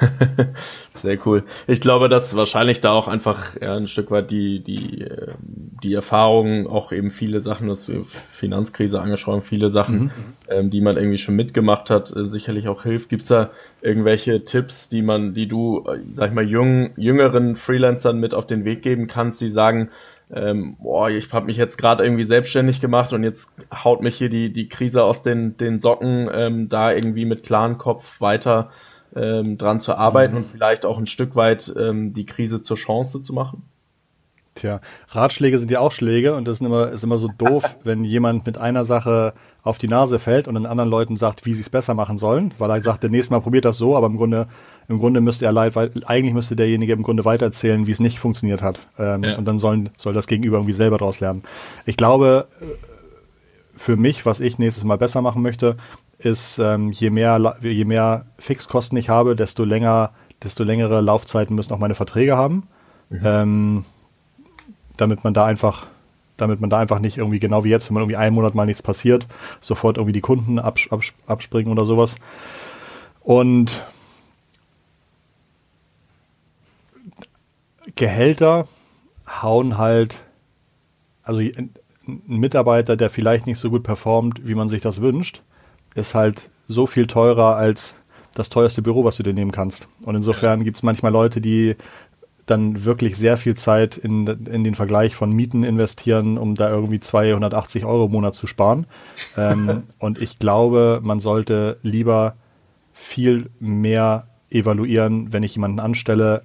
Sehr 0.94 1.18
cool. 1.26 1.44
Ich 1.66 1.80
glaube, 1.80 2.08
dass 2.08 2.34
wahrscheinlich 2.34 2.80
da 2.80 2.90
auch 2.90 3.08
einfach 3.08 3.56
ja, 3.60 3.76
ein 3.76 3.86
Stück 3.86 4.10
weit 4.10 4.30
die, 4.30 4.60
die, 4.62 5.06
die 5.38 5.94
Erfahrung, 5.94 6.66
auch 6.66 6.92
eben 6.92 7.10
viele 7.10 7.40
Sachen, 7.40 7.68
das 7.68 7.90
Finanzkrise 8.32 9.00
angesprochen, 9.00 9.42
viele 9.42 9.70
Sachen, 9.70 10.00
mhm. 10.00 10.10
ähm, 10.48 10.70
die 10.70 10.80
man 10.80 10.96
irgendwie 10.96 11.18
schon 11.18 11.36
mitgemacht 11.36 11.90
hat, 11.90 12.14
äh, 12.14 12.28
sicherlich 12.28 12.68
auch 12.68 12.82
hilft. 12.82 13.08
Gibt 13.08 13.22
es 13.22 13.28
da 13.28 13.50
irgendwelche 13.80 14.44
Tipps, 14.44 14.88
die 14.88 15.02
man, 15.02 15.34
die 15.34 15.46
du, 15.46 15.84
äh, 15.86 16.00
sag 16.10 16.30
ich 16.30 16.34
mal, 16.34 16.48
jung, 16.48 16.90
jüngeren 16.96 17.56
Freelancern 17.56 18.18
mit 18.18 18.34
auf 18.34 18.46
den 18.46 18.64
Weg 18.64 18.82
geben 18.82 19.06
kannst, 19.06 19.40
die 19.40 19.50
sagen, 19.50 19.90
ähm, 20.32 20.76
boah, 20.80 21.10
ich 21.10 21.32
habe 21.32 21.46
mich 21.46 21.56
jetzt 21.56 21.76
gerade 21.76 22.04
irgendwie 22.04 22.24
selbstständig 22.24 22.80
gemacht 22.80 23.12
und 23.12 23.24
jetzt 23.24 23.52
haut 23.72 24.00
mich 24.00 24.16
hier 24.16 24.28
die, 24.28 24.52
die 24.52 24.68
Krise 24.68 25.02
aus 25.02 25.22
den, 25.22 25.56
den 25.56 25.78
Socken, 25.78 26.30
ähm, 26.32 26.68
da 26.68 26.92
irgendwie 26.92 27.24
mit 27.24 27.42
klarem 27.42 27.78
Kopf 27.78 28.20
weiter 28.20 28.70
ähm, 29.16 29.58
dran 29.58 29.80
zu 29.80 29.94
arbeiten 29.94 30.34
mhm. 30.34 30.38
und 30.38 30.46
vielleicht 30.50 30.86
auch 30.86 30.98
ein 30.98 31.06
Stück 31.06 31.34
weit 31.34 31.72
ähm, 31.76 32.12
die 32.12 32.26
Krise 32.26 32.62
zur 32.62 32.76
Chance 32.76 33.22
zu 33.22 33.32
machen? 33.32 33.64
Tja, 34.54 34.80
Ratschläge 35.08 35.58
sind 35.58 35.70
ja 35.70 35.80
auch 35.80 35.92
Schläge 35.92 36.34
und 36.34 36.46
das 36.46 36.60
ist 36.60 36.66
immer, 36.66 36.88
ist 36.88 37.04
immer 37.04 37.18
so 37.18 37.28
doof, 37.28 37.76
wenn 37.84 38.04
jemand 38.04 38.46
mit 38.46 38.58
einer 38.58 38.84
Sache 38.84 39.32
auf 39.62 39.78
die 39.78 39.88
Nase 39.88 40.18
fällt 40.18 40.48
und 40.48 40.54
den 40.54 40.66
anderen 40.66 40.90
Leuten 40.90 41.16
sagt, 41.16 41.46
wie 41.46 41.54
sie 41.54 41.60
es 41.60 41.70
besser 41.70 41.94
machen 41.94 42.18
sollen, 42.18 42.52
weil 42.58 42.70
er 42.70 42.80
sagt, 42.80 43.02
der 43.02 43.10
nächste 43.10 43.32
Mal 43.32 43.40
probiert 43.40 43.64
das 43.64 43.78
so, 43.78 43.96
aber 43.96 44.06
im 44.06 44.16
Grunde, 44.16 44.48
im 44.88 44.98
Grunde 44.98 45.20
müsste 45.20 45.44
er 45.44 45.52
leid, 45.52 45.76
weil 45.76 45.92
eigentlich 46.06 46.34
müsste 46.34 46.56
derjenige 46.56 46.92
im 46.92 47.02
Grunde 47.02 47.24
weitererzählen, 47.24 47.86
wie 47.86 47.92
es 47.92 48.00
nicht 48.00 48.18
funktioniert 48.18 48.62
hat. 48.62 48.86
Ähm, 48.98 49.22
ja. 49.22 49.36
Und 49.36 49.46
dann 49.46 49.58
sollen, 49.58 49.90
soll 49.98 50.14
das 50.14 50.26
Gegenüber 50.26 50.56
irgendwie 50.56 50.72
selber 50.72 50.98
daraus 50.98 51.20
lernen. 51.20 51.42
Ich 51.84 51.96
glaube, 51.96 52.48
für 53.76 53.96
mich, 53.96 54.26
was 54.26 54.40
ich 54.40 54.58
nächstes 54.58 54.84
Mal 54.84 54.98
besser 54.98 55.22
machen 55.22 55.42
möchte, 55.42 55.76
ist, 56.18 56.58
ähm, 56.58 56.90
je 56.90 57.10
mehr, 57.10 57.56
je 57.62 57.84
mehr 57.84 58.26
Fixkosten 58.38 58.98
ich 58.98 59.08
habe, 59.08 59.36
desto 59.36 59.64
länger, 59.64 60.10
desto 60.42 60.64
längere 60.64 61.00
Laufzeiten 61.00 61.56
müssen 61.56 61.72
auch 61.72 61.78
meine 61.78 61.94
Verträge 61.94 62.36
haben. 62.36 62.64
Mhm. 63.08 63.20
Ähm, 63.24 63.84
damit 65.00 65.24
man 65.24 65.34
da 65.34 65.44
einfach, 65.44 65.86
damit 66.36 66.60
man 66.60 66.70
da 66.70 66.78
einfach 66.78 66.98
nicht 66.98 67.18
irgendwie 67.18 67.40
genau 67.40 67.64
wie 67.64 67.70
jetzt, 67.70 67.88
wenn 67.88 67.94
man 67.94 68.02
irgendwie 68.02 68.16
einen 68.16 68.34
Monat 68.34 68.54
mal 68.54 68.66
nichts 68.66 68.82
passiert, 68.82 69.26
sofort 69.60 69.96
irgendwie 69.96 70.12
die 70.12 70.20
Kunden 70.20 70.58
abs 70.58 70.88
abs 70.90 71.12
abspringen 71.26 71.72
oder 71.72 71.84
sowas. 71.84 72.16
Und 73.20 73.82
Gehälter 77.96 78.66
hauen 79.26 79.78
halt, 79.78 80.22
also 81.22 81.40
ein 81.40 81.72
Mitarbeiter, 82.26 82.96
der 82.96 83.10
vielleicht 83.10 83.46
nicht 83.46 83.58
so 83.58 83.70
gut 83.70 83.82
performt, 83.82 84.46
wie 84.46 84.54
man 84.54 84.68
sich 84.68 84.80
das 84.80 85.00
wünscht, 85.00 85.42
ist 85.94 86.14
halt 86.14 86.50
so 86.68 86.86
viel 86.86 87.06
teurer 87.06 87.56
als 87.56 87.96
das 88.34 88.48
teuerste 88.48 88.82
Büro, 88.82 89.04
was 89.04 89.16
du 89.16 89.22
dir 89.22 89.34
nehmen 89.34 89.50
kannst. 89.50 89.88
Und 90.02 90.14
insofern 90.14 90.64
gibt 90.64 90.76
es 90.76 90.82
manchmal 90.82 91.12
Leute, 91.12 91.40
die 91.40 91.76
dann 92.50 92.84
wirklich 92.84 93.16
sehr 93.16 93.36
viel 93.36 93.54
Zeit 93.54 93.96
in, 93.96 94.26
in 94.26 94.64
den 94.64 94.74
Vergleich 94.74 95.14
von 95.14 95.32
Mieten 95.32 95.62
investieren, 95.62 96.38
um 96.38 96.54
da 96.54 96.68
irgendwie 96.68 97.00
280 97.00 97.84
Euro 97.84 98.06
im 98.06 98.12
Monat 98.12 98.34
zu 98.34 98.46
sparen. 98.46 98.86
ähm, 99.36 99.84
und 99.98 100.20
ich 100.20 100.38
glaube, 100.38 101.00
man 101.02 101.20
sollte 101.20 101.78
lieber 101.82 102.34
viel 102.92 103.50
mehr 103.60 104.26
evaluieren, 104.50 105.32
wenn 105.32 105.42
ich 105.42 105.54
jemanden 105.54 105.80
anstelle, 105.80 106.42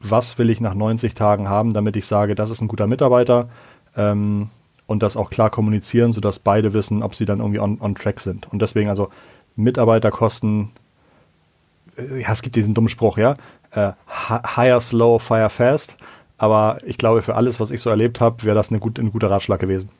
was 0.00 0.38
will 0.38 0.50
ich 0.50 0.60
nach 0.60 0.74
90 0.74 1.14
Tagen 1.14 1.48
haben, 1.48 1.72
damit 1.72 1.96
ich 1.96 2.06
sage, 2.06 2.34
das 2.34 2.50
ist 2.50 2.60
ein 2.60 2.68
guter 2.68 2.86
Mitarbeiter 2.86 3.48
ähm, 3.96 4.48
und 4.86 5.02
das 5.02 5.16
auch 5.16 5.30
klar 5.30 5.50
kommunizieren, 5.50 6.12
sodass 6.12 6.38
beide 6.38 6.72
wissen, 6.72 7.02
ob 7.02 7.14
sie 7.14 7.26
dann 7.26 7.40
irgendwie 7.40 7.60
on, 7.60 7.80
on 7.80 7.94
track 7.94 8.20
sind. 8.20 8.50
Und 8.52 8.62
deswegen 8.62 8.88
also 8.88 9.10
Mitarbeiterkosten, 9.56 10.70
äh, 11.96 12.22
ja, 12.22 12.32
es 12.32 12.42
gibt 12.42 12.56
diesen 12.56 12.74
dummen 12.74 12.88
Spruch, 12.88 13.18
ja, 13.18 13.36
äh, 13.72 13.92
hire 14.56 14.80
slow, 14.80 15.18
fire 15.18 15.50
fast. 15.50 15.96
Aber 16.38 16.78
ich 16.84 16.96
glaube, 16.96 17.22
für 17.22 17.34
alles, 17.34 17.60
was 17.60 17.70
ich 17.70 17.82
so 17.82 17.90
erlebt 17.90 18.20
habe, 18.20 18.44
wäre 18.44 18.56
das 18.56 18.70
eine 18.70 18.80
gut, 18.80 18.98
ein 18.98 19.12
guter 19.12 19.30
Ratschlag 19.30 19.60
gewesen. 19.60 19.90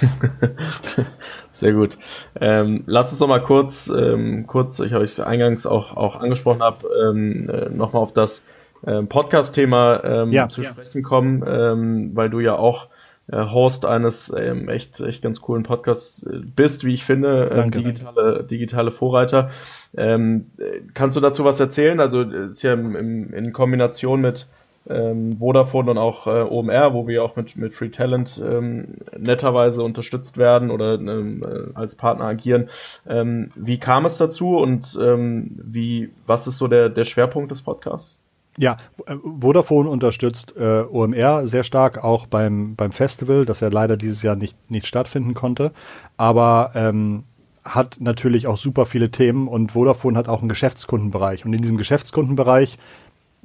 Sehr 1.52 1.72
gut. 1.72 1.98
Ähm, 2.40 2.84
lass 2.86 3.10
uns 3.10 3.20
noch 3.20 3.28
mal 3.28 3.42
kurz, 3.42 3.88
ähm, 3.88 4.46
kurz, 4.46 4.78
ich 4.80 4.92
habe 4.92 5.04
es 5.04 5.18
eingangs 5.18 5.66
auch, 5.66 5.96
auch 5.96 6.16
angesprochen 6.16 6.62
habe, 6.62 6.86
ähm, 7.02 7.48
äh, 7.48 7.68
nochmal 7.70 8.02
auf 8.02 8.12
das 8.12 8.42
ähm, 8.86 9.08
Podcast-Thema 9.08 10.04
ähm, 10.04 10.32
ja, 10.32 10.48
zu 10.48 10.62
ja. 10.62 10.70
sprechen 10.70 11.02
kommen, 11.02 11.44
ähm, 11.46 12.10
weil 12.14 12.30
du 12.30 12.40
ja 12.40 12.56
auch 12.56 12.88
äh, 13.28 13.38
Host 13.38 13.86
eines 13.86 14.32
ähm, 14.36 14.68
echt, 14.68 15.00
echt 15.00 15.22
ganz 15.22 15.40
coolen 15.40 15.62
Podcasts 15.62 16.22
äh, 16.24 16.40
bist, 16.40 16.84
wie 16.84 16.94
ich 16.94 17.04
finde, 17.04 17.50
äh, 17.50 17.70
digitale, 17.70 18.44
digitale 18.44 18.90
Vorreiter. 18.90 19.50
Ähm, 19.96 20.50
kannst 20.94 21.16
du 21.16 21.20
dazu 21.20 21.44
was 21.44 21.60
erzählen? 21.60 22.00
Also 22.00 22.22
ist 22.22 22.62
ja 22.62 22.72
im, 22.72 22.96
im, 22.96 23.34
in 23.34 23.52
Kombination 23.52 24.20
mit 24.20 24.46
ähm, 24.88 25.38
Vodafone 25.38 25.90
und 25.90 25.98
auch 25.98 26.26
äh, 26.26 26.42
OMR, 26.42 26.92
wo 26.92 27.06
wir 27.06 27.24
auch 27.24 27.36
mit, 27.36 27.56
mit 27.56 27.74
Free 27.74 27.88
Talent 27.88 28.40
ähm, 28.44 28.96
netterweise 29.16 29.82
unterstützt 29.82 30.36
werden 30.36 30.70
oder 30.70 30.94
ähm, 30.94 31.42
äh, 31.44 31.70
als 31.74 31.94
Partner 31.94 32.26
agieren. 32.26 32.68
Ähm, 33.06 33.50
wie 33.54 33.78
kam 33.78 34.04
es 34.04 34.18
dazu 34.18 34.58
und 34.58 34.98
ähm, 35.00 35.52
wie, 35.56 36.10
was 36.26 36.46
ist 36.46 36.58
so 36.58 36.68
der, 36.68 36.90
der 36.90 37.04
Schwerpunkt 37.04 37.50
des 37.50 37.62
Podcasts? 37.62 38.20
Ja, 38.56 38.76
äh, 39.06 39.16
Vodafone 39.40 39.88
unterstützt 39.88 40.54
äh, 40.56 40.82
OMR 40.82 41.46
sehr 41.46 41.64
stark, 41.64 42.04
auch 42.04 42.26
beim, 42.26 42.76
beim 42.76 42.92
Festival, 42.92 43.44
das 43.44 43.60
ja 43.60 43.68
leider 43.68 43.96
dieses 43.96 44.22
Jahr 44.22 44.36
nicht, 44.36 44.56
nicht 44.70 44.86
stattfinden 44.86 45.34
konnte. 45.34 45.72
Aber 46.16 46.72
ähm, 46.74 47.24
hat 47.64 47.96
natürlich 47.98 48.46
auch 48.46 48.58
super 48.58 48.86
viele 48.86 49.10
Themen 49.10 49.48
und 49.48 49.72
Vodafone 49.72 50.18
hat 50.18 50.28
auch 50.28 50.40
einen 50.40 50.48
Geschäftskundenbereich. 50.48 51.44
Und 51.44 51.52
in 51.54 51.62
diesem 51.62 51.78
Geschäftskundenbereich 51.78 52.78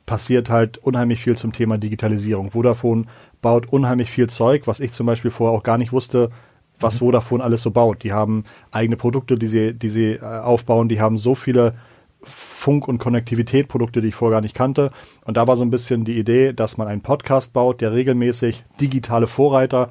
passiert 0.05 0.49
halt 0.49 0.77
unheimlich 0.79 1.21
viel 1.21 1.37
zum 1.37 1.53
Thema 1.53 1.77
Digitalisierung. 1.77 2.51
Vodafone 2.51 3.05
baut 3.41 3.71
unheimlich 3.71 4.11
viel 4.11 4.27
Zeug, 4.27 4.63
was 4.65 4.79
ich 4.79 4.91
zum 4.91 5.05
Beispiel 5.05 5.31
vorher 5.31 5.57
auch 5.57 5.63
gar 5.63 5.77
nicht 5.77 5.93
wusste, 5.93 6.31
was 6.79 6.95
mhm. 6.95 6.99
Vodafone 6.99 7.43
alles 7.43 7.61
so 7.61 7.71
baut. 7.71 8.03
Die 8.03 8.11
haben 8.11 8.43
eigene 8.71 8.97
Produkte, 8.97 9.35
die 9.37 9.47
sie, 9.47 9.73
die 9.73 9.89
sie 9.89 10.13
äh, 10.13 10.21
aufbauen, 10.21 10.89
die 10.89 10.99
haben 10.99 11.17
so 11.17 11.35
viele 11.35 11.75
Funk- 12.21 12.89
und 12.89 12.97
Konnektivität-Produkte, 12.97 14.01
die 14.01 14.09
ich 14.09 14.15
vorher 14.15 14.37
gar 14.37 14.41
nicht 14.41 14.55
kannte. 14.55 14.91
Und 15.25 15.37
da 15.37 15.47
war 15.47 15.55
so 15.55 15.63
ein 15.63 15.69
bisschen 15.69 16.03
die 16.03 16.19
Idee, 16.19 16.51
dass 16.51 16.77
man 16.77 16.89
einen 16.89 17.01
Podcast 17.01 17.53
baut, 17.53 17.79
der 17.79 17.93
regelmäßig 17.93 18.65
digitale 18.81 19.27
Vorreiter 19.27 19.89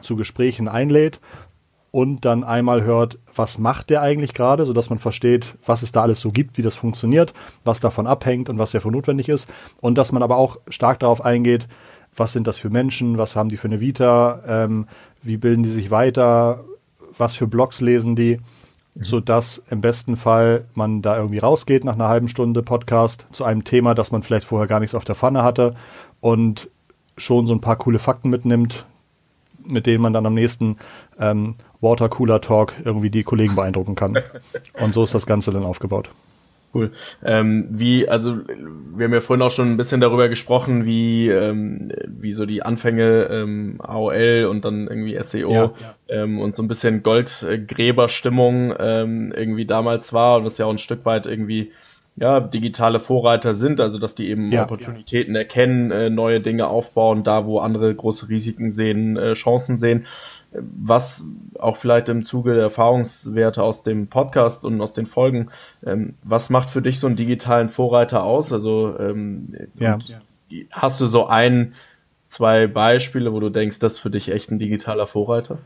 zu 0.00 0.16
Gesprächen 0.16 0.68
einlädt 0.68 1.20
und 1.90 2.24
dann 2.24 2.44
einmal 2.44 2.84
hört, 2.84 3.18
was 3.34 3.58
macht 3.58 3.90
der 3.90 4.02
eigentlich 4.02 4.34
gerade, 4.34 4.66
sodass 4.66 4.90
man 4.90 4.98
versteht, 4.98 5.54
was 5.64 5.82
es 5.82 5.92
da 5.92 6.02
alles 6.02 6.20
so 6.20 6.30
gibt, 6.30 6.58
wie 6.58 6.62
das 6.62 6.76
funktioniert, 6.76 7.32
was 7.64 7.80
davon 7.80 8.06
abhängt 8.06 8.48
und 8.48 8.58
was 8.58 8.72
dafür 8.72 8.90
notwendig 8.90 9.28
ist. 9.28 9.48
Und 9.80 9.96
dass 9.96 10.12
man 10.12 10.22
aber 10.22 10.36
auch 10.36 10.58
stark 10.68 11.00
darauf 11.00 11.24
eingeht, 11.24 11.68
was 12.16 12.32
sind 12.32 12.46
das 12.46 12.58
für 12.58 12.70
Menschen, 12.70 13.16
was 13.16 13.36
haben 13.36 13.48
die 13.48 13.56
für 13.56 13.68
eine 13.68 13.80
Vita, 13.80 14.42
ähm, 14.46 14.86
wie 15.22 15.36
bilden 15.36 15.62
die 15.62 15.70
sich 15.70 15.90
weiter, 15.90 16.64
was 17.16 17.36
für 17.36 17.46
Blogs 17.46 17.80
lesen 17.80 18.16
die 18.16 18.38
so 19.00 19.20
dass 19.20 19.62
im 19.70 19.80
besten 19.80 20.16
Fall 20.16 20.64
man 20.74 21.02
da 21.02 21.16
irgendwie 21.16 21.38
rausgeht 21.38 21.84
nach 21.84 21.94
einer 21.94 22.08
halben 22.08 22.28
Stunde 22.28 22.62
Podcast 22.62 23.26
zu 23.30 23.44
einem 23.44 23.64
Thema, 23.64 23.94
das 23.94 24.10
man 24.10 24.22
vielleicht 24.22 24.46
vorher 24.46 24.66
gar 24.66 24.80
nichts 24.80 24.94
auf 24.94 25.04
der 25.04 25.14
Pfanne 25.14 25.42
hatte 25.42 25.74
und 26.20 26.68
schon 27.16 27.46
so 27.46 27.54
ein 27.54 27.60
paar 27.60 27.76
coole 27.76 27.98
Fakten 27.98 28.30
mitnimmt, 28.30 28.86
mit 29.68 29.86
denen 29.86 30.02
man 30.02 30.12
dann 30.12 30.26
am 30.26 30.34
nächsten 30.34 30.76
ähm, 31.18 31.54
Watercooler 31.80 32.40
Talk 32.40 32.74
irgendwie 32.84 33.10
die 33.10 33.22
Kollegen 33.22 33.54
beeindrucken 33.54 33.94
kann. 33.94 34.18
Und 34.80 34.94
so 34.94 35.02
ist 35.02 35.14
das 35.14 35.26
Ganze 35.26 35.52
dann 35.52 35.64
aufgebaut. 35.64 36.10
Cool. 36.74 36.92
Ähm, 37.24 37.66
wie, 37.70 38.08
also 38.08 38.36
wir 38.36 39.06
haben 39.06 39.14
ja 39.14 39.22
vorhin 39.22 39.42
auch 39.42 39.50
schon 39.50 39.70
ein 39.70 39.76
bisschen 39.78 40.02
darüber 40.02 40.28
gesprochen, 40.28 40.84
wie, 40.84 41.28
ähm, 41.28 41.90
wie 42.06 42.34
so 42.34 42.44
die 42.44 42.62
Anfänge 42.62 43.24
ähm, 43.30 43.80
AOL 43.80 44.46
und 44.50 44.64
dann 44.66 44.86
irgendwie 44.86 45.18
SEO 45.22 45.50
ja, 45.50 45.62
ja. 45.62 45.72
Ähm, 46.08 46.38
und 46.38 46.54
so 46.56 46.62
ein 46.62 46.68
bisschen 46.68 47.02
Goldgräberstimmung 47.02 48.74
ähm, 48.78 49.32
irgendwie 49.34 49.64
damals 49.64 50.12
war 50.12 50.36
und 50.38 50.44
das 50.44 50.58
ja 50.58 50.66
auch 50.66 50.70
ein 50.70 50.78
Stück 50.78 51.06
weit 51.06 51.26
irgendwie 51.26 51.72
ja, 52.20 52.40
digitale 52.40 53.00
Vorreiter 53.00 53.54
sind, 53.54 53.80
also 53.80 53.98
dass 53.98 54.14
die 54.14 54.28
eben 54.28 54.50
ja, 54.50 54.64
Opportunitäten 54.64 55.34
erkennen, 55.36 55.90
äh, 55.90 56.10
neue 56.10 56.40
Dinge 56.40 56.68
aufbauen, 56.68 57.22
da 57.22 57.46
wo 57.46 57.58
andere 57.58 57.94
große 57.94 58.28
Risiken 58.28 58.72
sehen, 58.72 59.16
äh, 59.16 59.34
Chancen 59.34 59.76
sehen 59.76 60.06
was 60.52 61.24
auch 61.58 61.76
vielleicht 61.76 62.08
im 62.08 62.24
Zuge 62.24 62.54
der 62.54 62.62
Erfahrungswerte 62.64 63.62
aus 63.62 63.82
dem 63.82 64.06
Podcast 64.06 64.64
und 64.64 64.80
aus 64.80 64.92
den 64.94 65.06
Folgen, 65.06 65.50
ähm, 65.84 66.14
was 66.22 66.50
macht 66.50 66.70
für 66.70 66.82
dich 66.82 67.00
so 67.00 67.06
einen 67.06 67.16
digitalen 67.16 67.68
Vorreiter 67.68 68.24
aus? 68.24 68.52
Also 68.52 68.98
ähm, 68.98 69.68
ja. 69.78 69.98
hast 70.70 71.00
du 71.00 71.06
so 71.06 71.26
ein, 71.26 71.74
zwei 72.26 72.66
Beispiele, 72.66 73.32
wo 73.32 73.40
du 73.40 73.50
denkst, 73.50 73.78
das 73.78 73.94
ist 73.94 73.98
für 73.98 74.10
dich 74.10 74.30
echt 74.30 74.50
ein 74.50 74.58
digitaler 74.58 75.06
Vorreiter? 75.06 75.58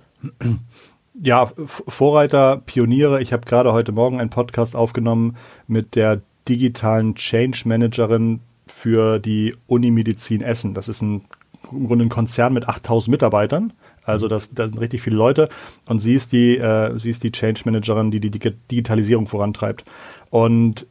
Ja, 1.21 1.51
Vorreiter, 1.67 2.63
Pioniere. 2.65 3.21
Ich 3.21 3.35
habe 3.35 3.45
gerade 3.45 3.75
heute 3.75 3.93
Morgen 3.93 4.19
einen 4.19 4.31
Podcast 4.31 4.75
aufgenommen 4.75 5.37
mit 5.67 5.95
der 5.95 6.23
digitalen 6.49 7.15
Change 7.15 7.63
Managerin 7.67 8.41
für 8.67 9.19
die 9.19 9.55
Unimedizin 9.67 10.43
Essen. 10.43 10.75
Das 10.75 10.89
ist 10.89 11.03
ein, 11.03 11.23
im 11.71 11.87
Grunde 11.87 12.05
ein 12.05 12.11
Konzern 12.11 12.53
mit 12.53 12.69
8000 12.69 13.11
Mitarbeitern 13.11 13.73
also 14.05 14.29
das, 14.29 14.53
das 14.53 14.71
sind 14.71 14.79
richtig 14.79 15.03
viele 15.03 15.17
Leute 15.17 15.49
und 15.87 16.01
sie 16.01 16.15
ist 16.15 16.33
die, 16.33 16.59
äh, 16.59 16.99
sie 16.99 17.11
ist 17.11 17.23
die 17.23 17.33
Change 17.33 17.63
Managerin, 17.65 18.11
die 18.11 18.21
die 18.21 18.31
Digitalisierung 18.31 19.27
vorantreibt. 19.27 19.85
Und 20.31 20.87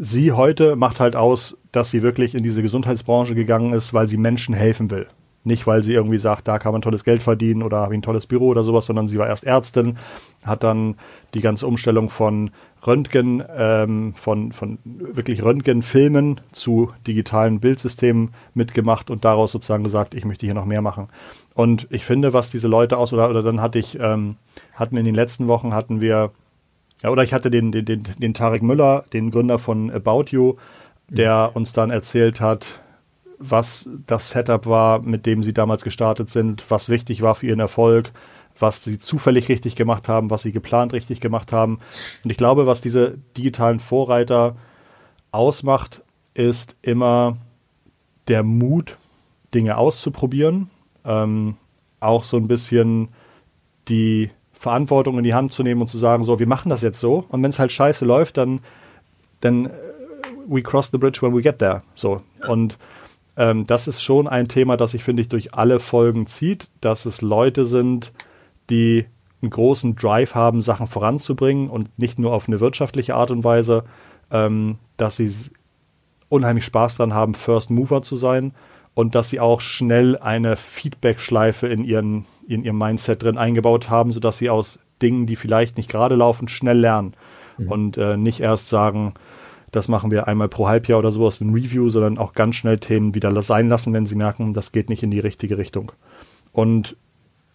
sie 0.00 0.32
heute 0.32 0.76
macht 0.76 1.00
halt 1.00 1.14
aus, 1.16 1.56
dass 1.72 1.90
sie 1.90 2.02
wirklich 2.02 2.34
in 2.34 2.42
diese 2.42 2.62
Gesundheitsbranche 2.62 3.34
gegangen 3.34 3.74
ist, 3.74 3.92
weil 3.92 4.08
sie 4.08 4.16
Menschen 4.16 4.54
helfen 4.54 4.90
will. 4.90 5.06
Nicht, 5.46 5.66
weil 5.66 5.82
sie 5.82 5.92
irgendwie 5.92 6.18
sagt, 6.18 6.48
da 6.48 6.58
kann 6.58 6.72
man 6.72 6.80
tolles 6.80 7.04
Geld 7.04 7.22
verdienen 7.22 7.62
oder 7.62 7.78
habe 7.78 7.92
ich 7.92 7.98
ein 7.98 8.02
tolles 8.02 8.26
Büro 8.26 8.48
oder 8.48 8.64
sowas, 8.64 8.86
sondern 8.86 9.08
sie 9.08 9.18
war 9.18 9.28
erst 9.28 9.44
Ärztin, 9.44 9.98
hat 10.42 10.64
dann 10.64 10.96
die 11.34 11.40
ganze 11.40 11.66
Umstellung 11.66 12.08
von 12.08 12.50
Röntgen, 12.86 13.42
ähm, 13.54 14.14
von, 14.14 14.52
von 14.52 14.78
wirklich 14.84 15.42
Röntgenfilmen 15.42 16.40
zu 16.52 16.92
digitalen 17.06 17.60
Bildsystemen 17.60 18.30
mitgemacht 18.54 19.10
und 19.10 19.24
daraus 19.24 19.52
sozusagen 19.52 19.84
gesagt, 19.84 20.14
ich 20.14 20.24
möchte 20.24 20.46
hier 20.46 20.54
noch 20.54 20.64
mehr 20.64 20.82
machen. 20.82 21.08
Und 21.54 21.86
ich 21.90 22.04
finde, 22.04 22.32
was 22.32 22.50
diese 22.50 22.68
Leute 22.68 22.96
aus, 22.96 23.12
oder, 23.12 23.28
oder 23.28 23.42
dann 23.42 23.60
hatte 23.60 23.78
ich, 23.78 23.98
ähm, 24.00 24.36
hatten 24.74 24.96
in 24.96 25.04
den 25.04 25.14
letzten 25.14 25.46
Wochen 25.46 25.74
hatten 25.74 26.00
wir, 26.00 26.30
ja, 27.02 27.10
oder 27.10 27.22
ich 27.22 27.34
hatte 27.34 27.50
den, 27.50 27.70
den, 27.70 27.84
den, 27.84 28.02
den 28.18 28.34
Tarek 28.34 28.62
Müller, 28.62 29.04
den 29.12 29.30
Gründer 29.30 29.58
von 29.58 29.90
About 29.90 30.26
You, 30.30 30.54
der 31.08 31.50
mhm. 31.50 31.56
uns 31.56 31.72
dann 31.72 31.90
erzählt 31.90 32.40
hat, 32.40 32.80
was 33.38 33.88
das 34.06 34.30
Setup 34.30 34.66
war, 34.66 35.00
mit 35.00 35.26
dem 35.26 35.42
sie 35.42 35.52
damals 35.52 35.82
gestartet 35.82 36.30
sind, 36.30 36.64
was 36.70 36.88
wichtig 36.88 37.22
war 37.22 37.34
für 37.34 37.46
ihren 37.46 37.60
Erfolg, 37.60 38.12
was 38.58 38.84
sie 38.84 38.98
zufällig 38.98 39.48
richtig 39.48 39.76
gemacht 39.76 40.08
haben, 40.08 40.30
was 40.30 40.42
sie 40.42 40.52
geplant 40.52 40.92
richtig 40.92 41.20
gemacht 41.20 41.52
haben. 41.52 41.78
Und 42.22 42.30
ich 42.30 42.36
glaube, 42.36 42.66
was 42.66 42.80
diese 42.80 43.18
digitalen 43.36 43.80
Vorreiter 43.80 44.56
ausmacht, 45.32 46.02
ist 46.34 46.76
immer 46.82 47.36
der 48.28 48.42
Mut, 48.42 48.96
Dinge 49.52 49.76
auszuprobieren, 49.76 50.70
ähm, 51.04 51.56
auch 52.00 52.24
so 52.24 52.36
ein 52.36 52.48
bisschen 52.48 53.08
die 53.88 54.30
Verantwortung 54.52 55.18
in 55.18 55.24
die 55.24 55.34
Hand 55.34 55.52
zu 55.52 55.62
nehmen 55.62 55.80
und 55.82 55.88
zu 55.88 55.98
sagen, 55.98 56.24
so, 56.24 56.38
wir 56.38 56.48
machen 56.48 56.70
das 56.70 56.82
jetzt 56.82 56.98
so. 56.98 57.24
Und 57.28 57.42
wenn 57.42 57.50
es 57.50 57.58
halt 57.58 57.70
scheiße 57.70 58.04
läuft, 58.04 58.36
dann, 58.36 58.60
dann 59.40 59.66
äh, 59.66 59.70
we 60.46 60.62
cross 60.62 60.90
the 60.90 60.98
bridge 60.98 61.20
when 61.22 61.34
we 61.34 61.42
get 61.42 61.58
there. 61.58 61.82
So. 61.94 62.22
Und 62.48 62.78
ähm, 63.36 63.66
das 63.66 63.88
ist 63.88 64.02
schon 64.02 64.28
ein 64.28 64.48
Thema, 64.48 64.76
das 64.76 64.92
sich, 64.92 65.04
finde 65.04 65.22
ich, 65.22 65.28
durch 65.28 65.54
alle 65.54 65.80
Folgen 65.80 66.26
zieht, 66.26 66.68
dass 66.80 67.06
es 67.06 67.22
Leute 67.22 67.66
sind, 67.66 68.12
die 68.70 69.06
einen 69.42 69.50
großen 69.50 69.96
Drive 69.96 70.34
haben, 70.34 70.60
Sachen 70.60 70.86
voranzubringen 70.86 71.68
und 71.68 71.98
nicht 71.98 72.18
nur 72.18 72.32
auf 72.32 72.48
eine 72.48 72.60
wirtschaftliche 72.60 73.14
Art 73.14 73.30
und 73.30 73.44
Weise, 73.44 73.84
ähm, 74.30 74.78
dass 74.96 75.16
sie 75.16 75.30
unheimlich 76.28 76.64
Spaß 76.64 76.96
daran 76.96 77.14
haben, 77.14 77.34
First 77.34 77.70
Mover 77.70 78.02
zu 78.02 78.16
sein 78.16 78.52
und 78.94 79.14
dass 79.14 79.28
sie 79.28 79.40
auch 79.40 79.60
schnell 79.60 80.16
eine 80.16 80.56
Feedback-Schleife 80.56 81.66
in, 81.66 81.84
ihren, 81.84 82.24
in 82.48 82.64
ihrem 82.64 82.78
Mindset 82.78 83.22
drin 83.22 83.38
eingebaut 83.38 83.90
haben, 83.90 84.12
sodass 84.12 84.38
sie 84.38 84.50
aus 84.50 84.78
Dingen, 85.02 85.26
die 85.26 85.36
vielleicht 85.36 85.76
nicht 85.76 85.90
gerade 85.90 86.14
laufen, 86.14 86.48
schnell 86.48 86.78
lernen 86.78 87.14
mhm. 87.58 87.70
und 87.70 87.96
äh, 87.98 88.16
nicht 88.16 88.40
erst 88.40 88.68
sagen, 88.68 89.14
das 89.74 89.88
machen 89.88 90.10
wir 90.10 90.28
einmal 90.28 90.48
pro 90.48 90.68
Halbjahr 90.68 90.98
oder 90.98 91.12
so 91.12 91.26
aus 91.26 91.40
Review, 91.40 91.88
sondern 91.88 92.18
auch 92.18 92.32
ganz 92.32 92.56
schnell 92.56 92.78
Themen 92.78 93.14
wieder 93.14 93.42
sein 93.42 93.68
lassen, 93.68 93.92
wenn 93.92 94.06
sie 94.06 94.14
merken, 94.14 94.52
das 94.52 94.72
geht 94.72 94.88
nicht 94.88 95.02
in 95.02 95.10
die 95.10 95.20
richtige 95.20 95.58
Richtung. 95.58 95.92
Und 96.52 96.96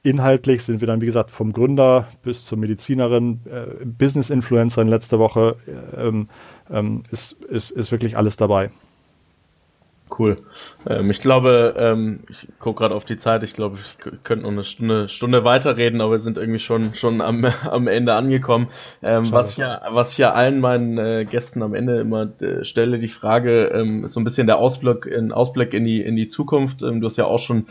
inhaltlich 0.03 0.63
sind 0.63 0.81
wir 0.81 0.87
dann, 0.87 1.01
wie 1.01 1.05
gesagt, 1.05 1.31
vom 1.31 1.53
Gründer 1.53 2.07
bis 2.23 2.45
zur 2.45 2.57
Medizinerin, 2.57 3.41
äh, 3.45 3.85
Business-Influencerin 3.85 4.87
letzte 4.87 5.19
Woche, 5.19 5.55
äh, 5.67 6.11
ähm, 6.71 7.03
ist, 7.11 7.33
ist, 7.43 7.71
ist 7.71 7.91
wirklich 7.91 8.17
alles 8.17 8.37
dabei. 8.37 8.69
Cool. 10.17 10.37
Ähm, 10.87 11.11
ich 11.11 11.19
glaube, 11.19 11.75
ähm, 11.77 12.21
ich 12.29 12.47
gucke 12.59 12.79
gerade 12.79 12.95
auf 12.95 13.05
die 13.05 13.17
Zeit, 13.17 13.43
ich 13.43 13.53
glaube, 13.53 13.77
ich 13.83 13.97
könnte 14.23 14.43
noch 14.43 14.51
eine 14.51 14.63
Stunde, 14.63 15.09
Stunde 15.09 15.43
weiterreden, 15.43 16.01
aber 16.01 16.13
wir 16.13 16.19
sind 16.19 16.37
irgendwie 16.37 16.59
schon, 16.59 16.95
schon 16.95 17.21
am, 17.21 17.45
am 17.69 17.87
Ende 17.87 18.13
angekommen. 18.13 18.67
Ähm, 19.03 19.31
was, 19.31 19.51
ich 19.51 19.57
ja, 19.57 19.81
was 19.91 20.13
ich 20.13 20.17
ja 20.17 20.33
allen 20.33 20.59
meinen 20.59 20.97
äh, 20.97 21.25
Gästen 21.25 21.61
am 21.61 21.73
Ende 21.73 21.99
immer 21.99 22.29
äh, 22.41 22.63
stelle, 22.63 22.99
die 22.99 23.07
Frage, 23.07 23.65
ähm, 23.73 24.05
ist 24.05 24.13
so 24.13 24.19
ein 24.19 24.23
bisschen 24.23 24.47
der 24.47 24.57
Ausblick 24.57 25.05
in, 25.05 25.31
Ausblick 25.31 25.73
in, 25.73 25.83
die, 25.83 26.01
in 26.01 26.15
die 26.15 26.27
Zukunft. 26.27 26.83
Ähm, 26.83 27.01
du 27.01 27.07
hast 27.07 27.17
ja 27.17 27.25
auch 27.25 27.39
schon 27.39 27.67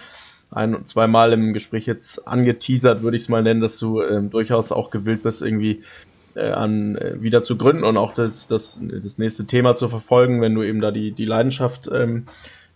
ein 0.50 0.74
und 0.74 0.88
zweimal 0.88 1.32
im 1.32 1.52
Gespräch 1.52 1.86
jetzt 1.86 2.26
angeteasert, 2.26 3.02
würde 3.02 3.16
ich 3.16 3.22
es 3.24 3.28
mal 3.28 3.42
nennen, 3.42 3.60
dass 3.60 3.78
du 3.78 4.02
ähm, 4.02 4.30
durchaus 4.30 4.72
auch 4.72 4.90
gewillt 4.90 5.22
bist, 5.22 5.42
irgendwie 5.42 5.82
an 6.36 6.96
äh, 6.96 7.20
wieder 7.20 7.42
zu 7.42 7.56
gründen 7.56 7.84
und 7.84 7.96
auch 7.96 8.14
das, 8.14 8.46
das, 8.46 8.80
das 8.82 9.18
nächste 9.18 9.46
Thema 9.46 9.74
zu 9.76 9.88
verfolgen, 9.88 10.40
wenn 10.40 10.54
du 10.54 10.62
eben 10.62 10.80
da 10.80 10.90
die, 10.90 11.12
die 11.12 11.24
Leidenschaft 11.24 11.88
ähm, 11.92 12.26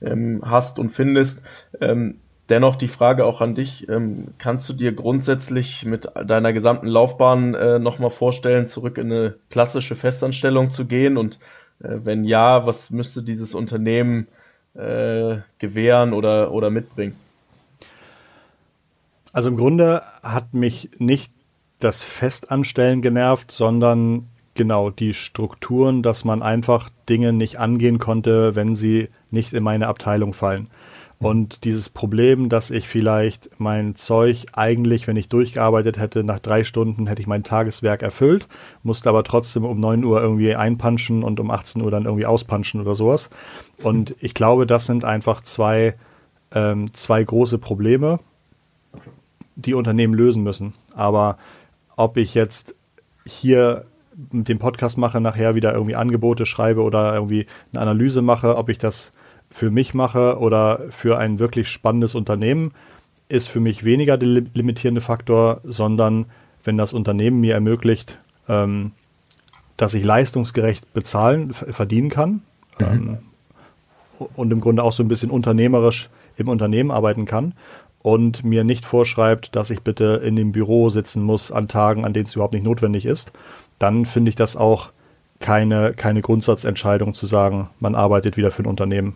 ähm, 0.00 0.42
hast 0.44 0.78
und 0.78 0.90
findest. 0.90 1.42
Ähm, 1.80 2.16
dennoch 2.48 2.76
die 2.76 2.88
Frage 2.88 3.24
auch 3.24 3.40
an 3.40 3.54
dich, 3.54 3.88
ähm, 3.88 4.28
kannst 4.38 4.68
du 4.68 4.72
dir 4.72 4.92
grundsätzlich 4.92 5.84
mit 5.84 6.08
deiner 6.14 6.52
gesamten 6.52 6.86
Laufbahn 6.86 7.54
äh, 7.54 7.78
nochmal 7.78 8.10
vorstellen, 8.10 8.66
zurück 8.66 8.98
in 8.98 9.12
eine 9.12 9.34
klassische 9.50 9.96
Festanstellung 9.96 10.70
zu 10.70 10.86
gehen? 10.86 11.16
Und 11.16 11.38
äh, 11.82 11.98
wenn 12.04 12.24
ja, 12.24 12.66
was 12.66 12.90
müsste 12.90 13.22
dieses 13.22 13.54
Unternehmen 13.54 14.26
äh, 14.74 15.38
gewähren 15.58 16.12
oder, 16.12 16.52
oder 16.52 16.70
mitbringen? 16.70 17.16
Also 19.32 19.48
im 19.48 19.56
Grunde 19.56 20.02
hat 20.22 20.52
mich 20.52 20.90
nicht 20.98 21.32
das 21.84 22.02
Festanstellen 22.02 23.02
genervt, 23.02 23.50
sondern 23.50 24.28
genau 24.54 24.90
die 24.90 25.14
Strukturen, 25.14 26.02
dass 26.02 26.24
man 26.24 26.42
einfach 26.42 26.90
Dinge 27.08 27.32
nicht 27.32 27.58
angehen 27.58 27.98
konnte, 27.98 28.54
wenn 28.54 28.74
sie 28.74 29.08
nicht 29.30 29.52
in 29.52 29.62
meine 29.62 29.88
Abteilung 29.88 30.34
fallen. 30.34 30.68
Mhm. 31.22 31.26
Und 31.26 31.64
dieses 31.64 31.88
Problem, 31.88 32.48
dass 32.48 32.70
ich 32.70 32.88
vielleicht 32.88 33.48
mein 33.58 33.94
Zeug 33.94 34.46
eigentlich, 34.52 35.06
wenn 35.06 35.16
ich 35.16 35.28
durchgearbeitet 35.28 35.98
hätte, 35.98 36.24
nach 36.24 36.38
drei 36.38 36.64
Stunden 36.64 37.06
hätte 37.06 37.22
ich 37.22 37.26
mein 37.26 37.44
Tageswerk 37.44 38.02
erfüllt, 38.02 38.48
musste 38.82 39.08
aber 39.08 39.24
trotzdem 39.24 39.64
um 39.64 39.80
9 39.80 40.04
Uhr 40.04 40.20
irgendwie 40.20 40.54
einpanschen 40.54 41.22
und 41.22 41.40
um 41.40 41.50
18 41.50 41.82
Uhr 41.82 41.90
dann 41.90 42.04
irgendwie 42.04 42.26
auspanschen 42.26 42.80
oder 42.80 42.94
sowas. 42.94 43.30
Und 43.82 44.14
ich 44.20 44.34
glaube, 44.34 44.66
das 44.66 44.86
sind 44.86 45.04
einfach 45.04 45.42
zwei, 45.42 45.94
ähm, 46.52 46.92
zwei 46.92 47.22
große 47.24 47.58
Probleme, 47.58 48.18
die 49.56 49.74
Unternehmen 49.74 50.14
lösen 50.14 50.42
müssen. 50.42 50.74
Aber 50.94 51.38
ob 51.96 52.16
ich 52.16 52.34
jetzt 52.34 52.74
hier 53.24 53.84
mit 54.30 54.48
dem 54.48 54.58
Podcast 54.58 54.98
mache, 54.98 55.20
nachher 55.20 55.54
wieder 55.54 55.72
irgendwie 55.72 55.96
Angebote 55.96 56.46
schreibe 56.46 56.82
oder 56.82 57.14
irgendwie 57.14 57.46
eine 57.72 57.82
Analyse 57.82 58.22
mache, 58.22 58.56
ob 58.56 58.68
ich 58.68 58.78
das 58.78 59.12
für 59.50 59.70
mich 59.70 59.94
mache 59.94 60.38
oder 60.38 60.80
für 60.90 61.18
ein 61.18 61.38
wirklich 61.38 61.68
spannendes 61.68 62.14
Unternehmen, 62.14 62.72
ist 63.28 63.48
für 63.48 63.60
mich 63.60 63.84
weniger 63.84 64.18
der 64.18 64.28
limitierende 64.28 65.00
Faktor, 65.00 65.60
sondern 65.64 66.26
wenn 66.64 66.76
das 66.76 66.92
Unternehmen 66.92 67.40
mir 67.40 67.54
ermöglicht, 67.54 68.18
ähm, 68.48 68.92
dass 69.76 69.94
ich 69.94 70.04
leistungsgerecht 70.04 70.92
bezahlen, 70.92 71.52
verdienen 71.52 72.10
kann 72.10 72.42
mhm. 72.80 72.86
ähm, 72.86 73.18
und 74.36 74.52
im 74.52 74.60
Grunde 74.60 74.82
auch 74.82 74.92
so 74.92 75.02
ein 75.02 75.08
bisschen 75.08 75.30
unternehmerisch 75.30 76.10
im 76.36 76.48
Unternehmen 76.48 76.90
arbeiten 76.90 77.24
kann 77.24 77.54
und 78.02 78.44
mir 78.44 78.64
nicht 78.64 78.84
vorschreibt, 78.84 79.54
dass 79.54 79.70
ich 79.70 79.82
bitte 79.82 80.20
in 80.24 80.36
dem 80.36 80.52
Büro 80.52 80.88
sitzen 80.88 81.22
muss 81.22 81.52
an 81.52 81.68
Tagen, 81.68 82.04
an 82.04 82.12
denen 82.12 82.26
es 82.26 82.34
überhaupt 82.34 82.54
nicht 82.54 82.64
notwendig 82.64 83.06
ist, 83.06 83.32
dann 83.78 84.06
finde 84.06 84.28
ich 84.28 84.34
das 84.34 84.56
auch 84.56 84.90
keine, 85.40 85.92
keine 85.92 86.22
Grundsatzentscheidung 86.22 87.14
zu 87.14 87.26
sagen, 87.26 87.70
man 87.80 87.94
arbeitet 87.94 88.36
wieder 88.36 88.50
für 88.50 88.62
ein 88.62 88.66
Unternehmen, 88.66 89.14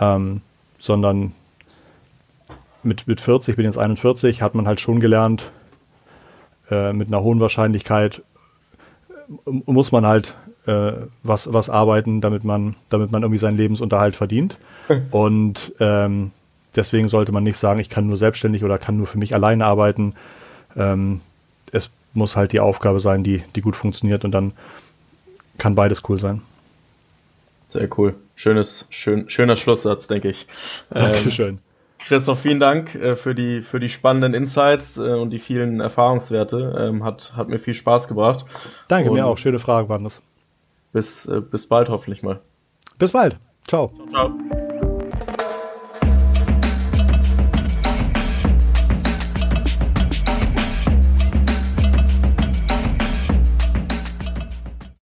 ähm, 0.00 0.40
sondern 0.78 1.32
mit, 2.82 3.06
mit 3.06 3.20
40, 3.20 3.52
ich 3.52 3.56
bin 3.56 3.64
jetzt 3.64 3.78
41, 3.78 4.42
hat 4.42 4.54
man 4.54 4.66
halt 4.66 4.80
schon 4.80 5.00
gelernt, 5.00 5.50
äh, 6.70 6.92
mit 6.92 7.08
einer 7.08 7.22
hohen 7.22 7.40
Wahrscheinlichkeit 7.40 8.22
äh, 9.18 9.50
muss 9.66 9.92
man 9.92 10.06
halt 10.06 10.34
äh, 10.66 10.92
was, 11.22 11.52
was 11.52 11.70
arbeiten, 11.70 12.20
damit 12.20 12.44
man, 12.44 12.76
damit 12.90 13.10
man 13.10 13.22
irgendwie 13.22 13.38
seinen 13.38 13.56
Lebensunterhalt 13.56 14.16
verdient. 14.16 14.58
Und 15.10 15.72
ähm, 15.80 16.30
Deswegen 16.76 17.08
sollte 17.08 17.32
man 17.32 17.44
nicht 17.44 17.56
sagen, 17.56 17.80
ich 17.80 17.88
kann 17.88 18.06
nur 18.06 18.16
selbstständig 18.16 18.64
oder 18.64 18.78
kann 18.78 18.96
nur 18.96 19.06
für 19.06 19.18
mich 19.18 19.34
alleine 19.34 19.64
arbeiten. 19.64 20.14
Ähm, 20.76 21.20
es 21.72 21.90
muss 22.14 22.36
halt 22.36 22.52
die 22.52 22.60
Aufgabe 22.60 23.00
sein, 23.00 23.22
die, 23.22 23.42
die 23.54 23.60
gut 23.60 23.76
funktioniert 23.76 24.24
und 24.24 24.32
dann 24.32 24.52
kann 25.58 25.74
beides 25.74 26.02
cool 26.08 26.18
sein. 26.18 26.42
Sehr 27.68 27.88
cool. 27.98 28.14
Schönes, 28.36 28.86
schön, 28.90 29.28
schöner 29.28 29.56
Schlusssatz, 29.56 30.06
denke 30.06 30.28
ich. 30.28 30.46
Dankeschön. 30.90 31.48
Ähm, 31.48 31.58
Christoph, 31.98 32.40
vielen 32.40 32.60
Dank 32.60 32.94
äh, 32.94 33.16
für, 33.16 33.34
die, 33.34 33.62
für 33.62 33.80
die 33.80 33.88
spannenden 33.88 34.34
Insights 34.34 34.98
äh, 34.98 35.00
und 35.00 35.30
die 35.30 35.38
vielen 35.38 35.80
Erfahrungswerte. 35.80 36.76
Ähm, 36.78 37.04
hat, 37.04 37.34
hat 37.36 37.48
mir 37.48 37.58
viel 37.58 37.74
Spaß 37.74 38.08
gebracht. 38.08 38.44
Danke, 38.88 39.10
und 39.10 39.16
mir 39.16 39.26
auch. 39.26 39.38
Schöne 39.38 39.58
Fragen 39.58 39.88
waren 39.88 40.04
das. 40.04 40.20
Bis, 40.92 41.26
äh, 41.26 41.40
bis 41.40 41.66
bald 41.66 41.88
hoffentlich 41.88 42.22
mal. 42.22 42.40
Bis 42.98 43.12
bald. 43.12 43.38
Ciao. 43.66 43.92
Ciao. 44.08 44.30
ciao. 44.30 44.83